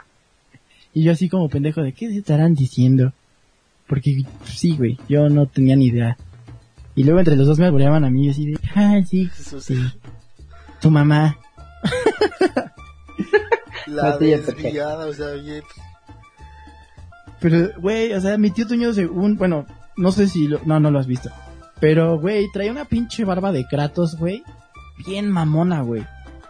Y 0.93 1.03
yo 1.03 1.11
así 1.11 1.29
como 1.29 1.49
pendejo 1.49 1.81
de 1.81 1.93
qué 1.93 2.09
se 2.09 2.19
estarán 2.19 2.53
diciendo. 2.53 3.11
Porque 3.87 4.23
sí, 4.45 4.75
güey, 4.77 4.97
yo 5.07 5.29
no 5.29 5.45
tenía 5.45 5.75
ni 5.75 5.87
idea. 5.87 6.17
Y 6.95 7.03
luego 7.03 7.19
entre 7.19 7.35
los 7.35 7.47
dos 7.47 7.59
me 7.59 7.65
alboreaban 7.65 8.05
a 8.05 8.09
mí 8.09 8.27
y 8.27 8.29
así 8.29 8.45
de, 8.51 8.59
ah, 8.75 8.99
sí, 9.05 9.29
Eso 9.37 9.59
sí. 9.59 9.75
sí. 9.75 9.99
Tu 10.81 10.89
mamá. 10.89 11.37
La 13.87 14.11
No, 14.11 14.17
desviada, 14.17 15.05
o 15.05 15.13
sea, 15.13 15.33
bien. 15.33 15.63
Pero, 17.39 17.69
güey, 17.79 18.13
o 18.13 18.21
sea, 18.21 18.37
mi 18.37 18.49
tío 18.49 18.65
Toño 18.67 18.93
según, 18.93 19.35
bueno, 19.37 19.65
no 19.97 20.11
sé 20.11 20.27
si 20.27 20.47
lo, 20.47 20.59
no, 20.65 20.79
no 20.79 20.89
lo 20.89 20.99
has 20.99 21.05
visto. 21.07 21.29
Pero, 21.79 22.19
güey, 22.19 22.47
traía 22.51 22.71
una 22.71 22.85
pinche 22.85 23.25
barba 23.25 23.51
de 23.51 23.65
Kratos, 23.67 24.15
güey. 24.17 24.43
Bien 25.05 25.29
mamona, 25.29 25.81
güey. 25.81 26.05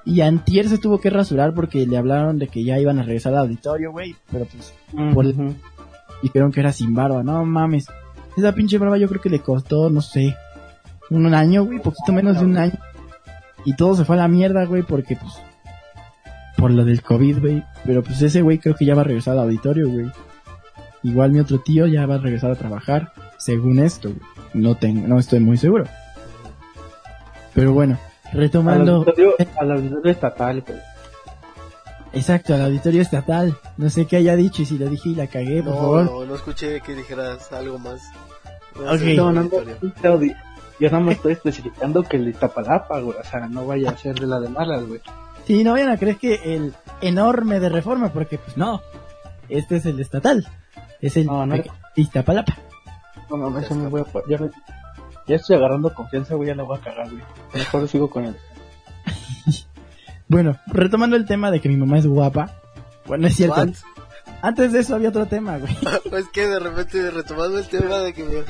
Y 0.06 0.22
antier 0.22 0.70
se 0.70 0.78
tuvo 0.78 1.02
que 1.02 1.10
rasurar 1.10 1.54
porque 1.54 1.86
le 1.88 1.98
hablaron 1.98 2.38
de 2.38 2.48
que 2.48 2.64
ya 2.64 2.80
iban 2.80 3.00
a 3.00 3.04
regresar 3.04 3.34
al 3.34 3.40
auditorio, 3.40 3.92
güey. 3.92 4.16
Pero 4.32 4.46
pues, 4.46 4.74
Por- 5.14 5.26
Ujú. 5.26 5.56
dijeron 6.22 6.52
que 6.52 6.60
era 6.60 6.72
sin 6.72 6.94
barba. 6.94 7.24
No 7.24 7.44
mames. 7.44 7.88
Esa 8.38 8.52
pinche 8.54 8.78
barba 8.78 8.98
yo 8.98 9.08
creo 9.08 9.22
que 9.22 9.30
le 9.30 9.40
costó, 9.42 9.90
no 9.90 10.02
sé, 10.02 10.36
un 11.10 11.34
año, 11.34 11.64
güey, 11.66 11.80
poquito 11.80 12.12
menos 12.12 12.40
de 12.40 12.46
un 12.46 12.58
año. 12.58 12.74
Y 13.64 13.76
todo 13.76 13.96
se 13.96 14.06
fue 14.06 14.16
a 14.16 14.20
la 14.20 14.28
mierda, 14.28 14.66
güey, 14.66 14.84
porque 14.84 15.16
pues, 15.16 15.34
por 16.58 16.72
lo 16.72 16.84
del 16.86 17.02
COVID, 17.02 17.40
güey. 17.40 17.64
Pero 17.86 18.04
pues 18.04 18.22
ese 18.22 18.42
güey 18.42 18.60
creo 18.60 18.76
que 18.76 18.86
ya 18.86 18.94
va 18.96 19.02
a 19.02 19.06
regresar 19.06 19.34
al 19.34 19.44
auditorio, 19.46 19.90
güey. 19.90 20.12
Igual 21.04 21.32
mi 21.32 21.40
otro 21.40 21.60
tío 21.60 21.88
ya 21.88 22.06
va 22.06 22.16
a 22.16 22.20
regresar 22.20 22.52
a 22.52 22.56
trabajar, 22.56 23.14
según 23.38 23.80
esto, 23.80 24.10
güey. 24.10 24.22
No 24.54 24.76
tengo, 24.76 25.08
no 25.08 25.20
estoy 25.20 25.40
muy 25.40 25.58
seguro. 25.58 25.86
Pero 27.54 27.74
bueno, 27.74 27.98
Al 28.26 28.32
retomando, 28.40 28.96
auditorio, 28.98 29.34
al 29.60 29.72
auditorio 29.72 30.12
estatal, 30.12 30.62
güey. 30.62 30.80
exacto, 32.14 32.54
al 32.54 32.62
auditorio 32.64 33.02
estatal. 33.02 33.56
No 33.78 33.90
sé 33.90 34.06
qué 34.06 34.18
haya 34.18 34.36
dicho 34.36 34.62
y 34.62 34.66
si 34.66 34.78
lo 34.78 34.88
dije 34.90 35.10
y 35.10 35.16
la 35.16 35.28
cagué, 35.28 35.62
por 35.64 35.74
No, 35.74 35.80
favor. 35.80 36.06
no, 36.06 36.26
no 36.26 36.36
escuché 36.36 36.82
que 36.82 36.96
dijeras 36.96 37.52
algo 37.54 37.78
más. 37.80 38.02
Voy 38.76 38.86
a 38.86 38.90
Ok. 38.90 38.96
hacer 38.96 39.16
No, 39.18 39.32
no, 39.32 39.44
no, 39.44 40.22
Yo 40.80 40.90
no 40.92 41.02
me 41.02 41.14
estoy 41.14 41.34
especificando 41.34 42.04
que 42.04 42.18
el 42.18 42.28
Iztapalapa, 42.28 43.00
güey. 43.00 43.18
O 43.18 43.24
sea, 43.24 43.48
no 43.48 43.66
vaya 43.66 43.92
a 43.92 43.98
ser 43.98 44.16
de 44.20 44.28
la 44.28 44.40
de 44.40 44.50
malas, 44.50 44.86
güey. 44.86 45.00
Sí, 45.46 45.64
no 45.64 45.72
vayan 45.74 45.90
a 45.90 45.98
creer 45.98 46.18
que 46.18 46.56
el 46.56 46.74
enorme 47.02 47.60
de 47.60 47.70
reforma, 47.70 48.10
porque 48.12 48.38
pues 48.38 48.58
no, 48.58 48.82
este 49.48 49.78
es 49.78 49.86
el 49.86 50.00
estatal, 50.00 50.46
es 51.02 51.16
el 51.18 51.28
No, 51.28 51.46
no. 51.46 51.56
Iztapalapa. 51.96 52.58
No 53.30 53.38
mames, 53.38 53.66
eso 53.66 53.76
me 53.76 53.88
voy 53.88 54.02
a... 54.02 54.06
Ya, 54.28 54.38
me- 54.38 54.50
ya 55.28 55.36
estoy 55.38 55.56
agarrando 55.56 55.94
confianza, 55.94 56.36
güey. 56.36 56.50
Ya 56.50 56.56
la 56.56 56.64
voy 56.64 56.78
a 56.78 56.82
cagar, 56.82 57.10
güey. 57.10 57.24
Mejor 57.54 57.88
sigo 57.88 58.10
con 58.10 58.26
él. 58.26 58.36
Bueno, 60.28 60.58
retomando 60.68 61.16
el 61.16 61.26
tema 61.26 61.52
de 61.52 61.62
que 61.62 61.70
mi 61.70 61.78
mamá 61.78 62.00
es 62.00 62.08
guapa, 62.08 62.50
bueno, 63.06 63.28
es 63.28 63.36
cierto, 63.36 63.62
What? 63.62 63.70
Antes 64.48 64.72
de 64.74 64.80
eso 64.80 64.96
había 64.96 65.10
otro 65.10 65.26
tema, 65.26 65.58
güey. 65.58 65.74
Es 66.20 66.28
que 66.30 66.48
de 66.48 66.60
repente 66.60 67.10
retomando 67.12 67.58
el 67.60 67.68
tema 67.68 68.00
de 68.00 68.14
que 68.14 68.24
me- 68.24 68.44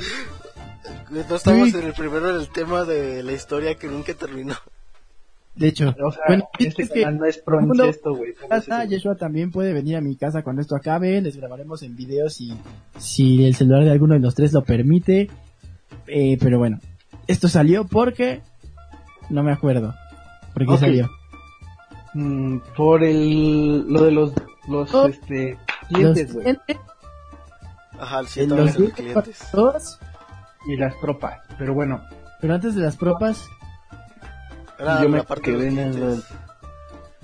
no 1.10 1.34
estamos 1.36 1.70
Sí. 1.70 1.76
en 1.78 1.84
el 1.86 1.92
primero 1.94 2.30
en 2.30 2.36
el 2.36 2.48
tema 2.50 2.84
de 2.84 3.22
la 3.22 3.32
historia 3.32 3.74
que 3.76 3.86
nunca 3.88 4.14
terminó. 4.14 4.54
De 5.54 5.68
hecho, 5.68 5.94
O 6.04 6.12
sea, 6.12 6.22
bueno, 6.28 6.48
este 6.58 6.82
es 6.82 6.90
que 6.90 7.00
canal 7.02 7.18
no 7.18 7.24
es 7.24 7.38
pro 7.38 7.60
mundo- 7.60 7.86
incesto, 7.86 8.14
güey. 8.14 8.34
Yeshua 8.88 9.14
también 9.16 9.50
puede 9.50 9.72
venir 9.72 9.96
a 9.96 10.02
mi 10.02 10.14
casa 10.16 10.42
cuando 10.42 10.60
esto 10.60 10.76
acabe, 10.76 11.20
les 11.22 11.36
grabaremos 11.36 11.82
en 11.82 11.96
video 11.96 12.28
si, 12.28 12.52
si 12.98 13.44
el 13.46 13.54
celular 13.54 13.84
de 13.84 13.90
alguno 13.90 14.12
de 14.14 14.20
los 14.20 14.34
tres 14.34 14.52
lo 14.52 14.62
permite, 14.64 15.30
eh, 16.08 16.36
pero 16.40 16.58
bueno, 16.58 16.78
esto 17.26 17.48
salió 17.48 17.86
porque, 17.86 18.42
no 19.30 19.42
me 19.42 19.50
acuerdo, 19.52 19.94
por 20.52 20.66
qué 20.66 20.76
salió. 20.76 21.08
Mm, 22.12 22.58
por 22.76 23.02
el... 23.02 23.86
Lo 23.88 24.02
de 24.02 24.10
los... 24.10 24.32
Los, 24.68 24.92
Oh. 24.94 25.06
este... 25.06 25.56
Clientes, 25.88 26.32
güey. 26.32 26.44
clientes, 26.44 26.76
Ajá, 27.98 28.18
el 28.18 28.24
los 28.24 28.30
100 28.32 28.48
dólares 28.48 28.76
a 28.76 28.78
los 28.80 28.92
clientes 28.92 29.38
todos, 29.52 29.98
Y 30.66 30.76
las 30.76 30.98
tropas. 31.00 31.38
Pero 31.58 31.74
bueno. 31.74 32.02
pero 32.40 32.54
antes 32.54 32.74
de 32.74 32.82
las 32.82 32.96
propas, 32.96 33.48
Era 34.78 35.02
yo 35.02 35.08
me 35.08 35.22
parte 35.22 35.42
quedé 35.42 35.70
de 35.70 35.98
los 35.98 36.24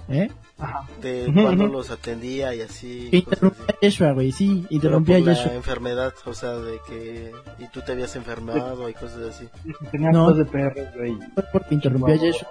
¿eh? 0.09 0.31
Ajá. 0.59 0.85
de 1.01 1.29
cuando 1.35 1.67
los 1.67 1.91
atendía 1.91 2.55
y 2.55 2.61
así. 2.63 3.09
Que 3.11 3.17
cosas 3.25 3.43
interrumpí 3.43 3.63
así. 3.63 3.73
a 3.73 3.81
Yeshua, 3.81 4.13
güey, 4.13 4.33
sí, 4.33 4.63
Pero 4.63 4.75
interrumpí 4.75 5.13
a 5.15 5.19
la 5.19 5.33
Yeshua. 5.35 5.55
enfermedad, 5.55 6.13
o 6.25 6.33
sea, 6.35 6.51
de 6.53 6.79
que 6.87 7.33
y 7.59 7.67
tú 7.69 7.81
te 7.83 7.93
habías 7.93 8.15
enfermado 8.17 8.89
y 8.89 8.95
cosas 8.95 9.35
así. 9.35 9.49
Tenía 9.91 10.11
No. 10.11 10.29
dos 10.29 10.39
de 10.39 10.45
perros, 10.47 10.87
güey. 10.97 11.19
Porque 11.53 11.75
interrumpió 11.75 12.15
a 12.15 12.19
Yeshua. 12.19 12.49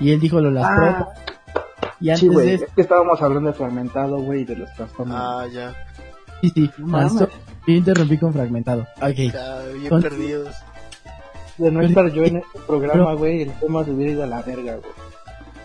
Y 0.00 0.12
él 0.12 0.20
dijo 0.20 0.40
lo 0.40 0.48
de 0.48 0.54
las 0.54 0.64
Ah. 0.70 0.76
propas. 0.76 1.31
Y 2.02 2.10
antes 2.10 2.20
Sí, 2.20 2.28
güey. 2.28 2.46
de 2.48 2.54
Es 2.56 2.64
que 2.74 2.80
estábamos 2.82 3.22
hablando 3.22 3.48
de 3.50 3.54
fragmentado, 3.54 4.18
güey, 4.18 4.40
y 4.42 4.44
de 4.44 4.56
los 4.56 4.72
trastornos. 4.74 5.16
Ah, 5.18 5.46
ya. 5.52 5.74
sí, 6.42 6.50
sí, 6.54 6.70
No 6.78 6.92
pasó. 6.92 7.28
Yo 7.66 7.74
interrumpí 7.74 8.18
con 8.18 8.32
fragmentado. 8.32 8.82
Ok. 9.00 9.16
Ya, 9.32 9.60
bien 9.74 9.88
Con- 9.88 10.02
perdidos. 10.02 10.54
De 11.58 11.70
no 11.70 11.80
estar 11.82 12.10
yo 12.12 12.24
en 12.24 12.38
este 12.38 12.58
programa, 12.66 13.12
güey, 13.14 13.42
el 13.42 13.52
tema 13.60 13.84
se 13.84 13.92
hubiera 13.92 14.12
ido 14.12 14.22
a 14.24 14.26
la 14.26 14.42
verga, 14.42 14.76
güey. 14.76 14.90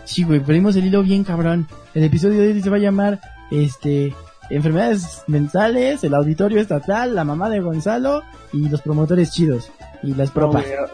Sí, 0.04 0.22
güey, 0.22 0.38
perdimos 0.40 0.76
el 0.76 0.86
hilo 0.86 1.02
bien 1.02 1.24
cabrón. 1.24 1.66
El 1.94 2.04
episodio 2.04 2.40
de 2.40 2.52
hoy 2.52 2.62
se 2.62 2.70
va 2.70 2.76
a 2.76 2.80
llamar, 2.80 3.20
este, 3.50 4.14
enfermedades 4.50 5.22
mentales, 5.26 6.04
el 6.04 6.14
auditorio 6.14 6.60
estatal, 6.60 7.14
la 7.14 7.24
mamá 7.24 7.50
de 7.50 7.60
Gonzalo 7.60 8.22
y 8.52 8.68
los 8.68 8.80
promotores 8.82 9.32
chidos. 9.32 9.70
Y 10.02 10.14
las 10.14 10.28
No, 10.28 10.34
propas. 10.34 10.64
ah, 10.78 10.86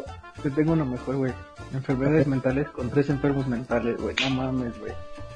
te 0.42 0.50
tengo 0.50 0.72
uno 0.72 0.86
mejor, 0.86 1.16
güey. 1.16 1.32
Enfermedades 1.74 2.26
mentales 2.28 2.68
con 2.70 2.88
tres 2.88 3.10
enfermos 3.10 3.46
mentales, 3.48 4.00
güey. 4.00 4.14
No 4.22 4.30
mames, 4.30 4.78
güey. 4.80 4.92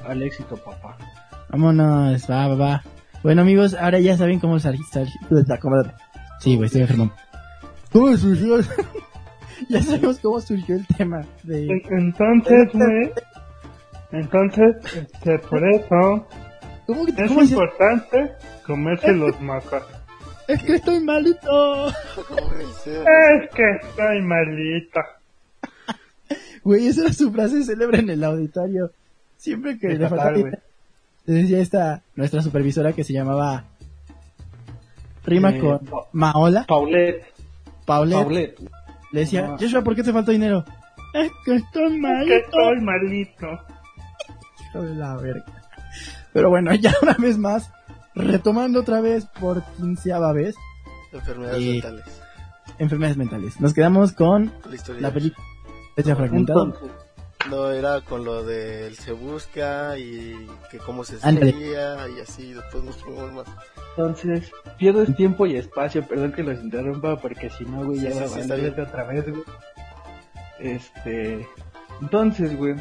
Al 0.08 0.22
éxito, 0.22 0.56
papá. 0.56 0.96
Vámonos, 1.50 2.22
va, 2.30 2.48
va, 2.48 2.54
va. 2.54 2.82
Bueno, 3.22 3.42
amigos, 3.42 3.74
ahora 3.74 3.98
ya 4.00 4.16
saben 4.16 4.38
cómo 4.40 4.58
salir. 4.58 4.80
Sí, 6.40 6.56
güey, 6.56 6.66
estoy 6.66 6.82
enfermo. 6.82 7.12
¿Cómo 7.92 8.16
surgió? 8.16 8.58
ya 9.68 9.82
sabemos 9.82 10.18
cómo 10.20 10.40
surgió 10.40 10.76
el 10.76 10.86
tema 10.86 11.22
de... 11.42 11.66
Entonces, 11.90 12.68
güey. 12.72 13.10
Entonces, 14.12 14.76
este, 14.94 15.38
por 15.40 15.62
eso 15.68 16.26
¿Cómo, 16.86 17.04
que- 17.06 17.12
es 17.22 17.28
cómo 17.28 17.44
se- 17.44 17.52
importante 17.52 18.32
comerse 18.66 19.12
los 19.12 19.38
macas. 19.42 19.82
Es 20.46 20.62
que 20.62 20.76
estoy 20.76 21.00
malito. 21.00 21.88
Es 21.88 23.48
que 23.52 23.70
estoy 23.82 24.22
malita. 24.22 25.00
Güey, 26.64 26.86
esa 26.86 27.02
era 27.02 27.12
su 27.12 27.30
frase 27.32 27.62
célebre 27.64 27.98
en 28.00 28.10
el 28.10 28.24
auditorio. 28.24 28.90
Siempre 29.38 29.78
que 29.78 29.88
le 29.88 30.08
faltaba... 30.08 30.32
decía 31.24 31.58
esta, 31.60 32.02
nuestra 32.16 32.42
supervisora 32.42 32.92
que 32.92 33.04
se 33.04 33.12
llamaba... 33.14 33.64
Rima 35.24 35.50
Eh, 35.50 35.58
con 35.58 35.78
Pa- 35.86 36.06
Maola, 36.12 36.64
Paulette. 36.66 37.24
Paulette. 37.86 38.16
Paulette. 38.22 38.60
Le 39.12 39.20
decía, 39.20 39.46
No. 39.46 39.58
Joshua, 39.58 39.82
¿por 39.82 39.94
qué 39.94 40.02
te 40.02 40.12
faltó 40.12 40.30
dinero? 40.32 40.64
Es 41.14 41.30
que 41.44 41.54
estoy 41.56 41.98
malito. 41.98 42.56
malito. 42.82 43.46
Hijo 44.68 44.82
de 44.82 44.94
la 44.94 45.16
verga. 45.16 45.44
Pero 46.32 46.50
bueno, 46.50 46.74
ya 46.74 46.92
una 47.02 47.14
vez 47.14 47.38
más, 47.38 47.70
retomando 48.14 48.80
otra 48.80 49.00
vez 49.00 49.26
por 49.40 49.62
quinceava 49.76 50.32
vez, 50.32 50.54
Enfermedades 51.12 51.62
Y- 51.62 51.72
mentales. 51.72 52.04
enfermedades 52.78 53.16
mentales. 53.16 53.60
Nos 53.60 53.72
quedamos 53.74 54.12
con 54.12 54.52
la 55.00 55.10
película 55.10 55.42
Fecha 55.96 56.14
Fragmentada. 56.16 56.72
No, 57.50 57.70
era 57.70 58.00
con 58.02 58.24
lo 58.24 58.44
del 58.44 58.96
se 58.96 59.12
busca 59.12 59.96
y 59.98 60.46
que 60.70 60.78
cómo 60.78 61.04
se 61.04 61.18
seguía 61.18 62.06
y 62.08 62.20
así, 62.20 62.52
después 62.52 62.84
nos 62.84 62.96
fuimos 62.96 63.32
más. 63.32 63.46
entonces, 63.96 64.50
pierdes 64.76 65.14
tiempo 65.16 65.46
y 65.46 65.56
espacio, 65.56 66.06
perdón 66.06 66.32
que 66.32 66.42
los 66.42 66.62
interrumpa 66.62 67.16
porque 67.16 67.50
si 67.50 67.64
no, 67.64 67.84
güey, 67.84 68.00
ya 68.00 68.12
Sí, 68.12 68.18
va 68.18 68.28
sí, 68.28 68.52
a 68.52 68.56
está 68.56 68.82
otra 68.82 69.04
vez, 69.04 69.28
güey. 69.28 69.42
Este, 70.58 71.48
entonces, 72.00 72.56
güey, 72.56 72.74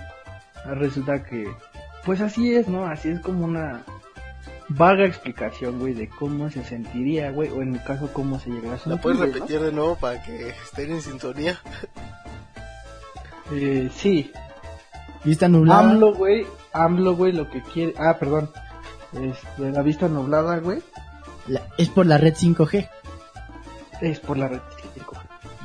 resulta 0.66 1.24
que, 1.24 1.48
pues 2.04 2.22
así 2.22 2.56
es, 2.56 2.68
¿no? 2.68 2.86
Así 2.86 3.10
es 3.10 3.20
como 3.22 3.46
una 3.46 3.84
vaga 4.70 5.06
explicación, 5.06 5.80
güey, 5.80 5.94
de 5.94 6.10
cómo 6.10 6.50
se 6.50 6.64
sentiría, 6.64 7.32
güey, 7.32 7.50
o 7.50 7.62
en 7.62 7.72
mi 7.72 7.80
caso, 7.80 8.10
cómo 8.12 8.40
se 8.40 8.50
llegaría 8.50 8.74
a 8.74 8.78
sentir. 8.78 8.96
¿La 8.96 9.02
puedes 9.02 9.20
repetir 9.20 9.60
de 9.62 9.72
nuevo 9.72 9.96
para 9.96 10.22
que 10.24 10.50
estén 10.50 10.92
en 10.92 11.02
sintonía? 11.02 11.58
Eh, 13.52 13.90
sí, 13.96 14.32
Vista 15.28 15.48
nublada. 15.48 15.80
AMLO, 15.82 16.14
güey, 16.14 16.46
AMLO, 16.74 17.16
güey, 17.16 17.34
lo 17.34 17.50
que 17.50 17.62
quiere, 17.62 17.94
ah, 18.00 18.16
perdón, 18.20 18.50
este, 19.14 19.72
la 19.72 19.82
vista 19.82 20.08
nublada, 20.08 20.58
güey, 20.60 20.80
La- 21.48 21.64
es 21.78 21.90
por 21.90 22.06
la 22.06 22.18
red 22.18 22.34
5G. 22.34 22.88
es 24.02 24.20
por 24.20 24.38
la 24.38 24.48
red 24.48 24.60
cinco. 24.94 25.16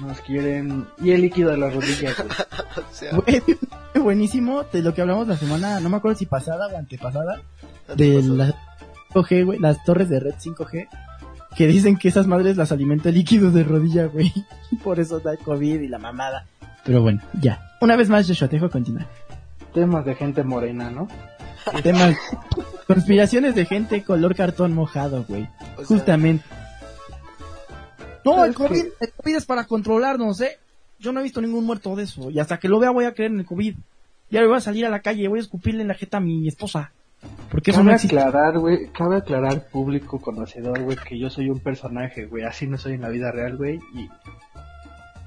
Nos 0.00 0.20
quieren, 0.20 0.86
y 1.00 1.12
el 1.12 1.20
líquido 1.22 1.50
de 1.50 1.58
las 1.58 1.72
rodillas, 1.74 2.16
güey. 2.16 2.28
o 2.90 2.94
sea, 2.94 3.16
Güey, 3.16 3.42
buenísimo 4.02 4.64
de 4.64 4.82
lo 4.82 4.92
que 4.94 5.00
hablamos 5.02 5.28
la 5.28 5.36
semana, 5.36 5.78
no 5.80 5.88
me 5.90 5.96
acuerdo 5.98 6.18
si 6.18 6.26
pasada 6.26 6.66
o 6.66 6.76
antepasada, 6.76 7.40
¿qué 7.86 7.94
de 7.94 8.22
las 8.22 8.54
5G, 9.14 9.44
güey, 9.44 9.58
las 9.60 9.84
torres 9.84 10.08
de 10.08 10.18
red 10.20 10.34
5G, 10.34 10.88
que 11.56 11.66
dicen 11.66 11.96
que 11.98 12.08
esas 12.08 12.26
madres 12.26 12.56
las 12.56 12.72
alimenta 12.72 13.10
el 13.10 13.14
líquido 13.16 13.50
de 13.50 13.62
rodilla, 13.62 14.06
güey. 14.06 14.32
Por 14.82 14.98
eso 14.98 15.20
da 15.20 15.36
COVID 15.36 15.80
y 15.82 15.88
la 15.88 15.98
mamada. 15.98 16.46
Pero 16.84 17.00
bueno, 17.02 17.20
ya. 17.40 17.60
Una 17.80 17.94
vez 17.96 18.08
más, 18.08 18.26
Joshua, 18.26 18.48
te 18.48 18.56
dejo 18.56 18.70
continuar. 18.70 19.06
Temas 19.74 20.04
de 20.04 20.14
gente 20.14 20.42
morena, 20.44 20.90
¿no? 20.90 21.08
Temas, 21.82 22.16
conspiraciones 22.86 23.54
de 23.54 23.64
gente 23.66 24.02
color 24.02 24.34
cartón 24.34 24.74
mojado, 24.74 25.24
güey. 25.28 25.42
O 25.44 25.76
sea, 25.78 25.86
Justamente. 25.86 26.44
No, 28.24 28.44
el 28.44 28.54
COVID, 28.54 28.82
que- 28.82 28.92
el 29.00 29.12
COVID 29.12 29.36
es 29.36 29.46
para 29.46 29.64
controlarnos, 29.64 30.40
¿eh? 30.40 30.58
Yo 30.98 31.12
no 31.12 31.20
he 31.20 31.24
visto 31.24 31.40
ningún 31.40 31.64
muerto 31.64 31.96
de 31.96 32.04
eso. 32.04 32.30
Y 32.30 32.38
hasta 32.38 32.58
que 32.58 32.68
lo 32.68 32.78
vea 32.78 32.90
voy 32.90 33.04
a 33.04 33.12
creer 33.14 33.32
en 33.32 33.40
el 33.40 33.46
COVID. 33.46 33.74
Ya 34.30 34.40
le 34.40 34.46
voy 34.46 34.56
a 34.56 34.60
salir 34.60 34.86
a 34.86 34.90
la 34.90 35.00
calle 35.00 35.22
y 35.24 35.26
voy 35.26 35.40
a 35.40 35.42
escupirle 35.42 35.82
en 35.82 35.88
la 35.88 35.94
jeta 35.94 36.18
a 36.18 36.20
mi 36.20 36.46
esposa. 36.46 36.92
Porque 37.50 37.70
eso 37.70 37.80
no 37.80 37.86
Cabe 37.86 37.96
existe. 37.96 38.18
aclarar, 38.18 38.58
güey, 38.58 38.88
cabe 38.90 39.16
aclarar 39.16 39.68
público 39.68 40.20
conocedor, 40.20 40.80
güey, 40.82 40.96
que 40.96 41.18
yo 41.18 41.30
soy 41.30 41.50
un 41.50 41.60
personaje, 41.60 42.26
güey, 42.26 42.44
así 42.44 42.66
no 42.66 42.76
soy 42.78 42.94
en 42.94 43.02
la 43.02 43.10
vida 43.10 43.30
real, 43.30 43.56
güey, 43.56 43.78
y 43.94 44.08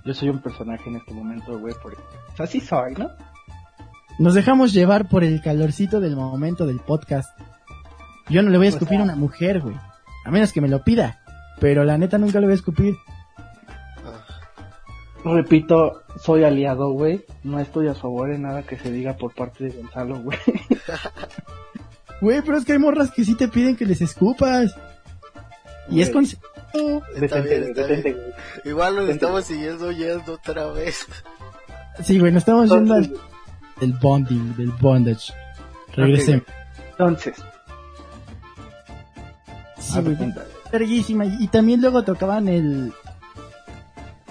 yo 0.03 0.13
soy 0.13 0.27
un 0.29 0.39
personaje 0.39 0.89
en 0.89 0.97
este 0.97 1.13
momento, 1.13 1.57
güey, 1.57 1.73
porque 1.81 2.01
o 2.33 2.35
sea, 2.35 2.45
así 2.45 2.59
soy, 2.59 2.95
¿no? 2.95 3.09
Nos 4.17 4.33
dejamos 4.33 4.71
llevar 4.71 5.09
por 5.09 5.23
el 5.23 5.41
calorcito 5.41 5.99
del 5.99 6.15
momento 6.15 6.65
del 6.65 6.79
podcast. 6.79 7.37
Yo 8.29 8.41
no 8.41 8.49
le 8.49 8.57
voy 8.57 8.67
a 8.67 8.69
escupir 8.69 8.99
a 8.99 9.03
una 9.03 9.15
mujer, 9.15 9.59
güey. 9.59 9.75
A 10.23 10.31
menos 10.31 10.53
que 10.53 10.61
me 10.61 10.69
lo 10.69 10.83
pida. 10.83 11.19
Pero 11.59 11.83
la 11.83 11.97
neta 11.97 12.17
nunca 12.17 12.39
le 12.39 12.47
voy 12.47 12.53
a 12.53 12.55
escupir. 12.55 12.95
Repito, 15.23 16.03
soy 16.21 16.43
aliado, 16.43 16.91
güey, 16.91 17.25
no 17.43 17.59
estoy 17.59 17.87
a 17.87 17.95
favor 17.95 18.29
de 18.29 18.37
nada 18.37 18.61
que 18.61 18.77
se 18.77 18.91
diga 18.91 19.17
por 19.17 19.33
parte 19.33 19.65
de 19.65 19.71
Gonzalo, 19.71 20.19
güey. 20.19 20.37
Güey, 22.21 22.41
pero 22.41 22.57
es 22.57 22.63
que 22.63 22.71
hay 22.71 22.79
morras 22.79 23.11
que 23.11 23.25
sí 23.25 23.35
te 23.35 23.49
piden 23.49 23.75
que 23.75 23.85
les 23.85 24.01
escupas. 24.01 24.73
Y 25.89 26.01
es 26.01 26.09
con... 26.09 26.23
Está 26.23 27.41
bien, 27.41 27.63
está 27.63 27.85
bien. 27.87 28.17
Igual 28.63 28.95
nos 28.95 29.09
estamos 29.09 29.43
siguiendo 29.43 29.91
yendo 29.91 30.33
otra 30.33 30.67
vez. 30.71 31.05
Sí, 32.03 32.17
güey, 32.17 32.31
nos 32.31 32.41
estamos 32.41 32.69
yendo 32.69 32.93
al, 32.93 33.13
del 33.79 33.93
bonding, 33.93 34.55
del 34.55 34.71
bondage. 34.71 35.33
Regresemos. 35.95 36.45
entonces, 36.91 37.35
Sí, 39.77 39.99
verguísima. 40.71 41.25
Y, 41.25 41.43
y 41.43 41.47
también 41.47 41.81
luego 41.81 42.03
tocaban 42.03 42.47
el... 42.47 42.91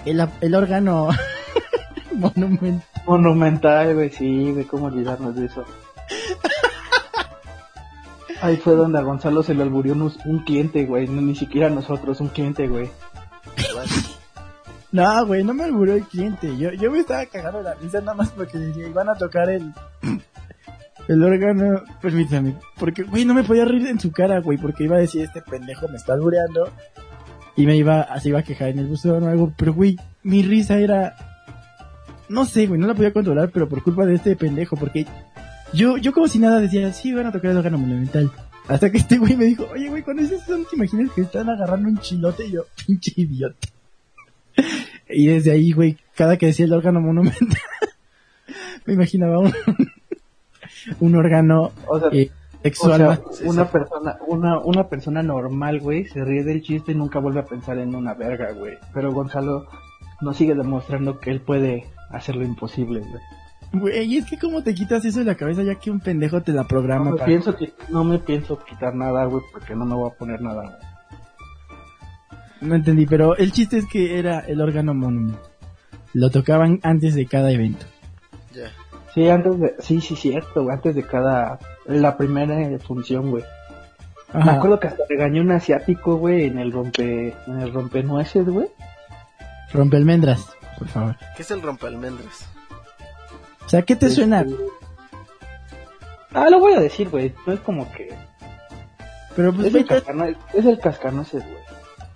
El, 0.05 0.27
el 0.41 0.55
órgano 0.55 1.09
monumental. 2.13 2.83
Monumental, 3.07 3.95
güey, 3.95 4.09
sí, 4.11 4.51
güey, 4.51 4.65
cómo 4.65 4.85
olvidarnos 4.85 5.35
de 5.35 5.45
eso. 5.45 5.63
Ahí 8.41 8.57
fue 8.57 8.75
donde 8.75 8.99
a 8.99 9.01
Gonzalo 9.01 9.41
se 9.41 9.55
le 9.55 9.63
alburió 9.63 9.93
un, 9.93 10.13
un 10.25 10.39
cliente, 10.39 10.85
güey, 10.85 11.07
no, 11.07 11.21
ni 11.21 11.35
siquiera 11.35 11.67
a 11.67 11.71
nosotros, 11.71 12.19
un 12.19 12.27
cliente, 12.27 12.67
güey. 12.67 12.89
No, 14.95 15.25
güey, 15.25 15.43
no 15.43 15.53
me 15.53 15.65
alburó 15.65 15.93
el 15.93 16.05
cliente. 16.05 16.57
Yo, 16.57 16.71
yo 16.71 16.89
me 16.89 16.99
estaba 16.99 17.25
cagando 17.25 17.61
la 17.61 17.73
risa 17.73 17.99
nada 17.99 18.13
más 18.13 18.29
porque 18.29 18.57
decía, 18.57 18.87
iban 18.87 19.09
a 19.09 19.15
tocar 19.15 19.49
el... 19.49 19.73
El 21.07 21.23
órgano, 21.23 21.83
permítame, 22.01 22.55
porque, 22.79 23.03
güey, 23.03 23.25
no 23.25 23.35
me 23.35 23.43
podía 23.43 23.63
reír 23.63 23.85
en 23.85 23.99
su 23.99 24.11
cara, 24.11 24.39
güey, 24.39 24.57
porque 24.57 24.85
iba 24.85 24.95
a 24.95 24.99
decir, 25.01 25.21
este 25.21 25.39
pendejo 25.39 25.87
me 25.87 25.97
está 25.97 26.13
albureando, 26.13 26.71
y 27.55 27.67
me 27.67 27.77
iba, 27.77 28.19
se 28.19 28.29
iba 28.29 28.39
a 28.39 28.43
quejar 28.43 28.69
en 28.69 28.79
el 28.79 28.87
buzón 28.87 29.21
o 29.21 29.27
algo, 29.27 29.53
pero, 29.55 29.71
güey, 29.71 29.97
mi 30.23 30.41
risa 30.41 30.79
era, 30.79 31.15
no 32.27 32.45
sé, 32.45 32.65
güey, 32.65 32.79
no 32.79 32.87
la 32.87 32.95
podía 32.95 33.13
controlar, 33.13 33.51
pero 33.51 33.69
por 33.69 33.83
culpa 33.83 34.03
de 34.07 34.15
este 34.15 34.35
pendejo, 34.35 34.77
porque 34.77 35.05
yo, 35.73 35.97
yo 35.97 36.11
como 36.11 36.27
si 36.27 36.39
nada 36.39 36.59
decía, 36.59 36.91
sí, 36.91 37.13
van 37.13 37.27
a 37.27 37.31
tocar 37.31 37.51
el 37.51 37.57
órgano 37.57 37.77
monumental, 37.77 38.31
hasta 38.67 38.89
que 38.89 38.97
este 38.97 39.19
güey 39.19 39.37
me 39.37 39.45
dijo, 39.45 39.67
oye, 39.71 39.89
güey, 39.89 40.01
con 40.01 40.17
eso 40.17 40.33
no 40.49 40.65
te 40.65 40.75
imaginas 40.75 41.11
que 41.11 41.21
están 41.21 41.47
agarrando 41.51 41.87
un 41.87 41.99
chilote, 41.99 42.47
y 42.47 42.53
yo, 42.53 42.63
pinche 42.87 43.11
idiota. 43.15 43.74
Y 45.09 45.27
desde 45.27 45.51
ahí, 45.51 45.71
güey, 45.71 45.97
cada 46.15 46.37
que 46.37 46.47
decía 46.47 46.65
el 46.65 46.73
órgano 46.73 46.99
monumental, 47.01 47.47
me 48.85 48.93
imaginaba 48.93 49.39
un, 49.39 49.53
un 50.99 51.15
órgano 51.15 51.71
O 51.87 51.99
sea, 51.99 52.09
eh, 52.11 52.31
o 52.31 52.63
sexual 52.63 52.97
sea, 52.97 53.21
una 53.45 53.69
persona, 53.69 54.17
una, 54.27 54.59
una 54.59 54.87
persona 54.87 55.21
normal, 55.21 55.79
güey, 55.79 56.05
se 56.05 56.23
ríe 56.25 56.43
del 56.43 56.63
chiste 56.63 56.93
y 56.93 56.95
nunca 56.95 57.19
vuelve 57.19 57.41
a 57.41 57.45
pensar 57.45 57.77
en 57.77 57.93
una 57.93 58.15
verga, 58.15 58.51
güey. 58.53 58.77
Pero 58.93 59.13
Gonzalo 59.13 59.67
nos 60.21 60.35
sigue 60.37 60.55
demostrando 60.55 61.19
que 61.19 61.29
él 61.29 61.41
puede 61.41 61.85
hacer 62.09 62.35
lo 62.35 62.43
imposible, 62.43 63.01
güey. 63.01 63.21
Güey, 63.73 64.05
y 64.05 64.17
es 64.17 64.25
que 64.25 64.39
cómo 64.39 64.63
te 64.63 64.73
quitas 64.73 65.05
eso 65.05 65.19
de 65.19 65.25
la 65.25 65.35
cabeza 65.35 65.61
ya 65.61 65.75
que 65.75 65.91
un 65.91 65.99
pendejo 65.99 66.41
te 66.41 66.53
la 66.53 66.61
No 66.61 66.67
programa 66.67 67.11
me 67.11 67.17
para... 67.17 67.25
pienso 67.25 67.55
que, 67.55 67.73
no 67.89 68.03
me 68.03 68.19
pienso 68.19 68.57
quitar 68.63 68.95
nada, 68.95 69.25
güey, 69.25 69.43
porque 69.51 69.75
no 69.75 69.85
me 69.85 69.95
voy 69.95 70.09
a 70.09 70.17
poner 70.17 70.41
nada, 70.41 70.63
güey. 70.63 70.94
No 72.65 72.75
entendí, 72.75 73.05
pero 73.05 73.35
el 73.37 73.51
chiste 73.51 73.77
es 73.77 73.85
que 73.85 74.17
era 74.19 74.39
el 74.39 74.59
órgano 74.61 74.93
monumental. 74.93 75.39
Lo 76.13 76.29
tocaban 76.29 76.79
antes 76.83 77.13
de 77.15 77.25
cada 77.27 77.51
evento. 77.51 77.85
Ya. 78.53 78.71
Sí, 79.13 79.29
antes 79.29 79.59
de, 79.59 79.75
sí, 79.79 80.01
sí, 80.01 80.15
cierto, 80.15 80.63
güey, 80.63 80.75
antes 80.75 80.95
de 80.95 81.03
cada, 81.03 81.59
la 81.85 82.17
primera 82.17 82.55
función, 82.79 83.31
güey. 83.31 83.43
Me 84.33 84.51
acuerdo 84.51 84.79
que 84.79 84.87
hasta 84.87 85.03
regañé 85.07 85.39
un 85.39 85.51
asiático, 85.51 86.15
güey, 86.17 86.45
en 86.45 86.59
el 86.59 86.71
rompe, 86.71 87.33
en 87.47 87.61
el 87.61 87.71
rompenueces, 87.73 88.45
güey. 88.45 88.67
Rompe 89.71 89.97
almendras, 89.97 90.49
por 90.77 90.87
favor. 90.89 91.15
¿Qué 91.37 91.43
es 91.43 91.51
el 91.51 91.61
rompalmendras? 91.61 92.45
O 93.65 93.69
sea, 93.69 93.81
¿qué 93.83 93.95
te 93.95 94.07
Este- 94.07 94.17
suena? 94.21 94.45
Ah, 96.33 96.49
lo 96.49 96.59
voy 96.59 96.73
a 96.73 96.79
decir, 96.79 97.09
güey, 97.09 97.33
no 97.47 97.53
es 97.53 97.59
como 97.61 97.89
que, 97.93 98.09
Pero 99.35 99.53
pues, 99.53 99.67
es 99.67 99.75
el 99.75 99.85
cascarnueces, 99.85 100.37
es 100.53 100.65
el 100.65 100.79
cascarnueces, 100.79 101.43
güey. 101.43 101.63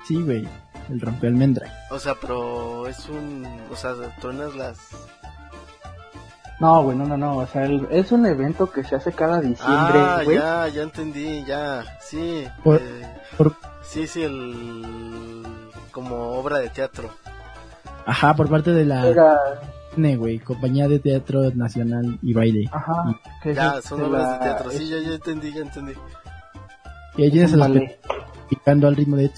Sí, 0.10 0.22
güey, 0.24 0.47
el 0.89 0.99
rompe 0.99 1.28
almendra. 1.28 1.72
O 1.91 1.99
sea, 1.99 2.16
pero 2.20 2.88
es 2.88 3.07
un... 3.10 3.45
O 3.72 3.76
sea, 3.76 3.93
truenas 4.20 4.55
las... 4.55 4.78
No, 6.60 6.84
güey, 6.84 6.97
no, 6.97 7.05
no, 7.05 7.16
no, 7.16 7.38
o 7.38 7.47
sea, 7.47 7.64
el- 7.66 7.88
es 7.91 8.12
un 8.12 8.26
evento 8.26 8.70
que 8.70 8.84
se 8.84 8.95
hace 8.95 9.14
cada 9.14 9.39
diciembre, 9.39 9.99
Ah, 9.99 10.22
güey. 10.26 10.38
ya, 10.38 10.68
ya 10.68 10.82
entendí, 10.82 11.45
ya. 11.45 11.84
Sí. 12.01 12.45
Por- 12.64 12.78
eh, 12.82 13.07
por- 13.38 13.55
Sí, 13.84 14.07
sí, 14.07 14.24
el... 14.24 15.45
Como 15.91 16.16
obra 16.38 16.57
de 16.60 16.70
teatro. 16.70 17.10
Ajá, 18.05 18.34
por 18.36 18.49
parte 18.49 18.72
de 18.72 18.86
la 18.86 19.07
Era, 19.07 19.38
CNE, 19.95 20.18
güey, 20.18 20.39
Compañía 20.39 20.88
de 20.88 20.99
Teatro 20.99 21.49
Nacional 21.55 22.18
y 22.22 22.34
Baile. 22.34 22.68
ajá, 22.72 23.03
que 23.43 23.53
Ya, 23.53 23.78
es 23.78 23.86
son 23.86 24.01
obras 24.03 24.24
la- 24.24 24.34
de 24.34 24.39
teatro. 24.39 24.72
Sí, 24.72 24.84
es- 24.84 24.89
ya, 24.89 25.10
ya 25.10 25.16
entendí, 25.16 25.53
ya 25.53 25.62
entendí. 25.62 25.93
Y 27.18 27.24
ahí 27.24 27.32
tienes 27.32 27.53
un 27.53 27.62
a 27.62 27.68
los 27.68 27.76
ballet. 27.78 27.99
Picando 28.50 28.88
al 28.88 28.95
ritmo 28.95 29.16
de. 29.16 29.30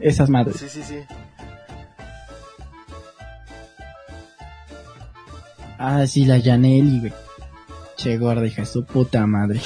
Esas 0.00 0.28
madres. 0.30 0.56
Sí, 0.56 0.68
sí, 0.68 0.82
sí. 0.82 0.96
Ah, 5.78 6.06
sí, 6.06 6.24
la 6.24 6.40
Janelli, 6.40 7.00
güey. 7.00 7.12
Che 7.96 8.16
gorda, 8.18 8.46
hija 8.46 8.64
su 8.64 8.84
puta 8.84 9.26
madre. 9.26 9.60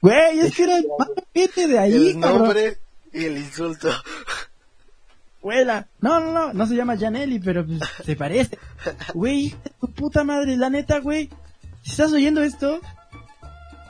Güey, 0.00 0.40
es 0.40 0.54
que 0.56 0.64
era 0.64 0.76
el 0.76 0.86
paquete 0.98 1.68
de 1.68 1.78
ahí, 1.78 1.94
el 1.94 2.20
nombre 2.20 2.78
y 3.12 3.24
el 3.24 3.38
insulto. 3.38 3.88
Güey, 5.40 5.64
la- 5.64 5.86
No, 6.00 6.20
no, 6.20 6.32
no, 6.32 6.52
no 6.52 6.66
se 6.66 6.74
llama 6.74 6.96
Janelli, 6.96 7.38
pero 7.40 7.64
pues, 7.66 7.80
se 8.04 8.16
parece. 8.16 8.58
Güey, 9.14 9.54
tu 9.80 9.88
puta 9.92 10.24
madre, 10.24 10.56
la 10.56 10.70
neta, 10.70 10.98
güey. 11.00 11.28
Si 11.82 11.90
estás 11.90 12.12
oyendo 12.12 12.42
esto, 12.42 12.80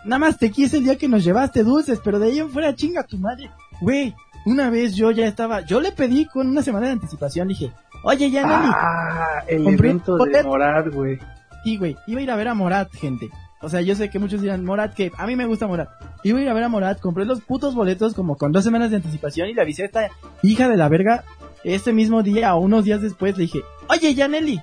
nada 0.05 0.19
más 0.19 0.39
te 0.39 0.51
quise 0.51 0.79
el 0.79 0.85
día 0.85 0.97
que 0.97 1.09
nos 1.09 1.25
llevaste 1.25 1.63
dulces, 1.63 2.01
pero 2.03 2.19
de 2.19 2.27
ahí 2.29 2.39
en 2.39 2.51
fuera 2.51 2.75
chinga 2.75 3.03
tu 3.05 3.19
madre. 3.19 3.51
Güey, 3.81 4.15
una 4.47 4.71
vez 4.71 4.95
yo 4.95 5.11
ya 5.11 5.27
estaba, 5.27 5.61
yo 5.61 5.81
le 5.81 5.93
pedí 5.93 6.25
con 6.27 6.49
una 6.49 6.63
semana 6.63 6.87
de 6.87 6.93
anticipación, 6.93 7.49
dije, 7.49 7.73
oye, 8.05 8.31
ya 8.31 8.43
Nelly, 8.47 8.73
Ah, 8.75 9.45
el 9.47 9.67
evento 9.69 10.17
de. 10.17 10.43
Morad, 10.43 10.87
güey. 10.93 11.19
Sí, 11.65 11.77
güey, 11.77 11.97
iba 12.07 12.21
a 12.21 12.23
ir 12.23 12.31
a 12.31 12.37
ver 12.37 12.49
a 12.49 12.55
Morat, 12.55 12.91
gente. 12.93 13.29
O 13.61 13.69
sea, 13.69 13.81
yo 13.81 13.95
sé 13.95 14.11
que 14.11 14.19
muchos 14.19 14.41
dirán, 14.41 14.65
Morat, 14.65 14.93
que 14.95 15.13
a 15.17 15.27
mí 15.27 15.37
me 15.37 15.47
gusta 15.47 15.69
Morat. 15.69 15.89
Iba 16.25 16.39
a 16.41 16.43
ir 16.43 16.49
a 16.49 16.55
ver 16.55 16.65
a 16.65 16.69
Morat, 16.69 16.99
compré 17.01 17.25
los 17.25 17.41
putos 17.43 17.75
boletos 17.77 18.15
como 18.15 18.37
con 18.37 18.51
dos 18.51 18.65
semanas 18.65 18.91
de 18.91 18.97
anticipación 18.97 19.49
y 19.49 19.55
le 19.55 19.63
avisé 19.63 19.83
a 19.83 19.87
esta 19.87 20.09
hija 20.43 20.69
de 20.69 20.77
la 20.77 20.89
verga 20.89 21.23
ese 21.63 21.93
mismo 21.93 22.25
día 22.25 22.55
o 22.57 22.61
unos 22.61 22.85
días 22.85 23.01
después. 23.01 23.37
Le 23.37 23.43
dije, 23.45 23.63
oye, 23.89 24.15
Yaneli, 24.15 24.61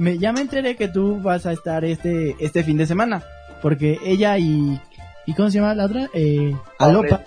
me, 0.00 0.18
ya 0.18 0.32
me 0.32 0.40
enteré 0.40 0.76
que 0.76 0.88
tú 0.88 1.20
vas 1.20 1.46
a 1.46 1.52
estar 1.52 1.84
este, 1.84 2.34
este 2.40 2.64
fin 2.64 2.76
de 2.76 2.86
semana. 2.86 3.22
Porque 3.62 3.98
ella 4.04 4.38
y, 4.38 4.80
¿y 5.26 5.34
cómo 5.34 5.50
se 5.50 5.58
llama 5.58 5.74
la 5.74 5.84
otra? 5.84 6.08
Eh, 6.14 6.56
Alopa, 6.78 7.22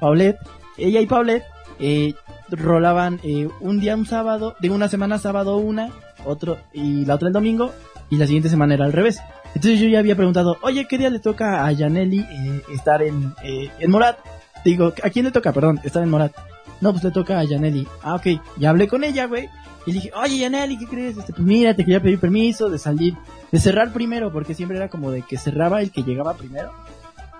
Paulette, 0.00 0.38
ella 0.76 1.00
y 1.00 1.06
Paulette, 1.06 1.44
eh, 1.78 2.14
rolaban 2.50 3.20
eh, 3.22 3.48
un 3.60 3.80
día 3.80 3.94
un 3.94 4.06
sábado, 4.06 4.56
de 4.60 4.70
una 4.70 4.88
semana 4.88 5.18
sábado 5.18 5.56
una, 5.56 5.90
otro, 6.24 6.58
y 6.72 7.04
la 7.04 7.14
otra 7.14 7.28
el 7.28 7.34
domingo, 7.34 7.72
y 8.10 8.16
la 8.16 8.26
siguiente 8.26 8.48
semana 8.48 8.74
era 8.74 8.84
al 8.84 8.92
revés. 8.92 9.20
Entonces 9.54 9.80
yo 9.80 9.88
ya 9.88 10.00
había 10.00 10.16
preguntado, 10.16 10.58
oye, 10.62 10.86
¿qué 10.86 10.98
día 10.98 11.10
le 11.10 11.20
toca 11.20 11.64
a 11.64 11.72
Yaneli 11.72 12.20
eh, 12.20 12.62
estar 12.74 13.02
en, 13.02 13.34
eh, 13.42 13.70
en 13.78 13.90
Morat? 13.90 14.18
Digo, 14.64 14.92
¿a 15.02 15.10
quién 15.10 15.24
le 15.24 15.30
toca? 15.30 15.52
Perdón, 15.52 15.80
estar 15.84 16.02
en 16.02 16.10
Morat. 16.10 16.32
No, 16.80 16.92
pues 16.92 17.04
le 17.04 17.10
toca 17.10 17.38
a 17.38 17.44
Yaneli. 17.44 17.86
Ah, 18.02 18.14
ok. 18.14 18.40
Ya 18.58 18.70
hablé 18.70 18.88
con 18.88 19.04
ella, 19.04 19.26
güey. 19.26 19.48
Y 19.86 19.92
le 19.92 20.00
dije, 20.00 20.12
oye, 20.14 20.38
Yaneli, 20.38 20.78
¿qué 20.78 20.86
crees? 20.86 21.16
Este, 21.16 21.32
pues 21.32 21.46
mira, 21.46 21.74
te 21.74 21.84
quería 21.84 22.02
pedir 22.02 22.20
permiso 22.20 22.68
de 22.68 22.78
salir, 22.78 23.14
de 23.50 23.58
cerrar 23.58 23.92
primero, 23.92 24.32
porque 24.32 24.54
siempre 24.54 24.76
era 24.76 24.88
como 24.88 25.10
de 25.10 25.22
que 25.22 25.38
cerraba 25.38 25.80
el 25.80 25.90
que 25.90 26.02
llegaba 26.02 26.34
primero. 26.34 26.72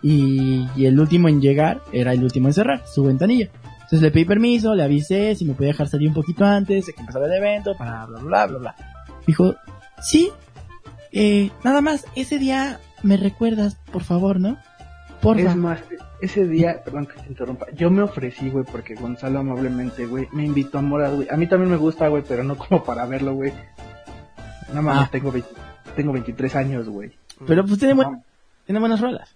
Y, 0.03 0.67
y 0.77 0.87
el 0.87 0.99
último 0.99 1.29
en 1.29 1.41
llegar 1.41 1.83
era 1.93 2.13
el 2.13 2.23
último 2.23 2.49
en 2.49 2.55
cerrar, 2.55 2.85
su 2.87 3.05
ventanilla. 3.05 3.51
Entonces 3.75 4.03
le 4.03 4.11
pedí 4.11 4.25
permiso, 4.25 4.75
le 4.75 4.83
avisé 4.83 5.35
si 5.35 5.45
me 5.45 5.55
podía 5.55 5.69
dejar 5.69 5.89
salir 5.89 6.09
un 6.09 6.15
poquito 6.15 6.45
antes 6.45 6.87
de 6.87 6.93
que 6.93 7.01
empezara 7.01 7.27
el 7.27 7.33
evento, 7.33 7.75
para 7.75 8.07
bla, 8.07 8.21
bla, 8.21 8.47
bla, 8.47 8.59
bla. 8.59 8.77
Dijo, 9.27 9.55
sí, 10.03 10.31
eh, 11.13 11.51
nada 11.65 11.81
más, 11.81 12.05
ese 12.15 12.39
día 12.39 12.81
me 13.03 13.17
recuerdas, 13.17 13.77
por 13.91 14.05
favor, 14.05 14.41
¿no? 14.41 14.59
Porfa. 15.21 15.43
Es 15.51 15.57
más, 15.57 15.81
ese 16.21 16.47
día, 16.47 16.81
perdón 16.85 17.07
que 17.07 17.21
te 17.21 17.29
interrumpa, 17.29 17.67
yo 17.75 17.91
me 17.91 18.03
ofrecí, 18.03 18.51
güey, 18.51 18.65
porque 18.71 18.95
Gonzalo 18.95 19.41
amablemente, 19.41 20.07
güey, 20.07 20.29
me 20.33 20.45
invitó 20.45 20.79
a 20.79 20.83
Morad, 20.83 21.15
güey. 21.15 21.29
A 21.31 21.37
mí 21.37 21.47
también 21.49 21.71
me 21.71 21.77
gusta, 21.77 22.07
güey, 22.09 22.23
pero 22.27 22.45
no 22.45 22.57
como 22.57 22.85
para 22.85 23.05
verlo, 23.07 23.35
güey. 23.35 23.53
Nada 24.69 24.83
más 24.83 25.07
Ah. 25.07 25.09
tengo, 25.11 25.33
20 25.33 25.49
tengo 25.97 26.13
23 26.13 26.55
años, 26.57 26.89
güey. 26.89 27.11
Pero 27.47 27.65
pues 27.65 27.79
tiene, 27.79 27.95
buen- 27.95 28.23
tiene 28.67 28.79
buenas 28.81 29.01
rolas. 29.01 29.35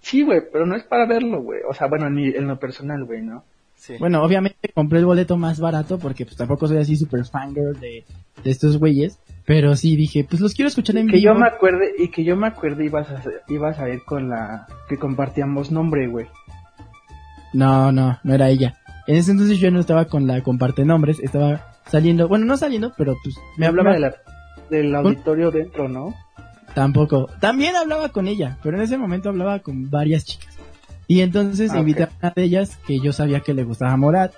Sí, 0.00 0.22
güey, 0.22 0.40
pero 0.52 0.64
no 0.66 0.76
es 0.76 0.84
para 0.84 1.06
verlo, 1.06 1.42
güey. 1.42 1.60
O 1.68 1.74
sea, 1.74 1.86
bueno, 1.88 2.06
en, 2.06 2.14
mi- 2.14 2.28
en 2.34 2.46
lo 2.46 2.58
personal, 2.58 3.04
güey, 3.04 3.22
¿no? 3.22 3.44
Sí. 3.76 3.94
Bueno, 3.98 4.22
obviamente 4.22 4.70
compré 4.74 5.00
el 5.00 5.04
boleto 5.06 5.36
más 5.36 5.60
barato 5.60 5.98
porque 5.98 6.24
pues 6.24 6.36
tampoco 6.36 6.66
soy 6.68 6.78
así 6.78 6.96
super 6.96 7.24
fangirl 7.26 7.78
de, 7.80 8.04
de 8.42 8.50
estos 8.50 8.78
güeyes. 8.78 9.18
Pero 9.46 9.76
sí 9.76 9.94
dije, 9.96 10.24
pues 10.24 10.40
los 10.40 10.54
quiero 10.54 10.68
escuchar 10.68 10.96
en 10.96 11.06
Que 11.08 11.16
vivo. 11.16 11.32
yo 11.32 11.38
me 11.38 11.46
acuerde, 11.46 11.92
y 11.98 12.08
que 12.08 12.24
yo 12.24 12.34
me 12.36 12.46
acuerde 12.46 12.84
ibas 12.86 13.10
a, 13.10 13.22
ibas 13.48 13.78
a 13.78 13.90
ir 13.90 14.02
con 14.04 14.28
la 14.30 14.66
que 14.88 14.96
compartíamos 14.96 15.70
nombre, 15.70 16.06
güey. 16.06 16.26
No, 17.52 17.92
no, 17.92 18.18
no 18.22 18.34
era 18.34 18.48
ella. 18.48 18.76
En 19.06 19.16
ese 19.16 19.32
entonces 19.32 19.58
yo 19.58 19.70
no 19.70 19.80
estaba 19.80 20.06
con 20.06 20.26
la 20.26 20.42
comparte 20.42 20.84
nombres, 20.84 21.20
estaba 21.20 21.74
saliendo, 21.86 22.26
bueno, 22.26 22.46
no 22.46 22.56
saliendo, 22.56 22.92
pero 22.96 23.14
pues 23.22 23.36
Me 23.58 23.66
hablaba 23.66 23.92
de 23.92 24.00
la, 24.00 24.14
del 24.70 24.94
auditorio 24.94 25.50
dentro, 25.50 25.88
¿no? 25.88 26.14
Tampoco. 26.74 27.28
También 27.38 27.76
hablaba 27.76 28.08
con 28.08 28.26
ella, 28.26 28.58
pero 28.62 28.76
en 28.78 28.82
ese 28.82 28.96
momento 28.98 29.28
hablaba 29.28 29.58
con 29.60 29.90
varias 29.90 30.24
chicas. 30.24 30.58
Y 31.06 31.20
entonces 31.20 31.70
Ah, 31.72 31.78
invité 31.78 32.04
a 32.04 32.10
una 32.22 32.32
de 32.34 32.42
ellas 32.44 32.78
que 32.86 32.98
yo 32.98 33.12
sabía 33.12 33.40
que 33.40 33.52
le 33.52 33.62
gustaba 33.64 33.94
Morat. 33.96 34.32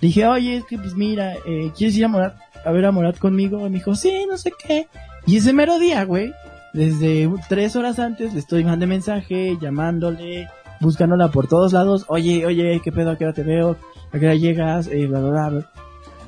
Dije, 0.00 0.26
oye, 0.26 0.56
es 0.58 0.64
que 0.66 0.76
pues 0.76 0.94
mira, 0.94 1.34
eh, 1.46 1.72
¿quieres 1.76 1.96
ir 1.96 2.04
a 2.04 2.08
Morat, 2.08 2.36
a 2.64 2.70
ver 2.72 2.84
a 2.86 2.92
Morat 2.92 3.18
conmigo? 3.18 3.60
Y 3.66 3.70
me 3.70 3.78
dijo, 3.78 3.94
sí, 3.94 4.26
no 4.28 4.36
sé 4.36 4.52
qué. 4.58 4.88
Y 5.26 5.36
ese 5.36 5.52
mero 5.52 5.78
día, 5.78 6.04
güey, 6.04 6.32
desde 6.72 7.30
tres 7.48 7.76
horas 7.76 7.98
antes 7.98 8.32
le 8.32 8.40
estoy 8.40 8.64
mandando 8.64 8.86
mensaje, 8.86 9.56
llamándole, 9.60 10.48
buscándola 10.80 11.28
por 11.28 11.46
todos 11.46 11.72
lados. 11.72 12.04
Oye, 12.08 12.46
oye, 12.46 12.80
¿qué 12.82 12.92
pedo? 12.92 13.10
¿A 13.10 13.18
qué 13.18 13.24
hora 13.24 13.34
te 13.34 13.42
veo? 13.42 13.76
¿A 14.12 14.18
qué 14.18 14.26
hora 14.26 14.34
llegas? 14.34 14.88
Eh, 14.88 15.06
bla, 15.06 15.20
bla, 15.20 15.48
bla. 15.48 15.70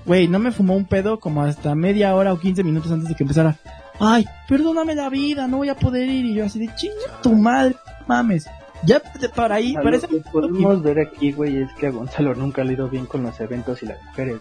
Güey, 0.07 0.29
no 0.29 0.39
me 0.39 0.53
fumó 0.53 0.77
un 0.77 0.85
pedo 0.85 1.19
como 1.19 1.43
hasta 1.43 1.75
media 1.75 2.15
hora 2.15 2.33
o 2.33 2.39
15 2.39 2.63
minutos 2.63 2.93
antes 2.93 3.09
de 3.09 3.15
que 3.15 3.25
empezara. 3.25 3.57
Ay, 3.99 4.27
perdóname 4.49 4.95
la 4.95 5.09
vida, 5.09 5.47
no 5.47 5.59
voy 5.59 5.71
a 5.71 5.77
poder 5.77 6.09
ir. 6.09 6.27
Y 6.27 6.35
yo 6.35 6.45
así 6.45 6.59
de 6.59 6.75
chinga 6.75 7.21
tu 7.23 7.33
madre, 7.33 7.77
mames. 8.07 8.47
Ya 8.85 9.01
para 9.35 9.55
ahí, 9.55 9.75
A 9.77 9.83
para 9.83 9.97
lo 9.97 10.09
que 10.09 10.21
podemos 10.31 10.83
ver 10.83 10.99
aquí, 11.01 11.33
güey, 11.33 11.57
es 11.63 11.73
que 11.75 11.87
a 11.87 11.91
Gonzalo 11.91 12.35
nunca 12.35 12.65
le 12.65 12.71
ha 12.71 12.73
ido 12.75 12.89
bien 12.91 13.07
con 13.07 13.23
los 13.23 13.41
eventos 13.41 13.83
y 13.83 13.87
las 13.87 14.03
mujeres. 14.03 14.41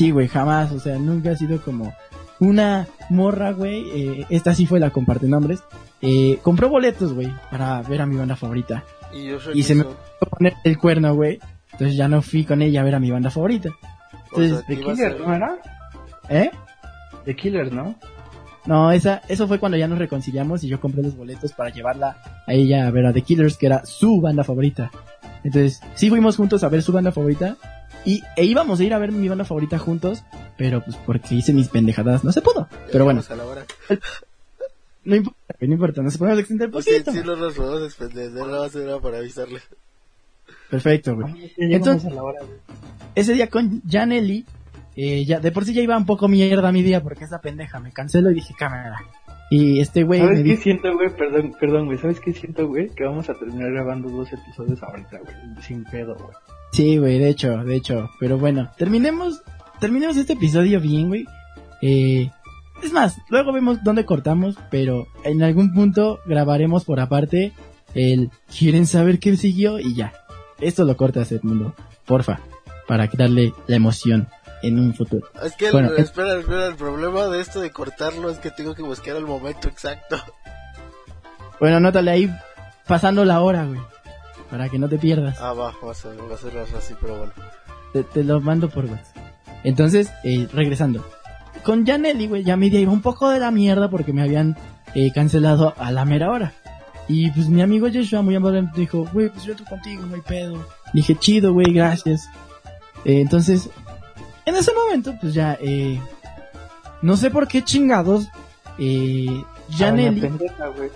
Sí, 0.00 0.12
güey, 0.12 0.28
jamás. 0.28 0.72
O 0.72 0.80
sea, 0.80 0.98
nunca 0.98 1.32
ha 1.32 1.36
sido 1.36 1.60
como 1.60 1.92
una 2.38 2.86
morra, 3.10 3.52
güey. 3.52 3.84
Eh, 3.90 4.26
esta 4.30 4.54
sí 4.54 4.64
fue 4.64 4.80
la 4.80 4.88
comparte 4.88 5.28
nombres. 5.28 5.62
Eh, 6.00 6.38
compró 6.40 6.70
boletos, 6.70 7.12
güey, 7.12 7.30
para 7.50 7.82
ver 7.82 8.00
a 8.00 8.06
mi 8.06 8.16
banda 8.16 8.34
favorita. 8.34 8.82
Y 9.12 9.26
yo 9.26 9.36
y 9.52 9.62
se 9.62 9.74
me- 9.74 9.84
poner 10.30 10.54
el 10.64 10.78
cuerno, 10.78 11.14
güey. 11.14 11.38
Entonces 11.72 11.98
ya 11.98 12.08
no 12.08 12.22
fui 12.22 12.44
con 12.46 12.62
ella 12.62 12.80
a 12.80 12.84
ver 12.84 12.94
a 12.94 12.98
mi 12.98 13.10
banda 13.10 13.28
favorita. 13.28 13.68
O 14.32 14.36
sea, 14.40 14.62
Entonces, 14.68 14.96
ser- 14.96 15.20
¿no 15.20 15.34
era? 15.34 15.58
¿Eh? 16.30 16.50
De 17.26 17.36
Killers, 17.36 17.70
¿no? 17.70 17.94
No, 18.64 18.92
esa, 18.92 19.20
eso 19.28 19.46
fue 19.48 19.58
cuando 19.58 19.76
ya 19.76 19.86
nos 19.86 19.98
reconciliamos 19.98 20.64
y 20.64 20.68
yo 20.68 20.80
compré 20.80 21.02
los 21.02 21.14
boletos 21.14 21.52
para 21.52 21.68
llevarla 21.68 22.16
a 22.46 22.54
ella 22.54 22.86
a 22.86 22.90
ver 22.90 23.04
a 23.04 23.12
The 23.12 23.20
Killers, 23.20 23.58
que 23.58 23.66
era 23.66 23.84
su 23.84 24.18
banda 24.22 24.44
favorita. 24.44 24.90
Entonces, 25.44 25.82
sí 25.94 26.08
fuimos 26.08 26.38
juntos 26.38 26.64
a 26.64 26.70
ver 26.70 26.82
su 26.82 26.90
banda 26.90 27.12
favorita 27.12 27.58
y 28.04 28.22
e 28.36 28.44
íbamos 28.44 28.80
a 28.80 28.84
ir 28.84 28.94
a 28.94 28.98
ver 28.98 29.12
mi 29.12 29.28
banda 29.28 29.44
favorita 29.44 29.78
juntos, 29.78 30.24
pero 30.56 30.82
pues 30.82 30.96
porque 31.06 31.34
hice 31.34 31.52
mis 31.52 31.68
pendejadas 31.68 32.24
no 32.24 32.32
se 32.32 32.42
pudo. 32.42 32.68
Pero 32.90 33.04
bueno, 33.04 33.22
a 33.28 33.34
la 33.36 33.44
hora. 33.44 33.64
no 35.04 35.16
importa, 35.16 35.38
no 35.60 35.72
importa, 35.72 36.02
nos 36.02 36.18
podemos 36.18 36.38
extender 36.40 36.70
poquito. 36.70 37.12
sí, 37.12 37.18
sí, 37.18 37.24
no 37.24 37.36
nos 37.36 37.54
podemos. 37.54 37.96
Nada 38.34 38.60
más 38.60 38.74
era 38.74 38.98
para 39.00 39.18
avisarle. 39.18 39.60
Perfecto, 40.70 41.14
güey. 41.16 41.52
Entonces, 41.56 41.58
Entonces- 41.58 42.10
a 42.12 42.14
la 42.14 42.22
hora, 42.22 42.40
güey. 42.44 42.58
Ese 43.14 43.32
día 43.34 43.48
con 43.48 43.82
Janelli, 43.88 44.44
eh, 44.96 45.24
ya, 45.24 45.40
de 45.40 45.50
por 45.52 45.64
sí 45.64 45.74
ya 45.74 45.82
iba 45.82 45.96
un 45.96 46.06
poco 46.06 46.28
mierda 46.28 46.70
mi 46.72 46.82
día 46.82 47.02
porque 47.02 47.24
esa 47.24 47.40
pendeja 47.40 47.80
me 47.80 47.92
canceló 47.92 48.30
y 48.30 48.34
dije 48.34 48.54
cámara. 48.58 48.96
Y 49.50 49.80
este 49.80 50.04
güey 50.04 50.20
¿Sabes 50.20 50.38
me 50.38 50.44
qué 50.44 50.50
dijo, 50.50 50.62
siento, 50.62 50.92
güey? 50.94 51.10
Perdón, 51.16 51.54
perdón, 51.58 51.86
güey. 51.86 51.98
¿Sabes 51.98 52.20
qué 52.20 52.32
siento, 52.32 52.68
güey? 52.68 52.88
Que 52.90 53.04
vamos 53.04 53.28
a 53.28 53.34
terminar 53.34 53.72
grabando 53.72 54.08
dos 54.08 54.32
episodios 54.32 54.80
ahorita, 54.80 55.18
güey. 55.18 55.34
Sin 55.62 55.82
pedo, 55.84 56.14
güey. 56.14 56.36
Sí, 56.72 56.98
güey, 56.98 57.18
de 57.18 57.28
hecho, 57.28 57.58
de 57.64 57.76
hecho. 57.76 58.10
Pero 58.20 58.38
bueno, 58.38 58.70
terminemos, 58.78 59.42
terminemos 59.80 60.16
este 60.16 60.34
episodio 60.34 60.80
bien, 60.80 61.08
güey. 61.08 61.24
Eh, 61.82 62.30
es 62.82 62.92
más, 62.92 63.16
luego 63.28 63.52
vemos 63.52 63.82
dónde 63.82 64.04
cortamos, 64.04 64.56
pero 64.70 65.06
en 65.24 65.42
algún 65.42 65.72
punto 65.74 66.20
grabaremos 66.26 66.84
por 66.84 67.00
aparte 67.00 67.52
el 67.94 68.30
¿Quieren 68.56 68.86
saber 68.86 69.18
qué 69.18 69.36
siguió? 69.36 69.78
Y 69.80 69.94
ya. 69.96 70.12
Esto 70.60 70.84
lo 70.84 70.96
cortas, 70.96 71.32
Edmundo. 71.32 71.74
Porfa. 72.06 72.40
Para 72.86 73.06
darle 73.08 73.52
la 73.66 73.76
emoción 73.76 74.28
en 74.62 74.78
un 74.78 74.94
futuro. 74.94 75.26
Es 75.44 75.54
que, 75.56 75.66
el- 75.66 75.72
Bueno, 75.72 75.92
es- 75.94 76.04
espera, 76.04 76.38
espera, 76.38 76.66
el 76.66 76.74
problema 76.76 77.26
de 77.26 77.40
esto 77.40 77.60
de 77.60 77.70
cortarlo 77.70 78.30
es 78.30 78.38
que 78.38 78.50
tengo 78.50 78.74
que 78.74 78.82
buscar 78.82 79.16
el 79.16 79.26
momento 79.26 79.68
exacto. 79.68 80.16
Bueno, 81.58 81.76
anótale 81.78 82.10
ahí 82.10 82.30
pasando 82.86 83.24
la 83.24 83.40
hora, 83.42 83.64
güey. 83.64 83.80
Para 84.50 84.68
que 84.68 84.78
no 84.78 84.88
te 84.88 84.98
pierdas. 84.98 85.38
Ah, 85.40 85.52
va, 85.52 85.72
va 85.84 85.92
a 85.92 85.94
ser, 85.94 86.12
va 86.20 86.34
a 86.34 86.38
ser 86.38 86.56
así, 86.76 86.94
pero 87.00 87.16
bueno. 87.18 87.32
Te, 87.92 88.02
te 88.04 88.24
lo 88.24 88.40
mando 88.40 88.68
por 88.68 88.84
WhatsApp. 88.86 89.16
Entonces, 89.64 90.10
eh, 90.24 90.48
regresando. 90.52 91.04
Con 91.64 91.86
Janelli, 91.86 92.26
güey, 92.26 92.42
ya 92.44 92.56
mi 92.56 92.70
día 92.70 92.80
iba 92.80 92.92
un 92.92 93.02
poco 93.02 93.28
de 93.30 93.38
la 93.38 93.50
mierda 93.50 93.88
porque 93.90 94.12
me 94.12 94.22
habían 94.22 94.56
eh, 94.94 95.12
cancelado 95.12 95.74
a 95.78 95.90
la 95.92 96.04
mera 96.04 96.30
hora. 96.30 96.52
Y 97.08 97.30
pues 97.32 97.48
mi 97.48 97.60
amigo 97.62 97.88
Joshua 97.92 98.22
muy 98.22 98.34
amablemente 98.36 98.80
dijo, 98.80 99.06
güey, 99.12 99.28
pues 99.30 99.44
yo 99.44 99.52
estoy 99.52 99.66
contigo, 99.66 100.04
no 100.06 100.14
hay 100.14 100.20
pedo. 100.22 100.64
Dije, 100.92 101.16
chido, 101.16 101.52
güey, 101.52 101.72
gracias. 101.72 102.28
Eh, 103.04 103.20
entonces, 103.20 103.68
en 104.46 104.54
ese 104.56 104.72
momento, 104.72 105.14
pues 105.20 105.34
ya, 105.34 105.58
eh, 105.60 106.00
no 107.02 107.16
sé 107.16 107.30
por 107.30 107.46
qué 107.48 107.62
chingados, 107.62 108.28
eh, 108.78 109.42
Janelli, 109.76 110.20
Doña 110.20 110.36
pendeja, 110.38 110.66
güey. 110.68 110.90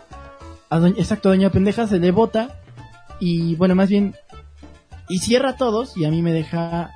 a 0.70 0.78
doña- 0.78 0.98
exacto, 0.98 1.28
doña 1.28 1.50
pendeja 1.50 1.86
se 1.86 1.98
le 1.98 2.10
bota 2.10 2.48
y 3.20 3.54
bueno, 3.56 3.74
más 3.74 3.88
bien, 3.88 4.14
y 5.08 5.18
cierra 5.18 5.50
a 5.50 5.56
todos 5.56 5.96
y 5.96 6.04
a 6.04 6.10
mí 6.10 6.22
me 6.22 6.32
deja, 6.32 6.90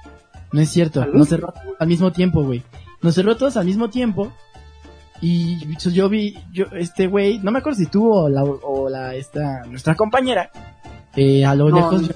no 0.53 0.61
es 0.61 0.71
cierto, 0.71 1.03
¿Al 1.03 1.13
nos 1.13 1.29
cerró 1.29 1.53
al 1.79 1.89
mismo 1.89 2.13
tiempo, 2.13 2.43
güey. 2.43 2.63
Nos 3.03 3.15
cerró 3.15 3.37
todos 3.37 3.57
al 3.57 3.67
mismo 3.67 3.91
tiempo 3.91 4.33
y 5.21 5.65
pues, 5.75 5.85
yo 5.95 6.09
vi, 6.09 6.39
yo, 6.53 6.67
este 6.73 7.07
güey, 7.07 7.39
no 7.41 7.51
me 7.51 7.59
acuerdo 7.59 7.79
si 7.79 7.87
tú 7.87 8.11
o 8.11 8.29
la, 8.29 8.45
o 8.45 8.89
la, 8.89 9.15
esta, 9.15 9.65
nuestra 9.67 9.95
compañera, 9.95 10.51
eh, 11.17 11.45
a 11.45 11.55
lo 11.55 11.69
No, 11.71 11.77
lejos, 11.77 12.15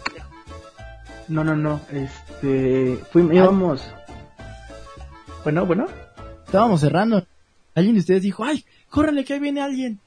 No, 1.29 1.43
no, 1.43 1.57
no. 1.57 1.81
Este. 1.91 2.99
Fuimos, 3.11 3.35
íbamos. 3.35 3.95
Bueno, 5.43 5.67
bueno. 5.67 5.87
estábamos 6.45 6.81
cerrando. 6.81 7.27
Alguien 7.75 7.95
de 7.95 8.01
ustedes 8.01 8.23
dijo, 8.23 8.45
ay, 8.45 8.65
córrele 8.89 9.25
que 9.25 9.35
ahí 9.35 9.41
viene 9.41 9.63
alguien. 9.63 9.99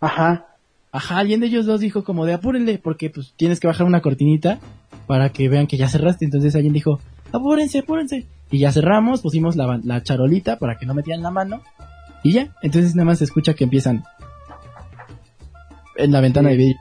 Ajá. 0.00 0.46
Ajá, 0.90 1.18
alguien 1.18 1.40
de 1.40 1.46
ellos 1.46 1.66
dos 1.66 1.80
dijo 1.80 2.02
como 2.04 2.24
de 2.24 2.34
apúrenle, 2.34 2.78
porque 2.78 3.10
pues 3.10 3.34
tienes 3.36 3.60
que 3.60 3.66
bajar 3.66 3.86
una 3.86 4.00
cortinita 4.00 4.58
para 5.06 5.28
que 5.30 5.48
vean 5.48 5.66
que 5.66 5.76
ya 5.76 5.88
cerraste. 5.88 6.24
Entonces 6.24 6.54
alguien 6.54 6.72
dijo, 6.72 6.98
apúrense, 7.32 7.80
apúrense. 7.80 8.26
Y 8.50 8.58
ya 8.60 8.72
cerramos, 8.72 9.20
pusimos 9.20 9.56
la, 9.56 9.78
la 9.84 10.02
charolita 10.02 10.58
para 10.58 10.76
que 10.78 10.86
no 10.86 10.94
metieran 10.94 11.22
la 11.22 11.30
mano. 11.30 11.60
Y 12.22 12.32
ya, 12.32 12.48
entonces 12.62 12.94
nada 12.94 13.04
más 13.06 13.18
se 13.18 13.24
escucha 13.24 13.54
que 13.54 13.64
empiezan 13.64 14.04
en 15.96 16.10
la 16.12 16.20
ventana 16.20 16.48
de 16.50 16.56
vidrio. 16.56 16.76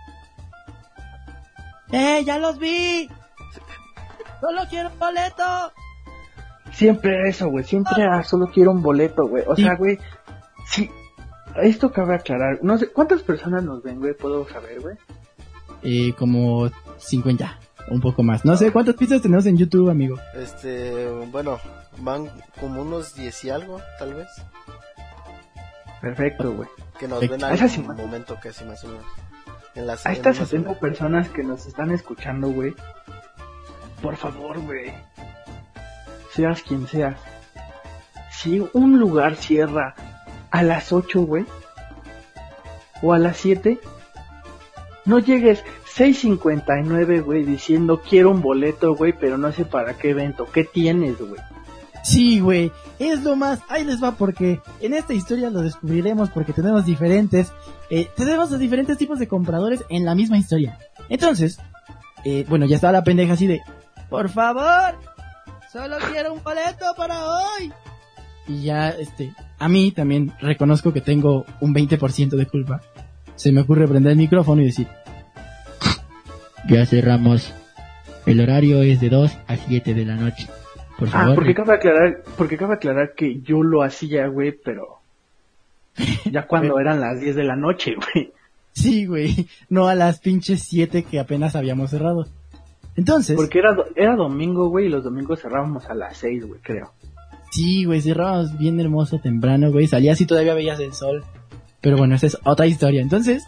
¡Eh, 1.92 2.24
ya 2.26 2.38
los 2.38 2.60
vi! 2.60 3.10
¡Solo 4.42 4.62
quiero 4.70 4.90
un 4.90 5.00
boleto! 5.00 5.44
Siempre 6.72 7.30
eso, 7.30 7.50
güey. 7.50 7.64
Siempre 7.64 8.04
era 8.04 8.24
solo 8.24 8.48
quiero 8.54 8.72
un 8.72 8.82
boleto, 8.82 9.28
güey. 9.28 9.44
O 9.48 9.56
Sí. 9.56 9.64
sea, 9.64 9.76
güey. 9.76 9.98
Sí. 10.66 10.90
Esto 11.62 11.92
cabe 11.92 12.16
aclarar. 12.16 12.60
No 12.62 12.78
sé, 12.78 12.88
¿cuántas 12.90 13.22
personas 13.22 13.64
nos 13.64 13.82
ven, 13.84 14.00
güey? 14.00 14.14
¿Puedo 14.14 14.48
saber, 14.48 14.80
güey? 14.82 14.96
Eh, 15.84 16.14
como 16.18 16.70
50, 16.98 17.60
un 17.90 18.02
poco 18.02 18.24
más. 18.24 18.44
No 18.46 18.56
sé 18.58 18.72
cuántas 18.72 18.96
pistas 18.96 19.22
tenemos 19.22 19.46
en 19.46 19.58
YouTube, 19.58 19.90
amigo. 19.90 20.18
Este, 20.36 21.08
bueno, 21.32 21.60
van 22.00 22.30
como 22.60 22.82
unos 22.82 23.16
10 23.16 23.46
y 23.46 23.50
algo, 23.50 23.82
tal 24.00 24.14
vez. 24.16 24.28
Perfecto, 26.02 26.52
güey. 26.54 26.70
Que 27.00 27.08
nos 27.08 27.20
Perfecto. 27.20 27.48
ven 27.82 27.90
al 27.92 27.98
momento 27.98 28.38
casi 28.42 28.66
más 28.66 28.84
o 28.84 28.88
menos. 28.88 29.06
En 29.76 29.86
las, 29.88 30.06
A 30.06 30.12
estas 30.12 30.40
más 30.40 30.48
o 30.48 30.50
70 30.50 30.70
menos. 30.70 30.82
personas 30.82 31.30
que 31.30 31.44
nos 31.44 31.66
están 31.68 31.92
escuchando, 31.92 32.50
güey. 32.50 32.74
Por 34.02 34.16
favor, 34.16 34.60
güey. 34.62 34.92
Seas 36.34 36.62
quien 36.64 36.88
seas. 36.88 37.16
Si 38.32 38.64
un 38.74 39.00
lugar 39.00 39.36
cierra 39.36 39.96
a 40.58 40.64
las 40.64 40.92
8, 40.92 41.22
güey. 41.22 41.46
O 43.04 43.14
a 43.14 43.20
las 43.20 43.38
7. 43.38 43.80
No 45.06 45.20
llegues 45.20 45.64
6.59, 45.96 47.24
güey, 47.24 47.44
diciendo 47.44 48.02
quiero 48.02 48.32
un 48.32 48.42
boleto, 48.42 48.96
güey, 48.96 49.14
pero 49.14 49.38
no 49.38 49.52
sé 49.52 49.66
para 49.66 49.98
qué 49.98 50.10
evento. 50.10 50.48
¿Qué 50.52 50.64
tienes, 50.64 51.20
güey? 51.20 51.40
Sí, 52.04 52.40
güey, 52.40 52.72
es 52.98 53.24
lo 53.24 53.36
más. 53.36 53.60
Ahí 53.70 53.84
les 53.84 54.04
va 54.04 54.14
porque 54.14 54.60
en 54.82 54.94
esta 54.96 55.14
historia 55.14 55.52
lo 55.52 55.62
descubriremos 55.62 56.32
porque 56.32 56.54
tenemos 56.54 56.86
diferentes, 56.86 57.52
eh, 57.92 58.10
tenemos 58.16 58.58
diferentes 58.58 58.98
tipos 58.98 59.20
de 59.20 59.28
compradores 59.28 59.84
en 59.90 60.06
la 60.06 60.16
misma 60.16 60.40
historia. 60.40 60.80
Entonces, 61.10 61.60
eh, 62.26 62.46
bueno, 62.50 62.66
ya 62.66 62.76
estaba 62.76 62.94
la 62.94 63.04
pendeja 63.04 63.34
así 63.34 63.46
de, 63.46 63.62
por 64.10 64.30
favor, 64.30 64.96
solo 65.72 65.98
quiero 66.12 66.34
un 66.34 66.44
boleto 66.44 66.96
para 66.96 67.26
hoy. 67.26 67.72
Y 68.48 68.64
ya, 68.64 68.90
este, 68.90 69.34
a 69.60 69.68
mí 69.68 69.92
también 69.92 70.32
reconozco 70.40 70.94
que 70.94 71.02
tengo 71.02 71.46
un 71.60 71.74
20% 71.74 72.30
de 72.30 72.46
culpa. 72.46 72.82
Se 73.36 73.52
me 73.52 73.62
ocurre 73.62 73.88
prender 73.88 74.14
el 74.14 74.18
micrófono 74.18 74.62
y 74.62 74.66
decir, 74.66 74.88
ya 76.70 76.86
cerramos. 76.86 77.54
El 78.26 78.42
horario 78.42 78.82
es 78.82 79.00
de 79.00 79.10
2 79.10 79.38
a 79.48 79.56
7 79.56 79.94
de 79.94 80.06
la 80.06 80.16
noche. 80.16 80.48
Por 80.98 81.08
Ah, 81.10 81.12
favor, 81.12 81.36
porque 81.36 81.54
cabe 81.54 81.74
aclarar, 81.76 82.24
porque 82.38 82.58
cabe 82.58 82.74
aclarar 82.74 83.14
que 83.16 83.40
yo 83.42 83.62
lo 83.64 83.84
hacía, 83.84 84.28
güey, 84.28 84.52
pero 84.52 84.98
ya 86.32 86.48
cuando 86.48 86.80
eran 86.80 87.00
las 87.00 87.20
10 87.22 87.36
de 87.36 87.44
la 87.44 87.56
noche, 87.56 87.96
güey. 87.96 88.32
Sí, 88.74 89.06
güey. 89.06 89.48
No 89.70 89.88
a 89.88 89.96
las 89.96 90.20
pinches 90.20 90.64
7 90.64 91.04
que 91.04 91.20
apenas 91.20 91.56
habíamos 91.56 91.90
cerrado. 91.92 92.28
Entonces, 92.96 93.36
Porque 93.36 93.60
era, 93.60 93.74
do- 93.74 93.86
era 93.96 94.16
domingo, 94.16 94.70
güey, 94.70 94.88
y 94.88 94.90
los 94.90 95.04
domingos 95.04 95.42
cerrábamos 95.42 95.86
a 95.86 95.94
las 95.94 96.18
6, 96.18 96.48
güey, 96.48 96.60
creo. 96.62 96.92
Sí, 97.52 97.86
güey, 97.86 98.02
cerrábamos 98.02 98.58
bien 98.58 98.80
hermoso 98.80 99.20
temprano, 99.20 99.72
güey. 99.72 99.88
Salías 99.88 100.20
y 100.22 100.26
todavía 100.26 100.54
veías 100.54 100.80
el 100.80 100.94
sol. 100.94 101.24
Pero 101.82 101.98
bueno, 101.98 102.16
esa 102.16 102.28
es 102.28 102.38
otra 102.44 102.68
historia. 102.68 103.02
Entonces, 103.02 103.44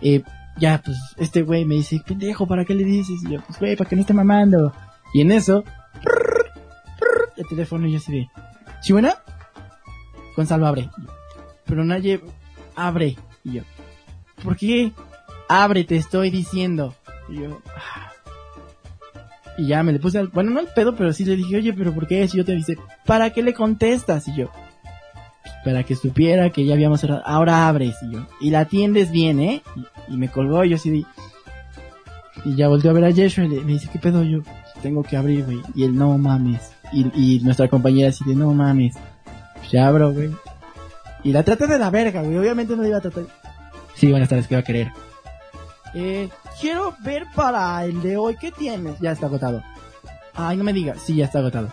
eh, 0.00 0.22
ya, 0.58 0.80
pues, 0.84 0.96
este 1.16 1.42
güey 1.42 1.64
me 1.64 1.76
dice, 1.76 2.00
pendejo, 2.06 2.46
¿para 2.46 2.64
qué 2.64 2.74
le 2.74 2.84
dices? 2.84 3.22
Y 3.24 3.32
yo, 3.32 3.40
pues, 3.46 3.58
güey, 3.58 3.76
para 3.76 3.88
que 3.88 3.96
no 3.96 4.02
esté 4.02 4.14
mamando. 4.14 4.72
Y 5.14 5.20
en 5.20 5.32
eso, 5.32 5.64
el 7.36 7.46
teléfono 7.46 7.86
y 7.86 7.92
yo 7.92 7.98
así 7.98 8.12
de, 8.12 8.30
¿sí 8.82 8.92
buena? 8.92 9.16
Gonzalo 10.36 10.66
abre. 10.66 10.88
Pero 11.66 11.84
nadie 11.84 12.20
abre. 12.74 13.16
Y 13.44 13.54
yo, 13.54 13.62
¿por 14.42 14.56
qué? 14.56 14.92
Abre, 15.48 15.84
te 15.84 15.96
estoy 15.96 16.30
diciendo. 16.30 16.94
Y 17.28 17.40
yo. 17.40 17.60
Y 19.58 19.66
ya 19.66 19.82
me 19.82 19.92
le 19.92 19.98
puse 19.98 20.18
al, 20.18 20.28
bueno, 20.28 20.50
no 20.50 20.60
al 20.60 20.68
pedo, 20.68 20.94
pero 20.94 21.12
sí 21.12 21.24
le 21.24 21.36
dije, 21.36 21.56
oye, 21.56 21.72
pero 21.72 21.92
¿por 21.92 22.06
qué? 22.06 22.26
Si 22.28 22.38
yo 22.38 22.44
te 22.44 22.52
dice, 22.52 22.76
¿para 23.04 23.30
qué 23.30 23.42
le 23.42 23.54
contestas? 23.54 24.28
Y 24.28 24.36
yo, 24.36 24.50
para 25.64 25.82
que 25.84 25.94
supiera 25.94 26.50
que 26.50 26.64
ya 26.64 26.74
habíamos 26.74 27.00
cerrado, 27.00 27.22
ahora 27.24 27.68
abres, 27.68 27.96
y 28.02 28.12
yo, 28.12 28.26
y 28.40 28.50
la 28.50 28.60
atiendes 28.60 29.10
bien, 29.10 29.40
¿eh? 29.40 29.62
Y, 30.08 30.16
me 30.16 30.28
colgó, 30.28 30.64
y 30.64 30.70
yo 30.70 30.76
así 30.76 31.04
y 32.44 32.56
ya 32.56 32.68
volteó 32.68 32.90
a 32.90 32.94
ver 32.94 33.04
a 33.04 33.10
Yeshua 33.10 33.44
y 33.44 33.48
le, 33.48 33.60
me 33.60 33.72
dice, 33.72 33.88
¿qué 33.92 33.98
pedo? 33.98 34.22
Yo, 34.24 34.40
tengo 34.82 35.02
que 35.02 35.16
abrir, 35.16 35.44
güey. 35.44 35.60
Y 35.74 35.84
él, 35.84 35.94
no 35.94 36.16
mames. 36.18 36.72
Y, 36.92 37.06
y 37.14 37.40
nuestra 37.40 37.68
compañera 37.68 38.08
así 38.08 38.24
de, 38.24 38.34
no 38.34 38.52
mames. 38.52 38.94
Pues 39.56 39.70
ya 39.70 39.86
abro, 39.86 40.12
güey. 40.12 40.30
Y 41.22 41.32
la 41.32 41.44
traté 41.44 41.68
de 41.68 41.78
la 41.78 41.90
verga, 41.90 42.22
güey. 42.22 42.36
Obviamente 42.36 42.74
no 42.74 42.82
la 42.82 42.88
iba 42.88 42.98
a 42.98 43.00
tratar. 43.00 43.24
Sí, 43.94 44.10
buenas 44.10 44.28
tardes, 44.28 44.48
¿qué 44.48 44.56
va 44.56 44.60
a 44.60 44.64
querer? 44.64 44.90
Eh, 45.94 46.28
quiero 46.60 46.94
ver 47.04 47.26
para 47.34 47.84
el 47.84 48.00
de 48.02 48.16
hoy, 48.16 48.36
¿qué 48.40 48.50
tienes? 48.52 48.98
Ya 49.00 49.12
está 49.12 49.26
agotado. 49.26 49.62
Ay, 50.34 50.56
no 50.56 50.64
me 50.64 50.72
digas. 50.72 50.98
Sí, 51.04 51.14
ya 51.16 51.26
está 51.26 51.38
agotado. 51.40 51.68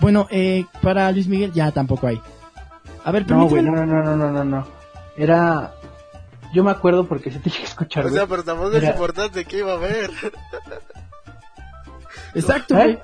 Bueno, 0.00 0.26
eh, 0.30 0.64
para 0.82 1.10
Luis 1.12 1.28
Miguel 1.28 1.52
ya 1.52 1.70
tampoco 1.70 2.06
hay. 2.08 2.20
A 3.04 3.10
ver, 3.12 3.28
No, 3.30 3.48
güey, 3.48 3.62
no, 3.62 3.72
no, 3.72 3.86
no, 3.86 4.16
no, 4.16 4.30
no, 4.30 4.44
no. 4.44 4.66
Era... 5.16 5.72
Yo 6.52 6.62
me 6.64 6.70
acuerdo 6.70 7.06
porque 7.06 7.30
se 7.30 7.38
tenía 7.38 7.58
que 7.60 7.64
escuchar, 7.64 8.04
O 8.04 8.08
güey. 8.08 8.18
sea, 8.18 8.26
pero 8.26 8.44
tampoco 8.44 8.68
es 8.72 8.80
Mira. 8.80 8.90
importante 8.92 9.44
que 9.44 9.58
iba 9.58 9.72
a 9.72 9.76
ver. 9.78 10.10
Exacto, 12.34 12.76
¿Eh? 12.76 12.82
güey. 12.82 12.98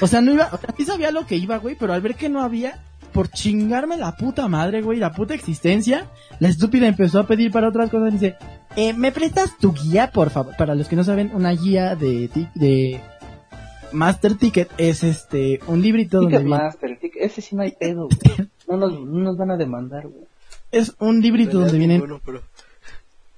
O 0.00 0.06
sea, 0.06 0.20
no 0.20 0.32
iba, 0.32 0.48
o 0.52 0.56
sea, 0.58 0.74
sí 0.76 0.84
sabía 0.84 1.10
lo 1.10 1.26
que 1.26 1.36
iba, 1.36 1.56
güey, 1.58 1.74
pero 1.74 1.92
al 1.92 2.00
ver 2.00 2.14
que 2.14 2.28
no 2.28 2.42
había, 2.42 2.78
por 3.12 3.28
chingarme 3.30 3.96
la 3.96 4.16
puta 4.16 4.46
madre, 4.48 4.82
güey, 4.82 4.98
la 4.98 5.12
puta 5.12 5.34
existencia, 5.34 6.06
la 6.40 6.48
estúpida 6.48 6.86
empezó 6.86 7.20
a 7.20 7.26
pedir 7.26 7.50
para 7.50 7.68
otras 7.68 7.90
cosas 7.90 8.10
y 8.10 8.12
dice, 8.18 8.36
eh, 8.78 8.92
¿me 8.94 9.12
prestas 9.12 9.56
tu 9.58 9.72
guía, 9.72 10.10
por 10.12 10.30
favor? 10.30 10.54
Para 10.56 10.74
los 10.74 10.88
que 10.88 10.96
no 10.96 11.04
saben, 11.04 11.30
una 11.34 11.50
guía 11.52 11.96
de, 11.96 12.30
de 12.54 13.00
Master 13.92 14.34
Ticket 14.34 14.70
es 14.78 15.02
este, 15.04 15.60
un 15.66 15.82
librito 15.82 16.20
donde 16.20 16.38
viene- 16.38 16.50
Ticketmaster, 16.56 17.00
tic- 17.00 17.16
ese 17.20 17.40
sí 17.40 17.56
no 17.56 17.62
hay 17.62 17.72
pedo, 17.72 18.08
güey. 18.08 18.48
No 18.68 18.76
nos, 18.76 18.92
no 19.00 19.20
nos 19.20 19.36
van 19.36 19.50
a 19.50 19.56
demandar, 19.56 20.06
güey. 20.08 20.24
es 20.70 20.94
un 20.98 21.20
librito 21.20 21.58
donde 21.60 21.78
vienen 21.78 22.02
pero- 22.24 22.42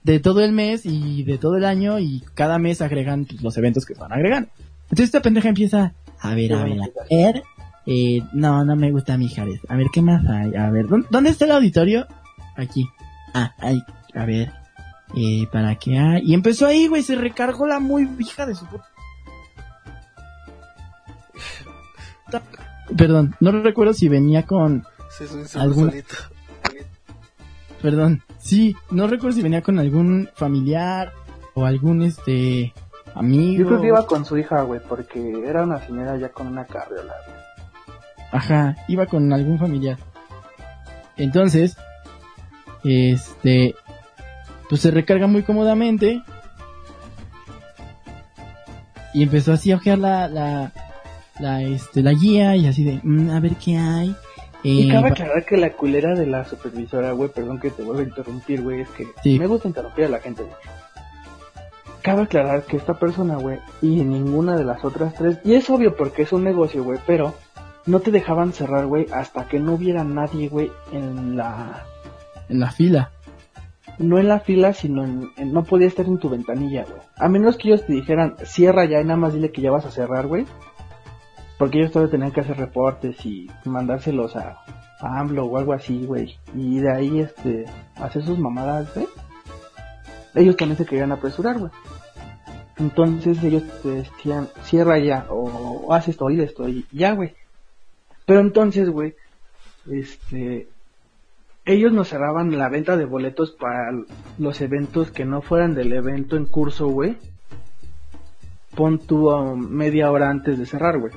de 0.03 0.19
todo 0.19 0.41
el 0.43 0.53
mes 0.53 0.83
y 0.87 1.23
de 1.25 1.39
todo 1.39 1.57
el 1.57 1.65
año 1.65 1.99
y 1.99 2.23
cada 2.35 2.59
mes 2.59 2.81
agregan 2.83 3.27
pues, 3.27 3.43
los 3.43 3.57
eventos 3.59 3.85
que 3.87 3.95
se 3.95 4.01
van 4.01 4.13
agregando. 4.13 4.49
Entonces 4.85 5.07
esta 5.07 5.23
pendeja 5.23 5.49
empieza, 5.49 5.93
a 6.21 6.35
ver, 6.35 6.53
a 6.55 6.65
ver, 6.65 6.79
a 6.81 7.15
ver, 7.15 7.43
eh, 7.87 8.21
no, 8.33 8.65
no 8.65 8.75
me 8.77 8.91
gusta 8.91 9.17
mi 9.17 9.29
Jared. 9.29 9.61
A 9.69 9.77
ver, 9.77 9.87
¿qué 9.93 10.03
más 10.03 10.25
hay? 10.27 10.55
A 10.57 10.69
ver, 10.71 10.87
¿dó- 10.89 11.05
¿dónde 11.11 11.31
está 11.31 11.45
el 11.45 11.53
auditorio? 11.53 12.07
Aquí. 12.57 12.87
Ah, 13.35 13.55
ahí, 13.59 13.81
a 14.15 14.25
ver, 14.25 14.53
eh, 15.15 15.47
¿para 15.51 15.75
qué 15.77 15.99
hay? 15.99 16.23
Y 16.25 16.35
empezó 16.35 16.67
ahí, 16.67 16.87
güey, 16.89 17.03
se 17.03 17.17
recargó 17.17 17.67
la 17.67 17.81
muy 17.81 18.09
hija 18.19 18.47
de 18.47 18.55
su 18.55 18.67
puta. 18.67 18.89
Perdón, 22.97 23.35
no 23.41 23.53
recuerdo 23.53 23.93
si 23.93 24.09
venía 24.09 24.45
con 24.45 24.85
solito. 25.47 26.17
Perdón, 27.83 28.23
sí, 28.39 28.77
no 28.91 29.07
recuerdo 29.07 29.37
si 29.37 29.43
venía 29.43 29.63
con 29.63 29.79
algún 29.79 30.29
familiar 30.35 31.13
o 31.55 31.65
algún 31.65 32.03
este 32.03 32.75
amigo. 33.15 33.63
Yo 33.63 33.67
creo 33.67 33.81
que 33.81 33.87
iba 33.89 34.07
con 34.07 34.25
su 34.25 34.37
hija, 34.37 34.63
güey, 34.63 34.81
porque 34.87 35.43
era 35.47 35.65
una 35.65 35.81
señora 35.87 36.17
ya 36.19 36.31
con 36.31 36.47
una 36.47 36.67
carriola. 36.67 37.15
güey. 37.27 37.41
Ajá, 38.33 38.77
iba 38.89 39.07
con 39.07 39.33
algún 39.33 39.59
familiar. 39.59 39.99
Entonces, 41.17 41.77
este, 42.85 43.75
pues 44.71 44.81
se 44.81 44.91
recarga 44.91 45.27
muy 45.27 45.43
cómodamente. 45.43 46.23
Y 49.13 49.23
empezó 49.25 49.53
así 49.53 49.73
a 49.73 49.77
ojear 49.77 49.99
la, 49.99 50.29
la, 50.29 50.73
la, 51.41 51.63
este, 51.63 52.03
la 52.03 52.13
guía 52.13 52.55
y 52.57 52.67
así 52.69 52.85
de, 52.85 53.01
"Mm, 53.03 53.31
a 53.31 53.41
ver 53.41 53.57
qué 53.57 53.77
hay. 53.77 54.15
Y 54.63 54.89
Eh, 54.89 54.93
cabe 54.93 55.09
aclarar 55.09 55.45
que 55.45 55.57
la 55.57 55.73
culera 55.73 56.15
de 56.15 56.27
la 56.27 56.45
supervisora, 56.45 57.13
güey, 57.13 57.31
perdón 57.31 57.59
que 57.59 57.71
te 57.71 57.83
vuelva 57.83 58.03
a 58.03 58.05
interrumpir, 58.05 58.63
güey, 58.63 58.83
es 58.83 58.89
que 58.91 59.07
Sí. 59.23 59.39
me 59.39 59.47
gusta 59.47 59.67
interrumpir 59.69 60.05
a 60.05 60.09
la 60.11 60.21
gente, 60.21 60.43
güey. 60.43 60.55
Cabe 62.03 62.23
aclarar 62.23 62.63
que 62.65 62.77
esta 62.77 62.95
persona, 62.95 63.37
güey, 63.37 63.59
y 63.83 63.89
ninguna 64.05 64.57
de 64.57 64.65
las 64.65 64.85
otras 64.85 65.15
tres, 65.15 65.39
y 65.45 65.55
es 65.55 65.69
obvio 65.71 65.97
porque 65.97 66.23
es 66.23 66.33
un 66.33 66.45
negocio, 66.45 66.85
güey, 66.85 66.99
pero 67.07 67.35
no 67.87 68.01
te 68.01 68.11
dejaban 68.11 68.53
cerrar, 68.53 68.87
güey, 68.87 69.07
hasta 69.13 69.47
que 69.49 69.59
no 69.59 69.73
hubiera 69.75 70.05
nadie, 70.05 70.49
güey, 70.49 70.71
en 70.93 71.37
la... 71.37 71.85
en 72.49 72.61
la 72.61 72.71
fila. 72.71 73.11
No 74.01 74.19
en 74.19 74.29
la 74.29 74.41
fila, 74.41 74.73
sino 74.73 75.05
en, 75.05 75.53
No 75.53 75.63
podía 75.65 75.87
estar 75.87 76.07
en 76.07 76.19
tu 76.19 76.31
ventanilla, 76.31 76.85
güey. 76.85 77.03
A 77.17 77.29
menos 77.29 77.59
que 77.59 77.69
ellos 77.69 77.85
te 77.85 77.93
dijeran, 77.93 78.35
cierra 78.45 78.87
ya 78.87 78.99
y 78.99 79.05
nada 79.05 79.19
más 79.19 79.35
dile 79.35 79.53
que 79.53 79.61
ya 79.61 79.71
vas 79.71 79.85
a 79.85 79.91
cerrar, 79.91 80.27
güey. 80.27 80.47
Porque 81.59 81.79
ellos 81.79 81.93
todavía 81.93 82.13
tenían 82.13 82.33
que 82.33 82.41
hacer 82.41 82.57
reportes 82.57 83.27
y 83.27 83.51
mandárselos 83.67 84.37
a, 84.37 84.63
a 85.01 85.21
AMLO 85.21 85.45
o 85.45 85.59
algo 85.59 85.75
así, 85.75 86.07
güey. 86.07 86.35
Y 86.55 86.79
de 86.79 86.91
ahí, 86.91 87.21
este, 87.21 87.67
hacer 87.97 88.25
sus 88.25 88.39
mamadas, 88.39 88.95
güey. 88.95 89.07
ellos 90.35 90.57
también 90.57 90.79
se 90.79 90.87
querían 90.87 91.13
apresurar, 91.13 91.59
güey. 91.59 91.71
Entonces 92.79 93.45
ellos 93.45 93.65
te 93.83 93.91
decían, 93.91 94.49
cierra 94.63 94.99
ya, 94.99 95.27
o, 95.29 95.93
haz 95.93 96.09
esto, 96.09 96.25
oí 96.25 96.41
esto, 96.41 96.67
y 96.67 96.87
ya, 96.91 97.13
güey. 97.13 97.35
Pero 98.25 98.41
entonces, 98.41 98.89
güey, 98.89 99.15
este, 99.91 100.69
ellos 101.71 101.93
nos 101.93 102.09
cerraban 102.09 102.57
la 102.59 102.69
venta 102.69 102.97
de 102.97 103.05
boletos 103.05 103.53
para 103.53 103.91
los 104.39 104.61
eventos 104.61 105.11
que 105.11 105.25
no 105.25 105.43
fueran 105.43 105.75
del 105.75 105.93
evento 105.93 106.37
en 106.37 106.47
curso, 106.47 106.89
güey. 106.89 107.17
Pon 108.77 108.99
tú 108.99 109.31
a 109.31 109.55
media 109.57 110.11
hora 110.11 110.31
antes 110.31 110.59
de 110.59 110.67
cerrar, 110.67 110.99
güey. 110.99 111.13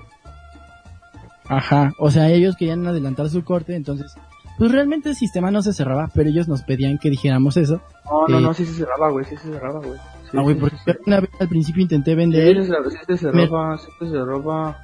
Ajá, 1.48 1.94
o 2.00 2.10
sea, 2.10 2.30
ellos 2.30 2.56
querían 2.56 2.88
adelantar 2.88 3.30
su 3.30 3.44
corte, 3.44 3.76
entonces, 3.76 4.14
pues 4.58 4.72
realmente 4.72 5.10
el 5.10 5.16
sistema 5.16 5.52
no 5.52 5.62
se 5.62 5.74
cerraba, 5.74 6.10
pero 6.14 6.30
ellos 6.30 6.48
nos 6.48 6.64
pedían 6.64 6.98
que 6.98 7.10
dijéramos 7.10 7.58
eso. 7.58 7.82
No, 8.06 8.28
no, 8.28 8.38
Eh, 8.40 8.42
no, 8.42 8.54
sí 8.54 8.66
se 8.66 8.74
cerraba, 8.74 9.12
güey, 9.12 9.26
sí 9.26 9.36
se 9.38 9.50
cerraba, 9.52 9.80
güey. 9.80 10.00
Sí, 10.32 10.38
Ah, 10.38 10.42
güey, 10.42 10.56
sí, 10.56 10.62
porque 10.62 10.78
sí, 10.78 10.92
una 11.06 11.20
vez 11.20 11.30
al 11.40 11.50
principio 11.50 11.82
intenté 11.84 12.16
vender, 12.16 12.56
sí, 12.64 12.72
se- 12.72 12.90
sí 12.92 12.98
se 13.06 13.18
cerraba, 13.18 13.78
sí 13.78 13.88
se 14.00 14.10
cerraba. 14.10 14.78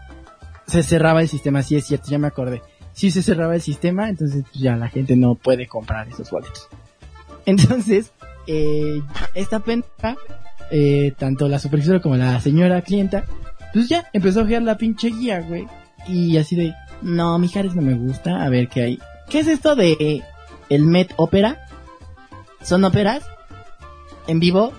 se 0.68 0.84
cerraba 0.84 1.22
el 1.22 1.28
sistema, 1.28 1.64
sí 1.64 1.76
es 1.76 1.86
cierto, 1.88 2.08
ya 2.10 2.20
me 2.20 2.28
acordé. 2.28 2.62
Sí 3.00 3.12
se 3.12 3.24
cerraba 3.24 3.56
el 3.56 3.62
sistema, 3.62 4.10
entonces 4.10 4.43
pues, 4.43 4.62
ya 4.62 4.76
la 4.76 4.89
gente 4.89 5.16
no 5.16 5.36
puede 5.36 5.68
comprar 5.68 6.10
esos 6.10 6.30
boletos. 6.32 6.68
Entonces, 7.45 8.12
eh, 8.45 9.02
esta 9.36 9.62
pendeja, 9.62 10.18
eh, 10.70 11.14
tanto 11.18 11.47
la 11.47 11.60
supervisora 11.60 12.02
como 12.02 12.18
la 12.18 12.41
señora 12.41 12.82
clienta, 12.82 13.24
pues 13.72 13.88
ya 13.88 14.10
empezó 14.12 14.41
a 14.41 14.43
ojear 14.43 14.64
la 14.64 14.78
pinche 14.78 15.12
guía, 15.12 15.39
güey. 15.39 15.66
Y 16.10 16.36
así 16.36 16.58
de, 16.58 16.74
no, 17.02 17.39
Mijares 17.39 17.74
no 17.74 17.82
me 17.82 17.93
gusta, 17.93 18.43
a 18.43 18.50
ver 18.50 18.68
qué 18.68 18.84
hay. 18.84 19.00
¿Qué 19.30 19.39
es 19.39 19.47
esto 19.47 19.78
de 19.78 20.22
el 20.68 20.86
Met 20.86 21.14
Ópera? 21.16 21.66
¿Son 22.62 22.84
óperas? 22.84 23.24
¿En 24.28 24.41
vivo? 24.41 24.74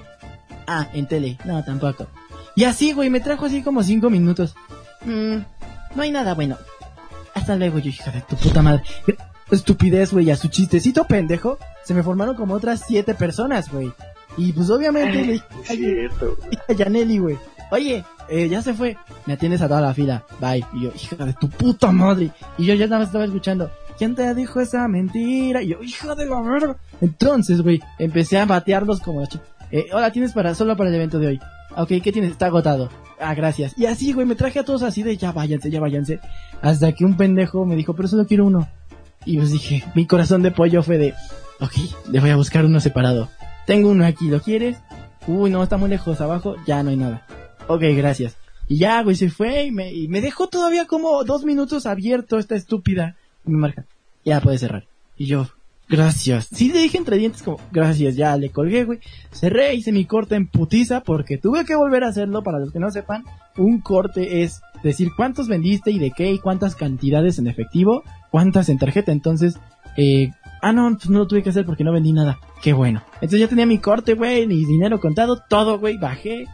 Ah, 0.67 0.89
en 0.93 1.07
tele. 1.07 1.39
No, 1.47 1.65
tampoco. 1.65 2.07
Y 2.55 2.65
así, 2.65 2.93
güey, 2.93 3.09
me 3.09 3.21
trajo 3.21 3.47
así 3.47 3.63
como 3.63 3.83
cinco 3.83 4.11
minutos. 4.11 4.55
Mm, 5.07 5.39
no 5.95 6.03
hay 6.03 6.11
nada 6.11 6.35
bueno. 6.35 6.59
Hasta 7.51 7.59
luego, 7.59 7.81
yo, 7.81 7.89
hija 7.89 8.13
de 8.13 8.21
tu 8.21 8.37
puta 8.37 8.63
madre. 8.63 8.85
Estupidez, 9.51 10.13
güey, 10.13 10.31
a 10.31 10.37
su 10.37 10.47
chistecito 10.47 11.05
pendejo. 11.05 11.59
Se 11.83 11.95
me 11.95 12.05
formaron 12.05 12.37
como 12.37 12.55
otras 12.55 12.85
siete 12.87 13.13
personas, 13.13 13.73
güey. 13.73 13.91
Y 14.37 14.53
pues 14.53 14.71
obviamente 14.71 15.17
le 15.27 15.33
dije 15.33 16.63
a 16.69 16.73
Yaneli, 16.73 17.19
güey. 17.19 17.37
Oye, 17.73 18.05
eh, 18.29 18.49
ya 18.49 18.63
se 18.63 18.73
fue. 18.73 18.97
Me 19.27 19.33
atiendes 19.33 19.63
a 19.63 19.67
toda 19.67 19.81
la 19.81 19.93
fila. 19.93 20.23
Bye. 20.41 20.65
Y 20.75 20.83
yo, 20.83 20.93
hija 20.95 21.27
de 21.27 21.33
tu 21.33 21.51
puta 21.51 21.91
madre. 21.91 22.31
Y 22.57 22.67
yo 22.67 22.75
ya 22.75 22.87
nada 22.87 23.01
más 23.01 23.09
estaba 23.09 23.25
escuchando. 23.25 23.69
¿Quién 23.99 24.15
te 24.15 24.33
dijo 24.33 24.61
esa 24.61 24.87
mentira? 24.87 25.61
Y 25.61 25.71
yo, 25.71 25.83
hija 25.83 26.15
de 26.15 26.27
la 26.27 26.41
verga. 26.43 26.77
Entonces, 27.01 27.63
güey, 27.63 27.83
empecé 27.99 28.39
a 28.39 28.47
batearlos 28.47 29.01
como 29.01 29.25
eh, 29.73 29.87
hola, 29.93 30.13
tienes 30.13 30.33
para, 30.33 30.55
solo 30.55 30.77
para 30.77 30.91
el 30.91 30.95
evento 30.95 31.19
de 31.19 31.27
hoy. 31.27 31.41
Ok, 31.81 31.89
¿qué 32.03 32.13
tienes? 32.13 32.33
Está 32.33 32.47
agotado. 32.47 32.91
Ah, 33.19 33.35
gracias. 33.35 33.73
Y 33.79 33.87
así, 33.87 34.13
güey, 34.13 34.27
me 34.27 34.35
traje 34.35 34.59
a 34.59 34.65
todos 34.65 34.83
así 34.83 35.03
de 35.03 35.17
ya 35.17 35.33
váyanse, 35.33 35.71
ya 35.71 35.81
váyanse. 35.81 36.21
Hasta 36.61 36.93
que 36.93 37.07
un 37.07 37.17
pendejo 37.17 37.65
me 37.65 37.75
dijo, 37.75 37.95
pero 37.95 38.07
solo 38.07 38.27
quiero 38.27 38.45
uno. 38.45 38.69
Y 39.25 39.39
pues 39.39 39.51
dije, 39.51 39.83
mi 39.95 40.07
corazón 40.07 40.43
de 40.43 40.51
pollo 40.51 40.83
fue 40.83 40.99
de, 40.99 41.15
ok, 41.59 41.73
le 42.11 42.21
voy 42.21 42.31
a 42.31 42.37
buscar 42.37 42.67
uno 42.67 42.81
separado. 42.81 43.31
Tengo 43.67 43.89
uno 43.89 44.05
aquí, 44.05 44.29
¿lo 44.29 44.43
quieres? 44.43 44.77
Uy, 45.27 45.51
no, 45.51 45.63
está 45.63 45.79
muy 45.79 45.89
lejos, 45.89 46.21
abajo 46.21 46.57
ya 46.67 46.83
no 46.83 46.91
hay 46.91 46.97
nada. 46.97 47.27
Ok, 47.67 47.83
gracias. 47.97 48.37
Y 48.69 48.77
ya, 48.77 49.03
güey, 49.03 49.17
se 49.17 49.31
fue 49.31 49.65
y 49.65 49.71
me, 49.71 49.91
y 49.91 50.07
me 50.09 50.21
dejó 50.21 50.49
todavía 50.49 50.87
como 50.87 51.25
dos 51.25 51.45
minutos 51.45 51.87
abierto 51.87 52.39
esta 52.39 52.57
estúpida. 52.57 53.17
Y 53.47 53.53
me 53.53 53.59
marca, 53.59 53.87
ya 54.23 54.41
puede 54.43 54.59
cerrar. 54.59 54.85
Y 55.17 55.25
yo, 55.27 55.49
gracias. 55.91 56.49
Sí, 56.53 56.73
le 56.73 56.81
dije 56.81 56.97
entre 56.97 57.19
dientes 57.19 57.43
como, 57.43 57.59
gracias, 57.73 58.17
ya 58.17 58.37
le 58.37 58.51
colgué, 58.51 58.85
güey. 58.85 59.01
Cerré, 59.33 59.75
hice 59.75 59.93
mi 59.93 60.07
corte 60.07 60.37
en 60.37 60.47
putiza 60.47 61.01
porque 61.01 61.37
tuve 61.37 61.65
que 61.65 61.77
volver 61.77 62.05
a 62.05 62.09
hacerlo. 62.09 62.43
Para 62.43 62.59
los 62.59 62.73
que 62.73 62.79
no 62.79 62.91
sepan, 62.91 63.25
un 63.59 63.81
corte 63.81 64.43
es 64.43 64.63
decir 64.83 65.11
cuántos 65.17 65.49
vendiste 65.49 65.91
y 65.91 65.99
de 65.99 66.13
qué 66.13 66.33
y 66.33 66.39
cuántas 66.39 66.75
cantidades 66.75 67.39
en 67.39 67.47
efectivo, 67.47 68.03
cuántas 68.31 68.69
en 68.69 68.79
tarjeta. 68.79 69.13
Entonces, 69.13 69.59
eh, 69.97 70.31
ah, 70.63 70.73
no, 70.73 70.91
pues 70.95 71.11
no 71.11 71.19
lo 71.19 71.27
tuve 71.27 71.43
que 71.43 71.51
hacer 71.51 71.67
porque 71.67 71.85
no 71.85 71.93
vendí 71.93 72.13
nada. 72.13 72.39
Qué 72.63 72.73
bueno. 72.73 73.03
Entonces 73.15 73.41
ya 73.41 73.49
tenía 73.49 73.67
mi 73.67 73.79
corte, 73.79 74.15
güey, 74.15 74.47
mi 74.47 74.65
dinero 74.65 75.01
contado, 75.01 75.43
todo, 75.49 75.79
güey, 75.79 75.99
bajé. 75.99 76.47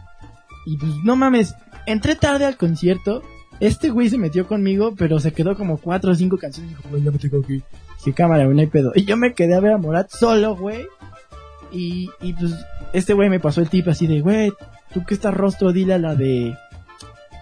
Y 0.65 0.77
pues 0.77 0.91
no 1.03 1.15
mames, 1.15 1.55
entré 1.85 2.15
tarde 2.15 2.45
al 2.45 2.57
concierto. 2.57 3.21
Este 3.59 3.89
güey 3.89 4.09
se 4.09 4.17
metió 4.17 4.47
conmigo, 4.47 4.93
pero 4.95 5.19
se 5.19 5.33
quedó 5.33 5.55
como 5.55 5.77
cuatro 5.77 6.11
o 6.11 6.15
cinco 6.15 6.37
canciones 6.37 6.73
y 6.73 6.75
dijo, 6.75 6.97
ya 6.97 7.11
me 7.11 7.17
tengo 7.17 7.41
que 7.41 7.53
ir. 7.53 7.63
Dije, 7.97 8.13
cámara, 8.13 8.45
no 8.45 8.59
hay 8.59 8.67
pedo. 8.67 8.91
Y 8.95 9.05
yo 9.05 9.17
me 9.17 9.33
quedé 9.33 9.55
a 9.55 9.59
ver 9.59 9.73
a 9.73 9.77
Morat 9.77 10.09
solo, 10.09 10.55
güey. 10.55 10.85
Y, 11.71 12.09
y 12.21 12.33
pues 12.33 12.53
este 12.93 13.13
güey 13.13 13.29
me 13.29 13.39
pasó 13.39 13.61
el 13.61 13.69
tip 13.69 13.87
así 13.87 14.07
de, 14.07 14.21
güey, 14.21 14.51
tú 14.93 15.03
que 15.05 15.13
estás 15.13 15.33
rostro, 15.33 15.73
dile 15.73 15.93
a 15.93 15.97
la 15.97 16.15
de, 16.15 16.55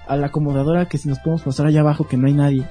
a 0.08 0.16
la 0.16 0.28
acomodadora 0.28 0.88
que 0.88 0.98
si 0.98 1.10
nos 1.10 1.20
podemos 1.20 1.44
pasar 1.44 1.68
allá 1.68 1.82
abajo 1.82 2.08
que 2.08 2.18
no 2.18 2.28
hay 2.28 2.34
nadie. 2.34 2.66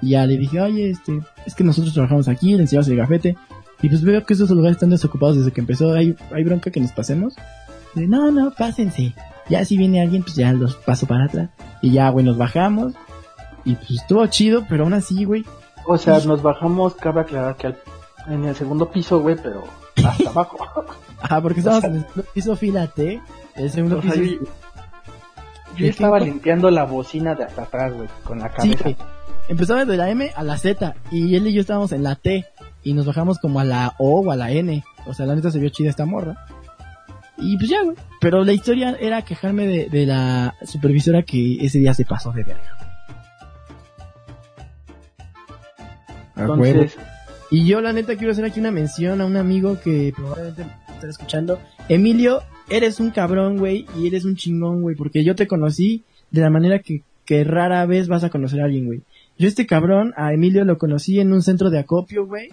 Y 0.00 0.10
ya 0.10 0.26
le 0.26 0.36
dije, 0.36 0.60
oye, 0.60 0.90
este, 0.90 1.20
es 1.46 1.54
que 1.54 1.64
nosotros 1.64 1.94
trabajamos 1.94 2.28
aquí, 2.28 2.54
le 2.54 2.62
enseñamos 2.62 2.88
el 2.88 2.96
gafete. 2.96 3.36
Y 3.82 3.88
pues 3.88 4.02
veo 4.02 4.24
que 4.24 4.34
esos 4.34 4.50
lugares 4.50 4.76
están 4.76 4.90
desocupados 4.90 5.36
desde 5.36 5.52
que 5.52 5.60
empezó. 5.60 5.92
¿Hay, 5.92 6.16
hay 6.32 6.44
bronca 6.44 6.70
que 6.70 6.80
nos 6.80 6.92
pasemos? 6.92 7.34
De, 7.94 8.06
no, 8.06 8.30
no, 8.30 8.52
pásense. 8.52 9.14
Ya 9.48 9.64
si 9.64 9.76
viene 9.76 10.00
alguien, 10.00 10.22
pues 10.22 10.36
ya 10.36 10.52
los 10.52 10.74
paso 10.76 11.06
para 11.06 11.24
atrás. 11.24 11.50
Y 11.82 11.92
ya, 11.92 12.08
güey, 12.10 12.24
nos 12.24 12.38
bajamos. 12.38 12.94
Y 13.64 13.74
pues 13.76 13.90
estuvo 13.90 14.26
chido, 14.26 14.64
pero 14.68 14.84
aún 14.84 14.94
así, 14.94 15.24
güey. 15.24 15.44
O 15.86 15.96
sea, 15.98 16.18
nos 16.20 16.42
bajamos, 16.42 16.94
cabe 16.94 17.20
aclarar 17.22 17.56
que 17.56 17.68
al- 17.68 17.78
en 18.28 18.44
el 18.44 18.54
segundo 18.54 18.90
piso, 18.90 19.20
güey, 19.20 19.36
pero 19.36 19.64
hasta 20.04 20.30
abajo. 20.30 20.58
Ajá, 21.20 21.40
porque 21.42 21.60
estábamos 21.60 21.84
en 21.84 21.94
el 21.96 22.00
segundo 22.06 22.24
piso 22.32 22.56
fila 22.56 22.86
T. 22.86 23.20
El 23.56 23.70
segundo 23.70 23.98
O 23.98 24.02
sea, 24.02 24.12
piso. 24.12 24.40
yo, 24.44 25.76
yo 25.76 25.86
estaba 25.86 26.18
limpiando 26.20 26.70
la 26.70 26.84
bocina 26.84 27.34
de 27.34 27.44
hasta 27.44 27.62
atrás, 27.62 27.92
güey, 27.92 28.08
con 28.24 28.38
la 28.38 28.48
Sí, 28.48 28.74
cabeza. 28.74 28.82
güey. 28.84 28.96
Empezamos 29.48 29.86
de 29.86 29.96
la 29.98 30.08
M 30.10 30.30
a 30.34 30.42
la 30.42 30.56
Z. 30.56 30.94
Y 31.10 31.34
él 31.36 31.46
y 31.46 31.52
yo 31.52 31.60
estábamos 31.60 31.92
en 31.92 32.02
la 32.02 32.14
T. 32.14 32.46
Y 32.82 32.94
nos 32.94 33.04
bajamos 33.06 33.38
como 33.38 33.60
a 33.60 33.64
la 33.64 33.94
O 33.98 34.20
o 34.22 34.30
a 34.30 34.36
la 34.36 34.50
N. 34.50 34.82
O 35.06 35.12
sea, 35.12 35.26
la 35.26 35.34
neta 35.34 35.50
se 35.50 35.58
vio 35.58 35.68
chida 35.68 35.90
esta 35.90 36.06
morra. 36.06 36.46
Y 37.36 37.58
pues 37.58 37.68
ya, 37.68 37.82
güey. 37.82 37.96
Pero 38.20 38.42
la 38.44 38.52
historia 38.52 38.96
era 38.98 39.20
quejarme 39.22 39.66
de, 39.66 39.88
de 39.90 40.06
la 40.06 40.54
supervisora 40.64 41.22
que 41.24 41.56
ese 41.64 41.78
día 41.78 41.92
se 41.92 42.04
pasó 42.06 42.30
de 42.32 42.42
verga. 42.44 42.83
Entonces, 46.52 46.96
Y 47.50 47.66
yo 47.66 47.80
la 47.80 47.92
neta 47.92 48.16
quiero 48.16 48.32
hacer 48.32 48.44
aquí 48.44 48.60
una 48.60 48.70
mención 48.70 49.20
a 49.20 49.26
un 49.26 49.36
amigo 49.36 49.78
que 49.80 50.12
probablemente 50.14 50.64
me 50.64 50.94
estará 50.94 51.10
escuchando. 51.10 51.58
Emilio, 51.88 52.42
eres 52.68 53.00
un 53.00 53.10
cabrón, 53.10 53.58
güey, 53.58 53.86
y 53.98 54.06
eres 54.06 54.24
un 54.24 54.36
chingón, 54.36 54.82
güey, 54.82 54.96
porque 54.96 55.24
yo 55.24 55.34
te 55.34 55.46
conocí 55.46 56.04
de 56.30 56.40
la 56.40 56.50
manera 56.50 56.80
que, 56.80 57.02
rara 57.44 57.86
vez 57.86 58.08
vas 58.08 58.24
a 58.24 58.30
conocer 58.30 58.60
a 58.60 58.64
alguien, 58.64 58.86
güey. 58.86 59.02
Yo 59.38 59.48
este 59.48 59.66
cabrón, 59.66 60.12
a 60.16 60.32
Emilio 60.32 60.64
lo 60.64 60.78
conocí 60.78 61.20
en 61.20 61.32
un 61.32 61.42
centro 61.42 61.70
de 61.70 61.78
acopio, 61.78 62.26
güey. 62.26 62.50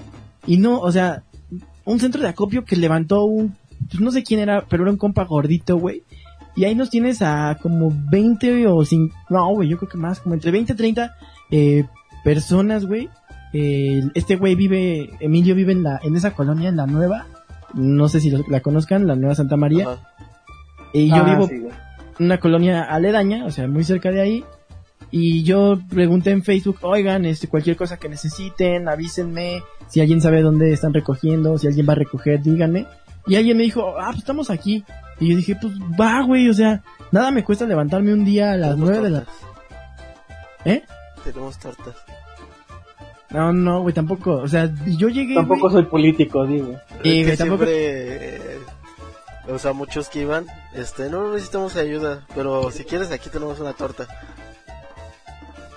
Y 0.48 0.58
no, 0.58 0.80
o 0.80 0.92
sea, 0.92 1.24
un 1.86 2.00
centro 2.00 2.22
de 2.22 2.30
acopio 2.30 2.64
que 2.64 2.76
levantó 2.76 3.26
un, 3.26 3.56
pues 3.90 4.00
no 4.00 4.12
sé 4.12 4.24
quién 4.24 4.40
era, 4.40 4.66
pero 4.68 4.84
era 4.84 4.92
un 4.92 4.98
compa 4.98 5.26
gordito, 5.26 5.78
güey. 5.78 6.04
Y 6.56 6.66
ahí 6.66 6.76
nos 6.76 6.90
tienes 6.90 7.22
a 7.22 7.58
como 7.62 7.94
20 8.12 8.68
o 8.68 8.84
sin, 8.86 9.12
no, 9.30 9.54
güey, 9.54 9.70
yo 9.70 9.78
creo 9.78 9.90
que 9.90 9.98
más, 9.98 10.20
como 10.20 10.36
entre 10.36 10.52
20 10.52 10.74
y 10.74 10.76
30 10.76 11.16
eh, 11.52 11.86
personas, 12.24 12.86
güey. 12.86 13.10
Eh, 13.54 14.02
este 14.14 14.36
güey 14.36 14.56
vive, 14.56 15.10
Emilio 15.20 15.56
vive 15.56 15.74
en 15.74 15.84
la, 15.84 16.00
en 16.04 16.16
esa 16.16 16.32
colonia, 16.32 16.70
en 16.70 16.78
la 16.78 16.88
nueva. 16.88 17.26
No 17.74 18.08
sé 18.10 18.20
si 18.20 18.30
lo- 18.30 18.44
la 18.50 18.62
conozcan, 18.62 19.08
la 19.08 19.16
nueva 19.16 19.36
Santa 19.36 19.58
María. 19.58 19.86
Ajá. 19.90 20.10
Y 20.94 21.10
yo 21.10 21.16
ah, 21.18 21.24
vivo 21.24 21.48
sí, 21.48 21.56
en 21.56 22.26
una 22.26 22.40
colonia 22.40 22.84
aledaña, 22.84 23.46
o 23.46 23.52
sea, 23.52 23.68
muy 23.68 23.84
cerca 23.84 24.12
de 24.12 24.22
ahí. 24.22 24.46
Y 25.10 25.44
yo 25.44 25.80
pregunté 25.90 26.32
en 26.32 26.44
Facebook, 26.44 26.78
oigan, 26.84 27.26
este, 27.26 27.48
cualquier 27.48 27.76
cosa 27.76 27.98
que 27.98 28.08
necesiten, 28.10 28.88
avísenme. 28.88 29.62
Si 29.88 30.00
alguien 30.00 30.22
sabe 30.22 30.42
dónde 30.42 30.72
están 30.72 30.94
recogiendo, 30.94 31.58
si 31.58 31.68
alguien 31.68 31.88
va 31.88 31.94
a 31.94 31.98
recoger, 31.98 32.42
díganme. 32.42 32.88
Y 33.28 33.36
alguien 33.36 33.58
me 33.58 33.64
dijo, 33.64 33.96
ah, 34.00 34.08
pues 34.08 34.20
estamos 34.20 34.50
aquí. 34.50 34.84
Y 35.20 35.30
yo 35.30 35.36
dije, 35.38 35.56
pues 35.62 35.74
va, 36.00 36.24
güey, 36.26 36.50
o 36.50 36.54
sea, 36.54 36.82
nada 37.12 37.32
me 37.32 37.44
cuesta 37.44 37.66
levantarme 37.66 38.14
un 38.14 38.24
día 38.26 38.54
a 38.54 38.58
las 38.58 38.78
nueve 38.78 39.02
de 39.02 39.10
la... 39.10 39.24
¿Eh? 40.66 40.84
Tenemos 41.24 41.58
tortas. 41.60 41.96
No, 43.32 43.54
no, 43.54 43.82
güey, 43.82 43.94
tampoco. 43.94 44.36
O 44.38 44.48
sea, 44.48 44.70
yo 44.86 45.08
llegué... 45.10 45.36
Tampoco 45.36 45.62
güey, 45.70 45.74
soy 45.74 45.86
político, 45.86 46.46
digo. 46.46 46.76
Y, 47.04 47.24
güey, 47.24 47.38
tampoco- 47.38 47.66
siempre, 47.66 48.36
eh, 48.36 48.60
o 49.50 49.58
sea, 49.58 49.74
muchos 49.74 50.10
que 50.10 50.22
iban, 50.22 50.46
este, 50.74 51.10
no 51.10 51.32
necesitamos 51.34 51.76
ayuda, 51.78 52.26
pero 52.36 52.72
si 52.72 52.84
quieres 52.84 53.12
aquí 53.12 53.30
tenemos 53.30 53.60
una 53.60 53.74
torta. 53.74 54.08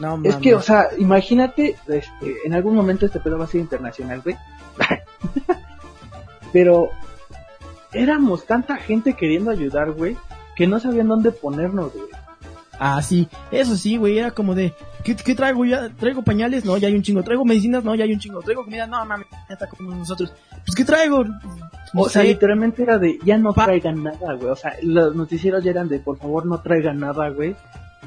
No, 0.00 0.20
Es 0.24 0.36
que, 0.36 0.54
o 0.54 0.60
sea, 0.60 0.88
imagínate, 0.98 1.76
este, 1.86 2.34
en 2.44 2.54
algún 2.54 2.74
momento 2.74 3.06
este 3.06 3.20
pedo 3.20 3.38
va 3.38 3.44
a 3.44 3.48
ser 3.48 3.60
internacional, 3.60 4.20
güey. 4.22 4.36
Pero 6.52 6.90
éramos 7.92 8.44
tanta 8.44 8.76
gente 8.76 9.14
queriendo 9.14 9.50
ayudar, 9.50 9.92
güey, 9.92 10.16
que 10.56 10.66
no 10.66 10.80
sabían 10.80 11.08
dónde 11.08 11.30
ponernos, 11.30 11.92
güey. 11.92 12.06
Ah, 12.78 13.00
sí, 13.02 13.28
eso 13.52 13.76
sí, 13.76 13.96
güey, 13.96 14.18
era 14.18 14.32
como 14.32 14.54
de, 14.54 14.74
¿qué, 15.04 15.14
qué 15.16 15.34
traigo 15.34 15.64
ya? 15.64 15.88
¿Traigo 15.90 16.22
pañales? 16.22 16.64
No, 16.64 16.76
ya 16.76 16.88
hay 16.88 16.94
un 16.94 17.02
chingo. 17.02 17.22
¿Traigo 17.22 17.44
medicinas? 17.44 17.84
No, 17.84 17.94
ya 17.94 18.04
hay 18.04 18.12
un 18.12 18.18
chingo. 18.18 18.40
¿Traigo 18.42 18.64
comida? 18.64 18.86
No, 18.86 19.04
mames, 19.04 19.26
ya 19.48 19.54
está 19.54 19.66
como 19.68 19.94
nosotros. 19.94 20.32
Pues, 20.64 20.74
¿qué 20.76 20.84
traigo? 20.84 21.24
no 21.24 22.02
O 22.02 22.08
sea, 22.08 22.22
sé, 22.22 22.28
literalmente 22.28 22.82
era 22.82 22.98
de, 22.98 23.18
ya 23.24 23.38
no 23.38 23.52
Pa- 23.52 23.66
traigan 23.66 24.02
nada, 24.02 24.32
güey. 24.34 24.50
O 24.50 24.56
sea, 24.56 24.74
los 24.82 25.14
noticieros 25.14 25.62
ya 25.62 25.70
eran 25.70 25.88
de, 25.88 25.98
por 26.00 26.18
favor, 26.18 26.46
no 26.46 26.60
traigan 26.60 26.98
nada, 26.98 27.28
güey. 27.28 27.54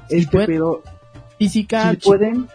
Si 0.09 0.17
Este 0.17 0.31
pueden- 0.31 0.47
pedo, 0.47 0.83
física, 1.37 1.91
si 1.91 1.97
pueden, 1.97 2.47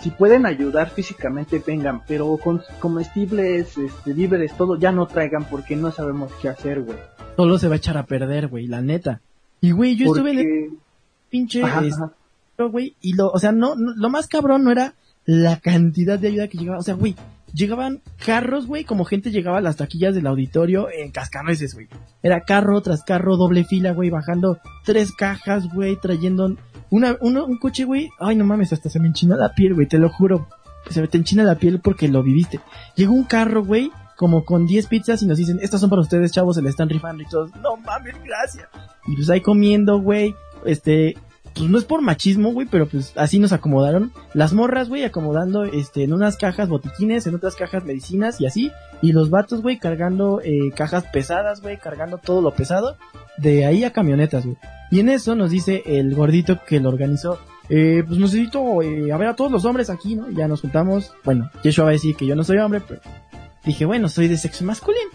si 0.00 0.10
pueden 0.10 0.46
ayudar 0.46 0.90
físicamente, 0.90 1.62
vengan, 1.66 2.02
pero 2.06 2.36
con 2.36 2.60
comestibles, 2.80 3.76
este, 3.78 4.12
víveres, 4.12 4.56
todo, 4.56 4.78
ya 4.78 4.92
no 4.92 5.06
traigan 5.06 5.44
porque 5.44 5.76
no 5.76 5.90
sabemos 5.92 6.30
qué 6.40 6.48
hacer, 6.48 6.82
güey. 6.82 6.98
solo 7.36 7.58
se 7.58 7.68
va 7.68 7.74
a 7.74 7.78
echar 7.78 7.96
a 7.96 8.04
perder, 8.04 8.48
güey, 8.48 8.66
la 8.66 8.80
neta. 8.82 9.20
Y 9.60 9.70
güey, 9.70 9.96
yo 9.96 10.06
estuve 10.06 10.32
en 10.32 10.38
el 10.38 10.70
pinche 11.30 11.62
Ajá, 11.62 11.80
este, 11.80 11.94
ajá. 12.02 12.12
Güey, 12.70 12.96
y 13.00 13.14
lo, 13.14 13.30
o 13.30 13.38
sea, 13.38 13.52
no, 13.52 13.74
no- 13.76 13.92
lo 13.96 14.08
más 14.10 14.26
cabrón 14.28 14.64
no 14.64 14.70
era 14.70 14.94
la 15.24 15.58
cantidad 15.60 16.18
de 16.18 16.28
ayuda 16.28 16.48
que 16.48 16.58
llegaba, 16.58 16.78
o 16.78 16.82
sea, 16.82 16.94
güey, 16.94 17.14
llegaban 17.54 18.00
carros, 18.24 18.66
güey, 18.66 18.84
como 18.84 19.04
gente 19.04 19.30
llegaba 19.30 19.58
a 19.58 19.60
las 19.62 19.76
taquillas 19.76 20.14
del 20.14 20.26
auditorio 20.26 20.88
en 20.90 21.10
cascanueces, 21.12 21.74
güey. 21.74 21.86
Era 22.22 22.40
carro 22.40 22.80
tras 22.80 23.04
carro, 23.04 23.36
doble 23.36 23.64
fila, 23.64 23.92
güey, 23.92 24.10
bajando 24.10 24.58
tres 24.84 25.12
cajas, 25.12 25.72
güey, 25.72 25.96
trayendo 26.00 26.56
una, 26.90 27.16
uno, 27.20 27.44
un 27.46 27.58
coche, 27.58 27.84
güey, 27.84 28.10
ay, 28.20 28.36
no 28.36 28.44
mames, 28.44 28.72
hasta 28.72 28.88
se 28.90 28.98
me 29.00 29.08
enchina 29.08 29.36
la 29.36 29.54
piel, 29.54 29.74
güey, 29.74 29.86
te 29.86 29.98
lo 29.98 30.08
juro, 30.08 30.48
se 30.90 31.00
me 31.00 31.08
te 31.08 31.18
enchina 31.18 31.44
la 31.44 31.54
piel 31.56 31.80
porque 31.80 32.08
lo 32.08 32.22
viviste. 32.22 32.60
Llegó 32.96 33.12
un 33.14 33.24
carro, 33.24 33.64
güey, 33.64 33.90
como 34.16 34.44
con 34.44 34.66
10 34.66 34.86
pizzas 34.88 35.22
y 35.22 35.26
nos 35.26 35.38
dicen, 35.38 35.58
estas 35.62 35.80
son 35.80 35.90
para 35.90 36.02
ustedes, 36.02 36.32
chavos, 36.32 36.56
se 36.56 36.62
le 36.62 36.68
están 36.70 36.88
rifando 36.88 37.22
y 37.22 37.26
todos, 37.26 37.50
no 37.62 37.76
mames, 37.76 38.14
gracias. 38.24 38.68
Y 39.06 39.14
pues 39.16 39.28
ahí 39.30 39.40
comiendo, 39.40 40.00
güey, 40.00 40.34
este, 40.64 41.16
pues 41.54 41.68
no 41.68 41.78
es 41.78 41.84
por 41.84 42.02
machismo, 42.02 42.52
güey, 42.52 42.66
pero 42.70 42.86
pues 42.86 43.12
así 43.16 43.38
nos 43.38 43.52
acomodaron. 43.52 44.12
Las 44.34 44.52
morras, 44.52 44.88
güey, 44.88 45.04
acomodando, 45.04 45.64
este, 45.64 46.04
en 46.04 46.12
unas 46.12 46.36
cajas 46.36 46.68
botiquines, 46.68 47.26
en 47.26 47.34
otras 47.34 47.56
cajas 47.56 47.84
medicinas 47.84 48.40
y 48.40 48.46
así. 48.46 48.72
Y 49.00 49.12
los 49.12 49.30
vatos, 49.30 49.62
güey, 49.62 49.78
cargando 49.78 50.40
eh, 50.42 50.70
cajas 50.74 51.04
pesadas, 51.12 51.60
güey, 51.60 51.78
cargando 51.78 52.18
todo 52.18 52.40
lo 52.40 52.52
pesado. 52.52 52.96
De 53.36 53.66
ahí 53.66 53.84
a 53.84 53.92
camionetas, 53.92 54.44
güey. 54.44 54.56
Y 54.90 55.00
en 55.00 55.08
eso 55.08 55.34
nos 55.34 55.50
dice 55.50 55.82
el 55.86 56.14
gordito 56.14 56.60
que 56.66 56.80
lo 56.80 56.88
organizó. 56.88 57.38
Eh, 57.68 58.04
pues 58.06 58.18
necesito, 58.18 58.82
eh, 58.82 59.12
a 59.12 59.16
ver 59.16 59.28
a 59.28 59.36
todos 59.36 59.50
los 59.50 59.64
hombres 59.64 59.88
aquí, 59.88 60.14
¿no? 60.14 60.30
Ya 60.30 60.48
nos 60.48 60.60
juntamos. 60.60 61.12
Bueno, 61.24 61.50
Yeshua 61.62 61.84
va 61.84 61.90
a 61.90 61.94
decir 61.94 62.16
que 62.16 62.26
yo 62.26 62.36
no 62.36 62.44
soy 62.44 62.58
hombre, 62.58 62.82
pero 62.86 63.00
dije, 63.64 63.84
bueno, 63.84 64.08
soy 64.08 64.28
de 64.28 64.36
sexo 64.36 64.64
masculino. 64.64 65.10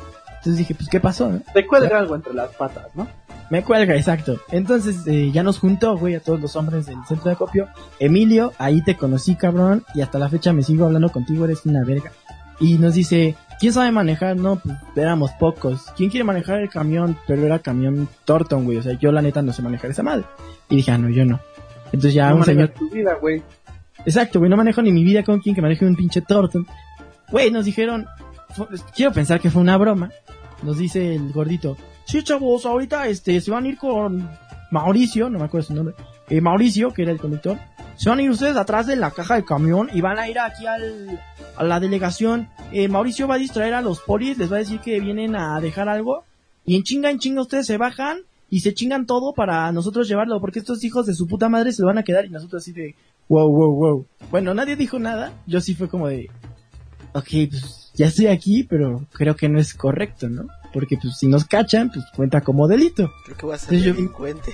Entonces 0.48 0.60
dije, 0.60 0.76
pues, 0.76 0.88
¿qué 0.88 1.02
pasó? 1.02 1.30
no? 1.30 1.42
Te 1.54 1.68
cuelga 1.68 1.98
algo 1.98 2.16
entre 2.16 2.34
las 2.34 2.56
patas, 2.56 2.88
¿no? 2.96 3.06
Me 3.50 3.64
cuelga, 3.64 3.98
exacto. 3.98 4.40
Entonces 4.50 5.06
eh, 5.06 5.30
ya 5.30 5.44
nos 5.44 5.60
juntó, 5.60 5.98
güey, 5.98 6.16
a 6.16 6.22
todos 6.22 6.40
los 6.40 6.56
hombres 6.56 6.86
del 6.86 6.96
centro 7.06 7.26
de 7.26 7.32
acopio. 7.34 7.68
Emilio, 8.00 8.54
ahí 8.58 8.82
te 8.82 8.96
conocí, 8.96 9.36
cabrón, 9.36 9.84
y 9.94 10.00
hasta 10.00 10.20
la 10.20 10.30
fecha 10.30 10.54
me 10.54 10.64
sigo 10.64 10.86
hablando 10.86 11.10
contigo, 11.10 11.44
eres 11.44 11.66
una 11.66 11.84
verga. 11.84 12.14
Y 12.62 12.78
nos 12.78 12.94
dice, 12.94 13.36
¿quién 13.60 13.74
sabe 13.74 13.92
manejar? 13.92 14.38
No, 14.38 14.56
pues 14.56 14.78
éramos 14.96 15.32
pocos. 15.32 15.92
¿Quién 15.98 16.10
quiere 16.10 16.24
manejar 16.24 16.62
el 16.62 16.70
camión? 16.70 17.18
Pero 17.28 17.46
era 17.46 17.60
camión 17.60 18.08
Torton, 18.24 18.64
güey. 18.64 18.78
O 18.78 18.84
sea, 18.84 18.94
yo 18.94 19.12
la 19.12 19.22
neta 19.22 19.42
no 19.42 19.52
sé 19.52 19.62
manejar 19.62 19.92
esa 19.92 20.04
madre. 20.04 20.24
Y 20.70 20.78
dije, 20.78 20.92
ah, 20.92 20.98
no, 20.98 21.10
yo 21.10 21.26
no. 21.26 21.42
Entonces 21.88 22.14
ya 22.14 22.30
no 22.30 22.38
un 22.38 22.46
señor... 22.46 22.70
manejas 22.70 22.80
tu 22.80 22.90
vida, 22.90 23.16
güey. 23.20 23.44
Exacto, 24.06 24.40
güey, 24.40 24.50
no 24.50 24.56
manejo 24.56 24.82
ni 24.82 24.94
mi 24.94 25.04
vida 25.04 25.24
con 25.24 25.42
quien 25.42 25.54
que 25.54 25.62
maneje 25.62 25.86
un 25.86 25.98
pinche 25.98 26.22
Torton. 26.22 26.66
Güey, 27.32 27.52
nos 27.52 27.66
dijeron, 27.66 28.08
quiero 28.96 29.12
pensar 29.12 29.40
que 29.40 29.50
fue 29.50 29.62
una 29.62 29.78
broma. 29.78 30.12
Nos 30.64 30.78
dice 30.78 31.16
el 31.16 31.32
gordito, 31.32 31.78
sí, 32.06 32.24
chavos, 32.24 32.66
ahorita 32.66 33.08
este 33.08 33.40
se 33.42 33.52
van 33.52 33.66
a 33.66 33.68
ir 33.68 33.78
con 33.78 34.30
Mauricio, 34.72 35.30
no 35.30 35.40
me 35.40 35.46
acuerdo 35.46 35.68
su 35.68 35.74
nombre, 35.74 35.96
eh, 36.30 36.42
Mauricio, 36.42 36.92
que 36.92 37.04
era 37.04 37.12
el 37.12 37.20
conductor. 37.20 37.58
Se 37.96 38.10
van 38.10 38.20
a 38.20 38.22
ir 38.24 38.30
ustedes 38.30 38.56
atrás 38.58 38.86
de 38.86 38.96
la 38.96 39.12
caja 39.12 39.36
del 39.36 39.46
camión 39.46 39.90
y 39.92 40.02
van 40.02 40.20
a 40.20 40.30
ir 40.30 40.38
aquí 40.38 40.68
al, 40.68 41.20
a 41.56 41.64
la 41.64 41.80
delegación. 41.80 42.48
Eh, 42.72 42.88
Mauricio 42.88 43.28
va 43.28 43.36
a 43.36 43.40
distraer 43.40 43.74
a 43.74 43.82
los 43.82 44.02
polis, 44.02 44.38
les 44.38 44.52
va 44.52 44.58
a 44.58 44.60
decir 44.60 44.80
que 44.80 45.00
vienen 45.00 45.36
a 45.36 45.60
dejar 45.60 45.90
algo. 45.90 46.24
Y 46.66 46.76
en 46.76 46.84
chinga, 46.84 47.10
en 47.10 47.18
chinga 47.18 47.42
ustedes 47.42 47.66
se 47.66 47.78
bajan 47.78 48.20
y 48.50 48.60
se 48.60 48.74
chingan 48.74 49.06
todo 49.06 49.34
para 49.34 49.72
nosotros 49.72 50.08
llevarlo, 50.08 50.40
porque 50.40 50.60
estos 50.60 50.84
hijos 50.84 51.06
de 51.06 51.16
su 51.16 51.28
puta 51.28 51.50
madre 51.50 51.72
se 51.72 51.82
lo 51.82 51.88
van 51.88 51.98
a 51.98 52.04
quedar 52.04 52.26
y 52.26 52.30
nosotros 52.30 52.62
así 52.62 52.72
de, 52.72 52.96
wow, 53.30 53.50
wow, 53.50 53.76
wow. 53.76 54.06
Bueno, 54.32 54.54
nadie 54.54 54.76
dijo 54.76 55.00
nada, 55.00 55.34
yo 55.46 55.60
sí 55.60 55.76
fue 55.76 55.90
como 55.90 56.08
de, 56.08 56.30
ok, 57.14 57.28
pues 57.50 57.87
ya 57.98 58.08
estoy 58.08 58.28
aquí, 58.28 58.64
pero 58.64 59.06
creo 59.12 59.36
que 59.36 59.50
no 59.50 59.60
es 59.60 59.74
correcto, 59.74 60.30
¿no? 60.30 60.48
Porque 60.74 60.98
pues 61.02 61.18
si 61.18 61.28
nos 61.28 61.46
cachan, 61.46 61.90
pues 61.92 62.06
cuenta 62.16 62.42
como 62.42 62.68
delito. 62.68 63.12
Creo 63.26 63.38
que 63.38 63.48
va 63.48 63.56
a 63.56 63.58
ser 63.58 63.80
yo- 63.80 63.94
delincuente. 63.94 64.54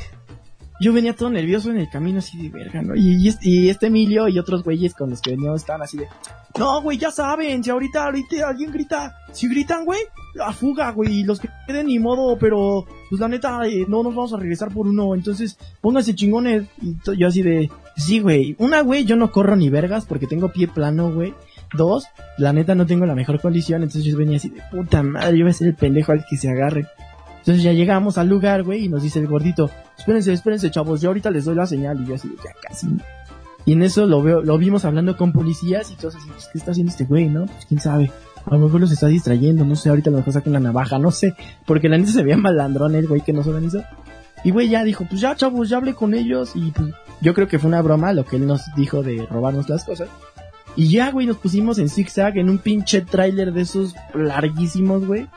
Yo 0.82 0.92
venía 0.92 1.16
todo 1.16 1.30
nervioso 1.30 1.70
en 1.70 1.78
el 1.78 1.90
camino 1.90 2.18
así 2.20 2.38
de 2.42 2.50
verga, 2.50 2.82
¿no? 2.82 2.96
Y, 2.96 3.16
y 3.24 3.28
este, 3.30 3.48
y 3.48 3.70
este 3.70 3.88
Emilio 3.88 4.28
y 4.28 4.40
otros 4.40 4.64
güeyes 4.64 4.94
con 4.96 5.12
los 5.12 5.22
que 5.22 5.32
veníamos 5.32 5.62
estaban 5.62 5.84
así 5.84 5.98
de, 5.98 6.08
no, 6.58 6.82
güey, 6.82 6.98
ya 6.98 7.12
saben, 7.12 7.64
si 7.64 7.70
ahorita, 7.70 8.04
ahorita 8.06 8.50
alguien 8.50 8.72
grita, 8.72 9.16
si 9.32 9.48
gritan, 9.48 9.86
güey, 9.86 10.02
la 10.34 10.52
fuga, 10.52 10.92
güey, 10.92 11.20
y 11.20 11.24
los 11.24 11.40
que 11.40 11.48
queden 11.68 11.86
ni 11.88 12.00
modo, 12.00 12.38
pero, 12.38 12.86
pues 13.10 13.22
la 13.22 13.28
neta, 13.30 13.66
eh, 13.68 13.86
no 13.88 14.04
nos 14.04 14.14
vamos 14.16 14.34
a 14.34 14.38
regresar 14.38 14.74
por 14.74 14.88
uno, 14.88 15.14
entonces, 15.16 15.58
pónganse 15.80 16.16
chingones, 16.16 16.66
y 16.82 16.96
yo 17.18 17.28
así 17.28 17.44
de, 17.44 17.70
sí, 17.96 18.20
güey, 18.20 18.56
una, 18.58 18.82
güey, 18.82 19.06
yo 19.06 19.16
no 19.16 19.32
corro 19.32 19.56
ni 19.56 19.70
vergas 19.70 20.06
porque 20.06 20.28
tengo 20.28 20.50
pie 20.52 20.68
plano, 20.68 21.14
güey, 21.14 21.34
dos, 21.74 22.06
la 22.38 22.54
neta 22.54 22.76
no 22.76 22.86
tengo 22.86 23.06
la 23.06 23.16
mejor 23.16 23.40
condición, 23.42 23.84
entonces 23.84 24.06
yo 24.06 24.18
venía 24.18 24.38
así 24.38 24.50
de, 24.50 24.62
puta 24.72 25.04
madre, 25.04 25.38
yo 25.38 25.46
voy 25.46 25.52
a 25.52 25.54
ser 25.54 25.68
el 25.68 25.76
pendejo 25.76 26.12
al 26.12 26.26
que 26.30 26.38
se 26.38 26.50
agarre. 26.50 26.88
Entonces 27.40 27.64
ya 27.64 27.74
llegamos 27.74 28.18
al 28.18 28.30
lugar, 28.30 28.64
güey, 28.64 28.86
y 28.86 28.90
nos 28.90 29.04
dice 29.04 29.20
el 29.20 29.28
gordito, 29.28 29.70
espérense, 29.98 30.32
espérense, 30.32 30.72
chavos, 30.72 31.02
yo 31.02 31.10
ahorita 31.10 31.30
les 31.30 31.46
doy 31.46 31.56
la 31.56 31.68
señal, 31.68 32.02
y 32.02 32.08
yo 32.08 32.16
así 32.16 32.34
ya 32.44 32.52
casi. 32.62 32.88
Y 33.66 33.74
en 33.74 33.84
eso 33.84 34.06
lo 34.06 34.22
veo, 34.22 34.42
lo 34.42 34.58
vimos 34.58 34.86
hablando 34.86 35.16
con 35.16 35.32
policías 35.32 35.92
y 35.92 35.96
todos 35.96 36.16
así, 36.16 36.28
pues, 36.30 36.50
¿qué 36.52 36.58
está 36.58 36.72
haciendo 36.72 36.92
este 36.92 37.06
güey, 37.06 37.28
no? 37.28 37.46
Pues 37.46 37.66
quién 37.66 37.80
sabe. 37.80 38.12
A 38.46 38.56
lo 38.56 38.60
mejor 38.60 38.82
los 38.82 38.92
está 38.92 39.08
distrayendo, 39.08 39.64
no 39.64 39.76
sé, 39.76 39.90
ahorita 39.90 40.10
lo 40.12 40.18
mejor 40.18 40.34
saca 40.34 40.50
una 40.50 40.60
navaja, 40.60 41.00
no 41.00 41.12
sé. 41.12 41.34
Porque 41.66 41.88
la 41.88 41.98
neta 41.98 42.12
se 42.12 42.24
veía 42.24 42.36
malandrón 42.36 42.96
el 42.96 43.08
güey 43.08 43.22
que 43.22 43.32
nos 43.32 43.48
organizó. 43.48 43.82
Y 44.44 44.52
güey 44.52 44.68
ya 44.68 44.84
dijo, 44.84 45.06
pues 45.10 45.22
ya 45.22 45.36
chavos, 45.36 45.70
ya 45.70 45.78
hablé 45.78 45.94
con 45.94 46.14
ellos 46.14 46.52
y 46.56 46.72
pues 46.72 46.94
yo 47.22 47.34
creo 47.34 47.48
que 47.48 47.58
fue 47.58 47.70
una 47.70 47.82
broma 47.82 48.12
lo 48.12 48.26
que 48.26 48.36
él 48.36 48.46
nos 48.46 48.64
dijo 48.76 49.02
de 49.02 49.26
robarnos 49.26 49.70
las 49.70 49.86
cosas. 49.86 50.10
Y 50.76 50.90
ya, 50.90 51.12
güey, 51.12 51.28
nos 51.28 51.38
pusimos 51.38 51.78
en 51.78 51.90
zigzag 51.90 52.38
en 52.38 52.50
un 52.50 52.58
pinche 52.58 53.02
tráiler 53.02 53.54
de 53.54 53.62
esos 53.62 53.96
larguísimos, 54.14 55.06
güey. 55.06 55.28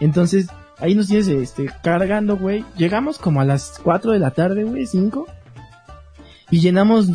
Entonces, 0.00 0.48
ahí 0.78 0.94
nos 0.94 1.06
tienes, 1.06 1.28
este, 1.28 1.70
cargando, 1.82 2.36
güey. 2.36 2.64
Llegamos 2.76 3.18
como 3.18 3.40
a 3.40 3.44
las 3.44 3.80
4 3.82 4.12
de 4.12 4.18
la 4.18 4.32
tarde, 4.32 4.64
güey, 4.64 4.86
5. 4.86 5.26
Y 6.50 6.60
llenamos, 6.60 7.10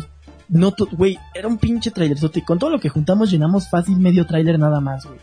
no, 0.48 0.74
güey, 0.92 1.18
era 1.34 1.46
un 1.46 1.58
pinche 1.58 1.92
trailerzote. 1.92 2.44
Con 2.44 2.58
todo 2.58 2.70
lo 2.70 2.80
que 2.80 2.88
juntamos 2.88 3.30
llenamos 3.30 3.68
fácil 3.68 3.98
medio 3.98 4.26
trailer 4.26 4.58
nada 4.58 4.80
más, 4.80 5.06
güey. 5.06 5.18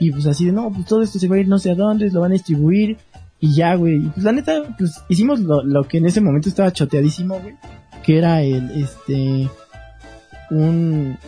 Y 0.00 0.12
pues 0.12 0.26
así 0.26 0.44
de, 0.46 0.52
no, 0.52 0.70
pues 0.70 0.86
todo 0.86 1.02
esto 1.02 1.18
se 1.18 1.26
va 1.26 1.36
a 1.36 1.40
ir 1.40 1.48
no 1.48 1.58
sé 1.58 1.70
a 1.70 1.74
dónde, 1.74 2.10
lo 2.10 2.20
van 2.20 2.32
a 2.32 2.34
distribuir. 2.34 2.98
Y 3.40 3.54
ya, 3.54 3.74
güey. 3.76 3.96
Y 3.96 4.08
pues 4.08 4.24
la 4.24 4.32
neta, 4.32 4.62
pues 4.76 5.02
hicimos 5.08 5.40
lo, 5.40 5.62
lo 5.62 5.84
que 5.84 5.98
en 5.98 6.06
ese 6.06 6.20
momento 6.20 6.48
estaba 6.48 6.72
choteadísimo, 6.72 7.40
güey. 7.40 7.54
Que 8.02 8.18
era 8.18 8.42
el, 8.42 8.70
este, 8.82 9.48
un, 10.50 11.18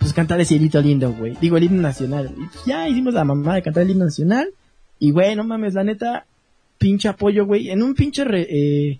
pues 0.00 0.12
cantar 0.12 0.40
el 0.40 0.46
cielito 0.46 0.80
lindo, 0.82 1.12
güey. 1.12 1.36
Digo, 1.40 1.56
el 1.56 1.64
himno 1.64 1.82
nacional. 1.82 2.32
Y 2.36 2.46
pues 2.46 2.64
ya 2.66 2.88
hicimos 2.88 3.14
la 3.14 3.22
mamá 3.24 3.54
de 3.54 3.62
cantar 3.62 3.84
el 3.84 3.90
himno 3.90 4.06
nacional. 4.06 4.48
Y 4.98 5.12
güey, 5.12 5.36
no 5.36 5.44
mames, 5.44 5.74
la 5.74 5.84
neta, 5.84 6.26
pinche 6.78 7.08
apoyo, 7.08 7.46
güey. 7.46 7.70
En 7.70 7.82
un 7.82 7.94
pinche, 7.94 8.24
re- 8.24 8.48
eh, 8.50 8.98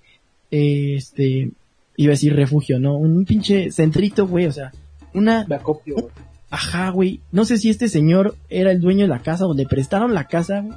eh, 0.53 0.95
este, 0.97 1.51
iba 1.97 2.11
a 2.11 2.17
decir 2.17 2.37
refugio, 2.37 2.79
¿no? 2.79 2.97
Un 2.97 3.25
pinche 3.25 3.73
centrito, 3.73 4.27
güey, 4.27 4.47
o 4.47 4.53
sea, 4.53 4.73
una, 5.15 5.45
De 5.45 5.57
acopio, 5.57 5.95
güey. 5.97 6.07
Ajá, 6.51 6.91
güey. 6.91 7.21
No 7.33 7.45
sé 7.45 7.59
si 7.59 7.71
este 7.71 7.89
señor 7.89 8.37
era 8.49 8.71
el 8.71 8.81
dueño 8.81 9.03
de 9.03 9.09
la 9.09 9.21
casa 9.21 9.47
o 9.47 9.55
le 9.55 9.67
prestaron 9.67 10.15
la 10.15 10.25
casa, 10.25 10.61
güey. 10.61 10.77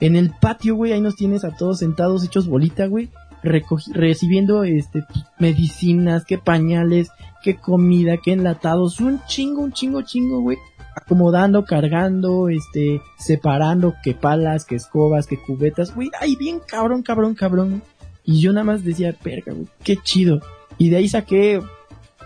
En 0.00 0.16
el 0.16 0.30
patio, 0.40 0.74
güey, 0.76 0.92
ahí 0.92 1.00
nos 1.00 1.14
tienes 1.16 1.44
a 1.44 1.54
todos 1.56 1.78
sentados 1.80 2.24
hechos 2.24 2.46
bolita, 2.46 2.86
güey. 2.86 3.08
recibiendo, 3.42 4.64
este, 4.64 5.04
medicinas, 5.38 6.24
que 6.24 6.38
pañales, 6.38 7.08
que 7.42 7.56
comida, 7.56 8.16
que 8.16 8.32
enlatados. 8.32 9.00
Un 9.00 9.20
chingo, 9.26 9.62
un 9.62 9.72
chingo, 9.72 10.02
chingo, 10.02 10.40
güey. 10.40 10.58
Acomodando, 10.94 11.64
cargando, 11.64 12.48
este, 12.48 13.00
separando, 13.18 13.94
que 14.02 14.14
palas, 14.14 14.64
que 14.64 14.76
escobas, 14.76 15.26
que 15.26 15.38
cubetas, 15.38 15.94
güey. 15.94 16.10
Ay, 16.20 16.36
bien 16.36 16.60
cabrón, 16.66 17.02
cabrón, 17.02 17.34
cabrón. 17.34 17.82
Y 18.24 18.40
yo 18.40 18.52
nada 18.52 18.64
más 18.64 18.84
decía, 18.84 19.12
perga, 19.12 19.52
güey, 19.52 19.66
qué 19.82 19.96
chido. 19.96 20.40
Y 20.78 20.90
de 20.90 20.96
ahí 20.96 21.08
saqué, 21.08 21.60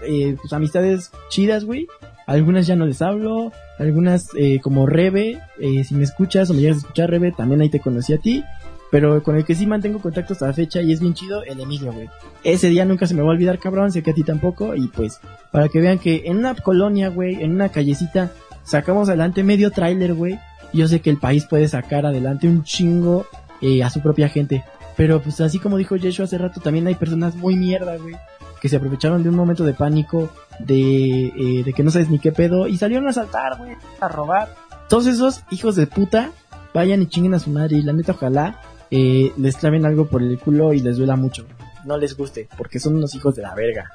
eh, 0.06 0.36
pues 0.40 0.52
amistades 0.52 1.10
chidas, 1.28 1.64
güey. 1.64 1.86
Algunas 2.26 2.66
ya 2.66 2.74
no 2.74 2.86
les 2.86 3.02
hablo, 3.02 3.52
algunas 3.78 4.30
eh, 4.38 4.60
como 4.62 4.86
Rebe, 4.86 5.40
eh, 5.58 5.84
si 5.84 5.94
me 5.94 6.04
escuchas 6.04 6.48
o 6.48 6.54
me 6.54 6.60
llegas 6.60 6.76
a 6.76 6.80
escuchar 6.80 7.10
Rebe, 7.10 7.32
también 7.32 7.60
ahí 7.60 7.68
te 7.68 7.80
conocí 7.80 8.14
a 8.14 8.18
ti, 8.18 8.42
pero 8.90 9.22
con 9.22 9.36
el 9.36 9.44
que 9.44 9.54
sí 9.54 9.66
mantengo 9.66 10.00
contacto 10.00 10.32
hasta 10.32 10.46
la 10.46 10.52
fecha 10.52 10.80
y 10.80 10.92
es 10.92 11.00
bien 11.00 11.14
chido, 11.14 11.42
el 11.44 11.60
Emilio, 11.60 11.92
güey. 11.92 12.08
Ese 12.42 12.68
día 12.68 12.84
nunca 12.84 13.06
se 13.06 13.14
me 13.14 13.22
va 13.22 13.28
a 13.28 13.32
olvidar, 13.32 13.58
cabrón, 13.58 13.90
sé 13.90 14.02
que 14.02 14.12
a 14.12 14.14
ti 14.14 14.22
tampoco, 14.22 14.74
y 14.74 14.88
pues, 14.88 15.20
para 15.50 15.68
que 15.68 15.80
vean 15.80 15.98
que 15.98 16.22
en 16.26 16.38
una 16.38 16.54
colonia, 16.54 17.08
güey, 17.08 17.42
en 17.42 17.52
una 17.52 17.70
callecita, 17.70 18.32
sacamos 18.62 19.08
adelante 19.08 19.42
medio 19.42 19.70
tráiler, 19.70 20.14
güey, 20.14 20.38
yo 20.72 20.88
sé 20.88 21.00
que 21.00 21.10
el 21.10 21.18
país 21.18 21.44
puede 21.44 21.68
sacar 21.68 22.06
adelante 22.06 22.48
un 22.48 22.64
chingo 22.64 23.26
eh, 23.60 23.82
a 23.82 23.90
su 23.90 24.00
propia 24.00 24.28
gente. 24.28 24.64
Pero 24.96 25.20
pues 25.20 25.40
así 25.40 25.58
como 25.58 25.76
dijo 25.76 25.96
Yeshua 25.96 26.26
hace 26.26 26.38
rato, 26.38 26.60
también 26.60 26.86
hay 26.86 26.94
personas 26.94 27.34
muy 27.34 27.56
mierda, 27.56 27.96
güey, 27.96 28.14
que 28.60 28.68
se 28.68 28.76
aprovecharon 28.76 29.22
de 29.22 29.28
un 29.28 29.34
momento 29.34 29.64
de 29.64 29.74
pánico, 29.74 30.30
de, 30.58 31.26
eh, 31.26 31.62
de 31.64 31.72
que 31.72 31.82
no 31.82 31.90
sabes 31.90 32.10
ni 32.10 32.18
qué 32.18 32.32
pedo, 32.32 32.68
y 32.68 32.76
salieron 32.76 33.06
a 33.06 33.10
asaltar, 33.10 33.58
güey, 33.58 33.72
a 34.00 34.08
robar. 34.08 34.54
Todos 34.88 35.06
esos 35.06 35.42
hijos 35.50 35.76
de 35.76 35.86
puta, 35.86 36.30
vayan 36.72 37.02
y 37.02 37.06
chinguen 37.06 37.34
a 37.34 37.38
su 37.38 37.50
madre. 37.50 37.76
Y 37.76 37.82
la 37.82 37.92
neta, 37.92 38.12
ojalá 38.12 38.60
eh, 38.96 39.32
les 39.36 39.56
claven 39.56 39.84
algo 39.86 40.06
por 40.06 40.22
el 40.22 40.38
culo 40.38 40.72
y 40.72 40.78
les 40.80 40.96
duela 40.98 41.16
mucho. 41.16 41.44
No 41.84 41.98
les 41.98 42.16
guste, 42.16 42.48
porque 42.56 42.78
son 42.78 42.94
unos 42.94 43.14
hijos 43.16 43.34
de 43.34 43.42
la 43.42 43.52
verga. 43.54 43.90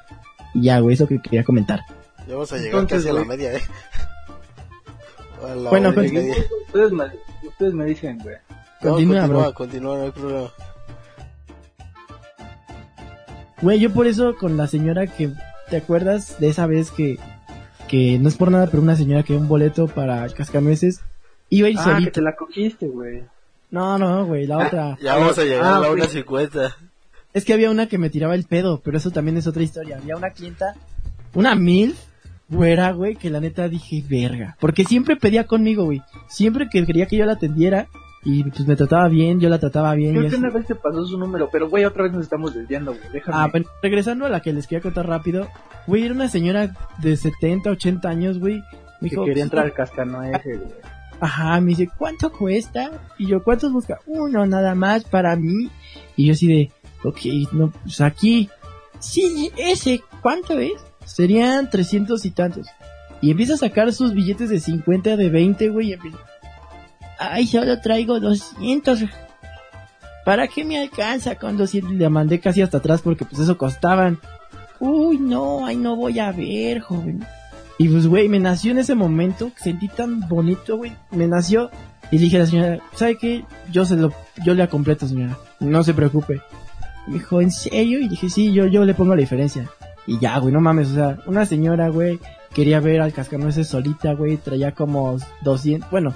Y 0.54 0.64
ya, 0.64 0.78
güey, 0.80 0.94
eso 0.94 1.06
que 1.08 1.20
quería 1.22 1.42
comentar. 1.42 1.80
Ya 2.28 2.34
vamos 2.34 2.52
a 2.52 2.58
llegar 2.58 2.80
Entonces, 2.80 3.06
casi 3.06 3.08
a 3.08 3.12
la 3.20 3.24
media, 3.24 3.54
¿eh? 3.54 3.60
La 5.62 5.70
Bueno, 5.70 5.94
continúa. 5.94 6.22
media. 6.22 6.34
Ustedes 6.66 6.92
me, 6.92 7.04
ustedes 7.48 7.72
me 7.74 7.84
dicen, 7.86 8.18
güey. 8.18 8.36
No, 8.82 8.90
Continúa, 8.92 9.20
continúa, 9.22 9.26
bro. 9.44 9.54
continúa, 9.54 9.96
no 9.98 10.04
hay 10.04 10.10
problema. 10.10 10.50
Güey, 13.62 13.78
yo 13.80 13.90
por 13.92 14.06
eso 14.06 14.36
con 14.36 14.56
la 14.56 14.66
señora 14.66 15.06
que... 15.06 15.30
¿Te 15.70 15.76
acuerdas 15.78 16.38
de 16.40 16.48
esa 16.48 16.66
vez 16.66 16.90
que... 16.90 17.18
Que 17.88 18.18
no 18.18 18.28
es 18.28 18.36
por 18.36 18.50
nada, 18.50 18.66
pero 18.66 18.82
una 18.82 18.96
señora 18.96 19.22
que 19.22 19.32
dio 19.32 19.40
un 19.42 19.48
boleto 19.48 19.88
para 19.88 20.28
cascanueces 20.28 21.00
iba 21.48 21.66
a 21.66 21.70
ir 21.70 21.76
Ah, 21.80 21.98
que 22.04 22.10
te 22.12 22.20
la 22.22 22.36
cogiste, 22.36 22.86
güey. 22.86 23.24
No, 23.70 23.98
no, 23.98 24.26
güey, 24.26 24.46
la 24.46 24.58
otra. 24.66 24.98
Ya 25.00 25.16
vamos 25.16 25.38
a 25.38 25.44
llegar 25.44 25.64
Ah, 25.64 25.76
a 25.76 25.80
la 25.80 25.90
ok. 25.90 25.98
1.50. 25.98 26.74
Es 27.32 27.44
que 27.44 27.52
había 27.52 27.70
una 27.70 27.86
que 27.86 27.98
me 27.98 28.10
tiraba 28.10 28.34
el 28.34 28.44
pedo, 28.44 28.80
pero 28.84 28.96
eso 28.98 29.10
también 29.10 29.36
es 29.36 29.46
otra 29.46 29.62
historia. 29.62 29.98
Había 29.98 30.16
una 30.16 30.30
clienta, 30.30 30.74
una 31.34 31.54
mil, 31.54 31.94
güera, 32.48 32.90
güey, 32.92 33.14
que 33.14 33.30
la 33.30 33.38
neta 33.40 33.68
dije, 33.68 34.02
verga. 34.08 34.56
Porque 34.58 34.84
siempre 34.84 35.14
pedía 35.16 35.44
conmigo, 35.46 35.84
güey. 35.84 36.02
Siempre 36.28 36.68
que 36.68 36.84
quería 36.84 37.06
que 37.06 37.16
yo 37.16 37.24
la 37.26 37.34
atendiera, 37.34 37.86
y 38.24 38.42
pues 38.44 38.66
me 38.66 38.74
trataba 38.74 39.08
bien, 39.08 39.38
yo 39.38 39.48
la 39.48 39.60
trataba 39.60 39.94
bien. 39.94 40.16
y 40.16 40.18
Creo 40.18 40.30
que 40.30 40.36
una 40.36 40.50
vez 40.50 40.66
te 40.66 40.74
pasó 40.74 41.06
su 41.06 41.16
número, 41.16 41.48
pero 41.52 41.68
güey, 41.70 41.84
otra 41.84 42.02
vez 42.02 42.12
nos 42.12 42.22
estamos 42.22 42.52
desviando, 42.52 42.92
güey. 42.92 43.04
Déjame. 43.12 43.36
Ah, 43.38 43.48
bueno, 43.50 43.66
regresando 43.80 44.26
a 44.26 44.28
la 44.28 44.40
que 44.40 44.52
les 44.52 44.66
quería 44.66 44.82
contar 44.82 45.06
rápido, 45.06 45.46
güey, 45.86 46.04
era 46.04 46.12
una 46.14 46.28
señora 46.28 46.74
de 46.98 47.16
70, 47.16 47.70
80 47.70 48.08
años, 48.08 48.40
güey. 48.40 48.56
Me 49.00 49.08
que 49.08 49.14
dijo, 49.14 49.24
quería 49.24 49.36
"Sí, 49.44 49.46
entrar 49.46 49.64
al 49.66 49.72
cascanueces, 49.72 50.58
güey. 50.58 50.72
Ajá, 51.20 51.60
me 51.60 51.70
dice, 51.70 51.88
¿cuánto 51.98 52.32
cuesta? 52.32 52.90
Y 53.18 53.26
yo, 53.26 53.42
¿cuántos 53.42 53.72
busca? 53.72 53.98
Uno 54.06 54.46
nada 54.46 54.74
más 54.74 55.04
para 55.04 55.36
mí. 55.36 55.70
Y 56.16 56.26
yo 56.26 56.32
así 56.32 56.46
de, 56.46 56.72
ok, 57.04 57.52
no, 57.52 57.70
pues 57.70 58.00
aquí. 58.00 58.48
Sí, 58.98 59.50
ese, 59.56 60.02
¿cuánto 60.22 60.58
es? 60.58 60.72
Serían 61.04 61.68
300 61.68 62.24
y 62.24 62.30
tantos. 62.30 62.66
Y 63.20 63.30
empieza 63.30 63.54
a 63.54 63.58
sacar 63.58 63.92
sus 63.92 64.14
billetes 64.14 64.48
de 64.48 64.60
50, 64.60 65.16
de 65.16 65.28
20, 65.28 65.68
güey, 65.68 65.90
y 65.90 65.92
empieza, 65.92 66.18
ay, 67.18 67.46
solo 67.46 67.78
traigo 67.80 68.18
200. 68.18 69.04
¿Para 70.24 70.48
qué 70.48 70.64
me 70.64 70.78
alcanza 70.78 71.34
con 71.34 71.58
200? 71.58 71.92
Y 71.92 71.96
le 71.96 72.08
mandé 72.08 72.40
casi 72.40 72.62
hasta 72.62 72.78
atrás 72.78 73.02
porque 73.02 73.26
pues 73.26 73.42
eso 73.42 73.58
costaban. 73.58 74.18
Uy, 74.78 75.18
no, 75.18 75.66
ay, 75.66 75.76
no 75.76 75.96
voy 75.96 76.18
a 76.18 76.32
ver, 76.32 76.80
joven. 76.80 77.26
Y 77.80 77.88
pues, 77.88 78.06
güey, 78.06 78.28
me 78.28 78.38
nació 78.38 78.72
en 78.72 78.78
ese 78.78 78.94
momento, 78.94 79.52
sentí 79.56 79.88
tan 79.88 80.28
bonito, 80.28 80.76
güey, 80.76 80.92
me 81.12 81.26
nació. 81.26 81.70
Y 82.10 82.18
dije 82.18 82.36
a 82.36 82.40
la 82.40 82.46
señora, 82.46 82.78
¿sabe 82.94 83.16
qué? 83.16 83.42
Yo 83.72 83.86
se 83.86 83.96
lo, 83.96 84.12
yo 84.44 84.52
le 84.52 84.68
completo, 84.68 85.08
señora, 85.08 85.38
no 85.60 85.82
se 85.82 85.94
preocupe. 85.94 86.42
Me 87.06 87.14
dijo, 87.14 87.40
¿en 87.40 87.50
serio? 87.50 87.98
Y 87.98 88.08
dije, 88.08 88.28
sí, 88.28 88.52
yo, 88.52 88.66
yo 88.66 88.84
le 88.84 88.92
pongo 88.92 89.14
la 89.14 89.22
diferencia. 89.22 89.66
Y 90.06 90.18
ya, 90.18 90.36
güey, 90.36 90.52
no 90.52 90.60
mames, 90.60 90.90
o 90.90 90.94
sea, 90.94 91.20
una 91.24 91.46
señora, 91.46 91.88
güey, 91.88 92.20
quería 92.52 92.80
ver 92.80 93.00
al 93.00 93.14
cascanueces 93.14 93.68
solita, 93.68 94.12
güey, 94.12 94.36
traía 94.36 94.72
como 94.72 95.16
200, 95.40 95.90
bueno, 95.90 96.12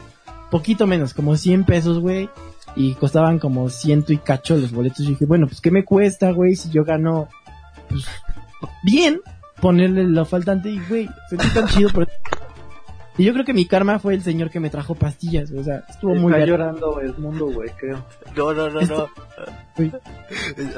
poquito 0.50 0.86
menos, 0.86 1.14
como 1.14 1.34
100 1.34 1.64
pesos, 1.64 1.98
güey, 1.98 2.28
y 2.76 2.92
costaban 2.92 3.38
como 3.38 3.70
ciento 3.70 4.12
y 4.12 4.18
cacho 4.18 4.58
los 4.58 4.70
boletos. 4.70 5.00
Y 5.06 5.12
dije, 5.12 5.24
bueno, 5.24 5.46
pues, 5.46 5.62
¿qué 5.62 5.70
me 5.70 5.86
cuesta, 5.86 6.30
güey, 6.30 6.56
si 6.56 6.68
yo 6.68 6.84
gano, 6.84 7.30
pues, 7.88 8.04
bien, 8.82 9.22
ponerle 9.60 10.04
lo 10.04 10.24
faltante 10.24 10.70
y, 10.70 10.80
güey, 10.88 11.08
sentí 11.28 11.48
tan 11.50 11.66
chido, 11.68 11.90
pero... 11.94 12.06
Y 13.16 13.24
yo 13.24 13.32
creo 13.32 13.44
que 13.44 13.54
mi 13.54 13.64
karma 13.66 14.00
fue 14.00 14.14
el 14.14 14.22
señor 14.24 14.50
que 14.50 14.58
me 14.58 14.70
trajo 14.70 14.96
pastillas, 14.96 15.50
o 15.52 15.62
sea, 15.62 15.84
estuvo 15.88 16.14
muy 16.16 16.32
Está 16.32 16.36
bien. 16.38 16.48
llorando 16.48 17.00
el 17.00 17.16
mundo, 17.16 17.46
güey, 17.46 17.70
creo. 17.78 18.04
No, 18.36 18.52
no, 18.52 18.68
no, 18.70 18.80
no. 18.80 19.08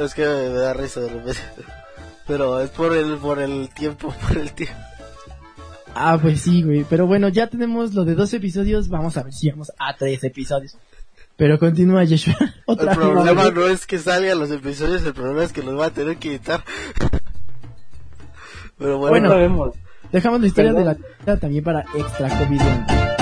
Es 0.04 0.14
que 0.14 0.22
me 0.26 0.48
da 0.50 0.74
risa 0.74 1.00
de 1.00 1.08
repente. 1.08 1.40
Pero 2.26 2.60
es 2.60 2.68
por 2.70 2.94
el, 2.94 3.16
por 3.16 3.38
el 3.38 3.70
tiempo, 3.70 4.14
por 4.28 4.36
el 4.36 4.52
tiempo. 4.52 4.76
Ah, 5.94 6.18
pues 6.20 6.42
sí, 6.42 6.62
güey. 6.62 6.84
Pero 6.84 7.06
bueno, 7.06 7.28
ya 7.30 7.46
tenemos 7.46 7.94
lo 7.94 8.04
de 8.04 8.14
dos 8.14 8.34
episodios. 8.34 8.88
Vamos 8.90 9.16
a 9.16 9.22
ver 9.22 9.32
si 9.32 9.48
vamos 9.50 9.72
a 9.78 9.96
tres 9.96 10.22
episodios. 10.24 10.76
Pero 11.36 11.58
continúa, 11.58 12.04
Yeshua. 12.04 12.36
Otra 12.66 12.92
El 12.92 12.98
vez. 12.98 13.08
problema 13.08 13.50
no 13.50 13.66
es 13.66 13.86
que 13.86 13.98
salgan 13.98 14.38
los 14.38 14.50
episodios, 14.50 15.04
el 15.06 15.14
problema 15.14 15.42
es 15.44 15.52
que 15.54 15.62
los 15.62 15.78
va 15.78 15.86
a 15.86 15.90
tener 15.90 16.18
que 16.18 16.28
editar. 16.30 16.62
Pero 18.78 18.98
bueno, 18.98 19.10
Bueno. 19.10 19.28
Sabemos. 19.30 19.74
Dejamos 20.12 20.40
la 20.40 20.46
historia 20.46 20.72
Perdón. 20.72 20.96
de 21.24 21.32
la 21.32 21.36
también 21.38 21.64
para 21.64 21.80
extra 21.94 22.28
COVID. 22.38 23.15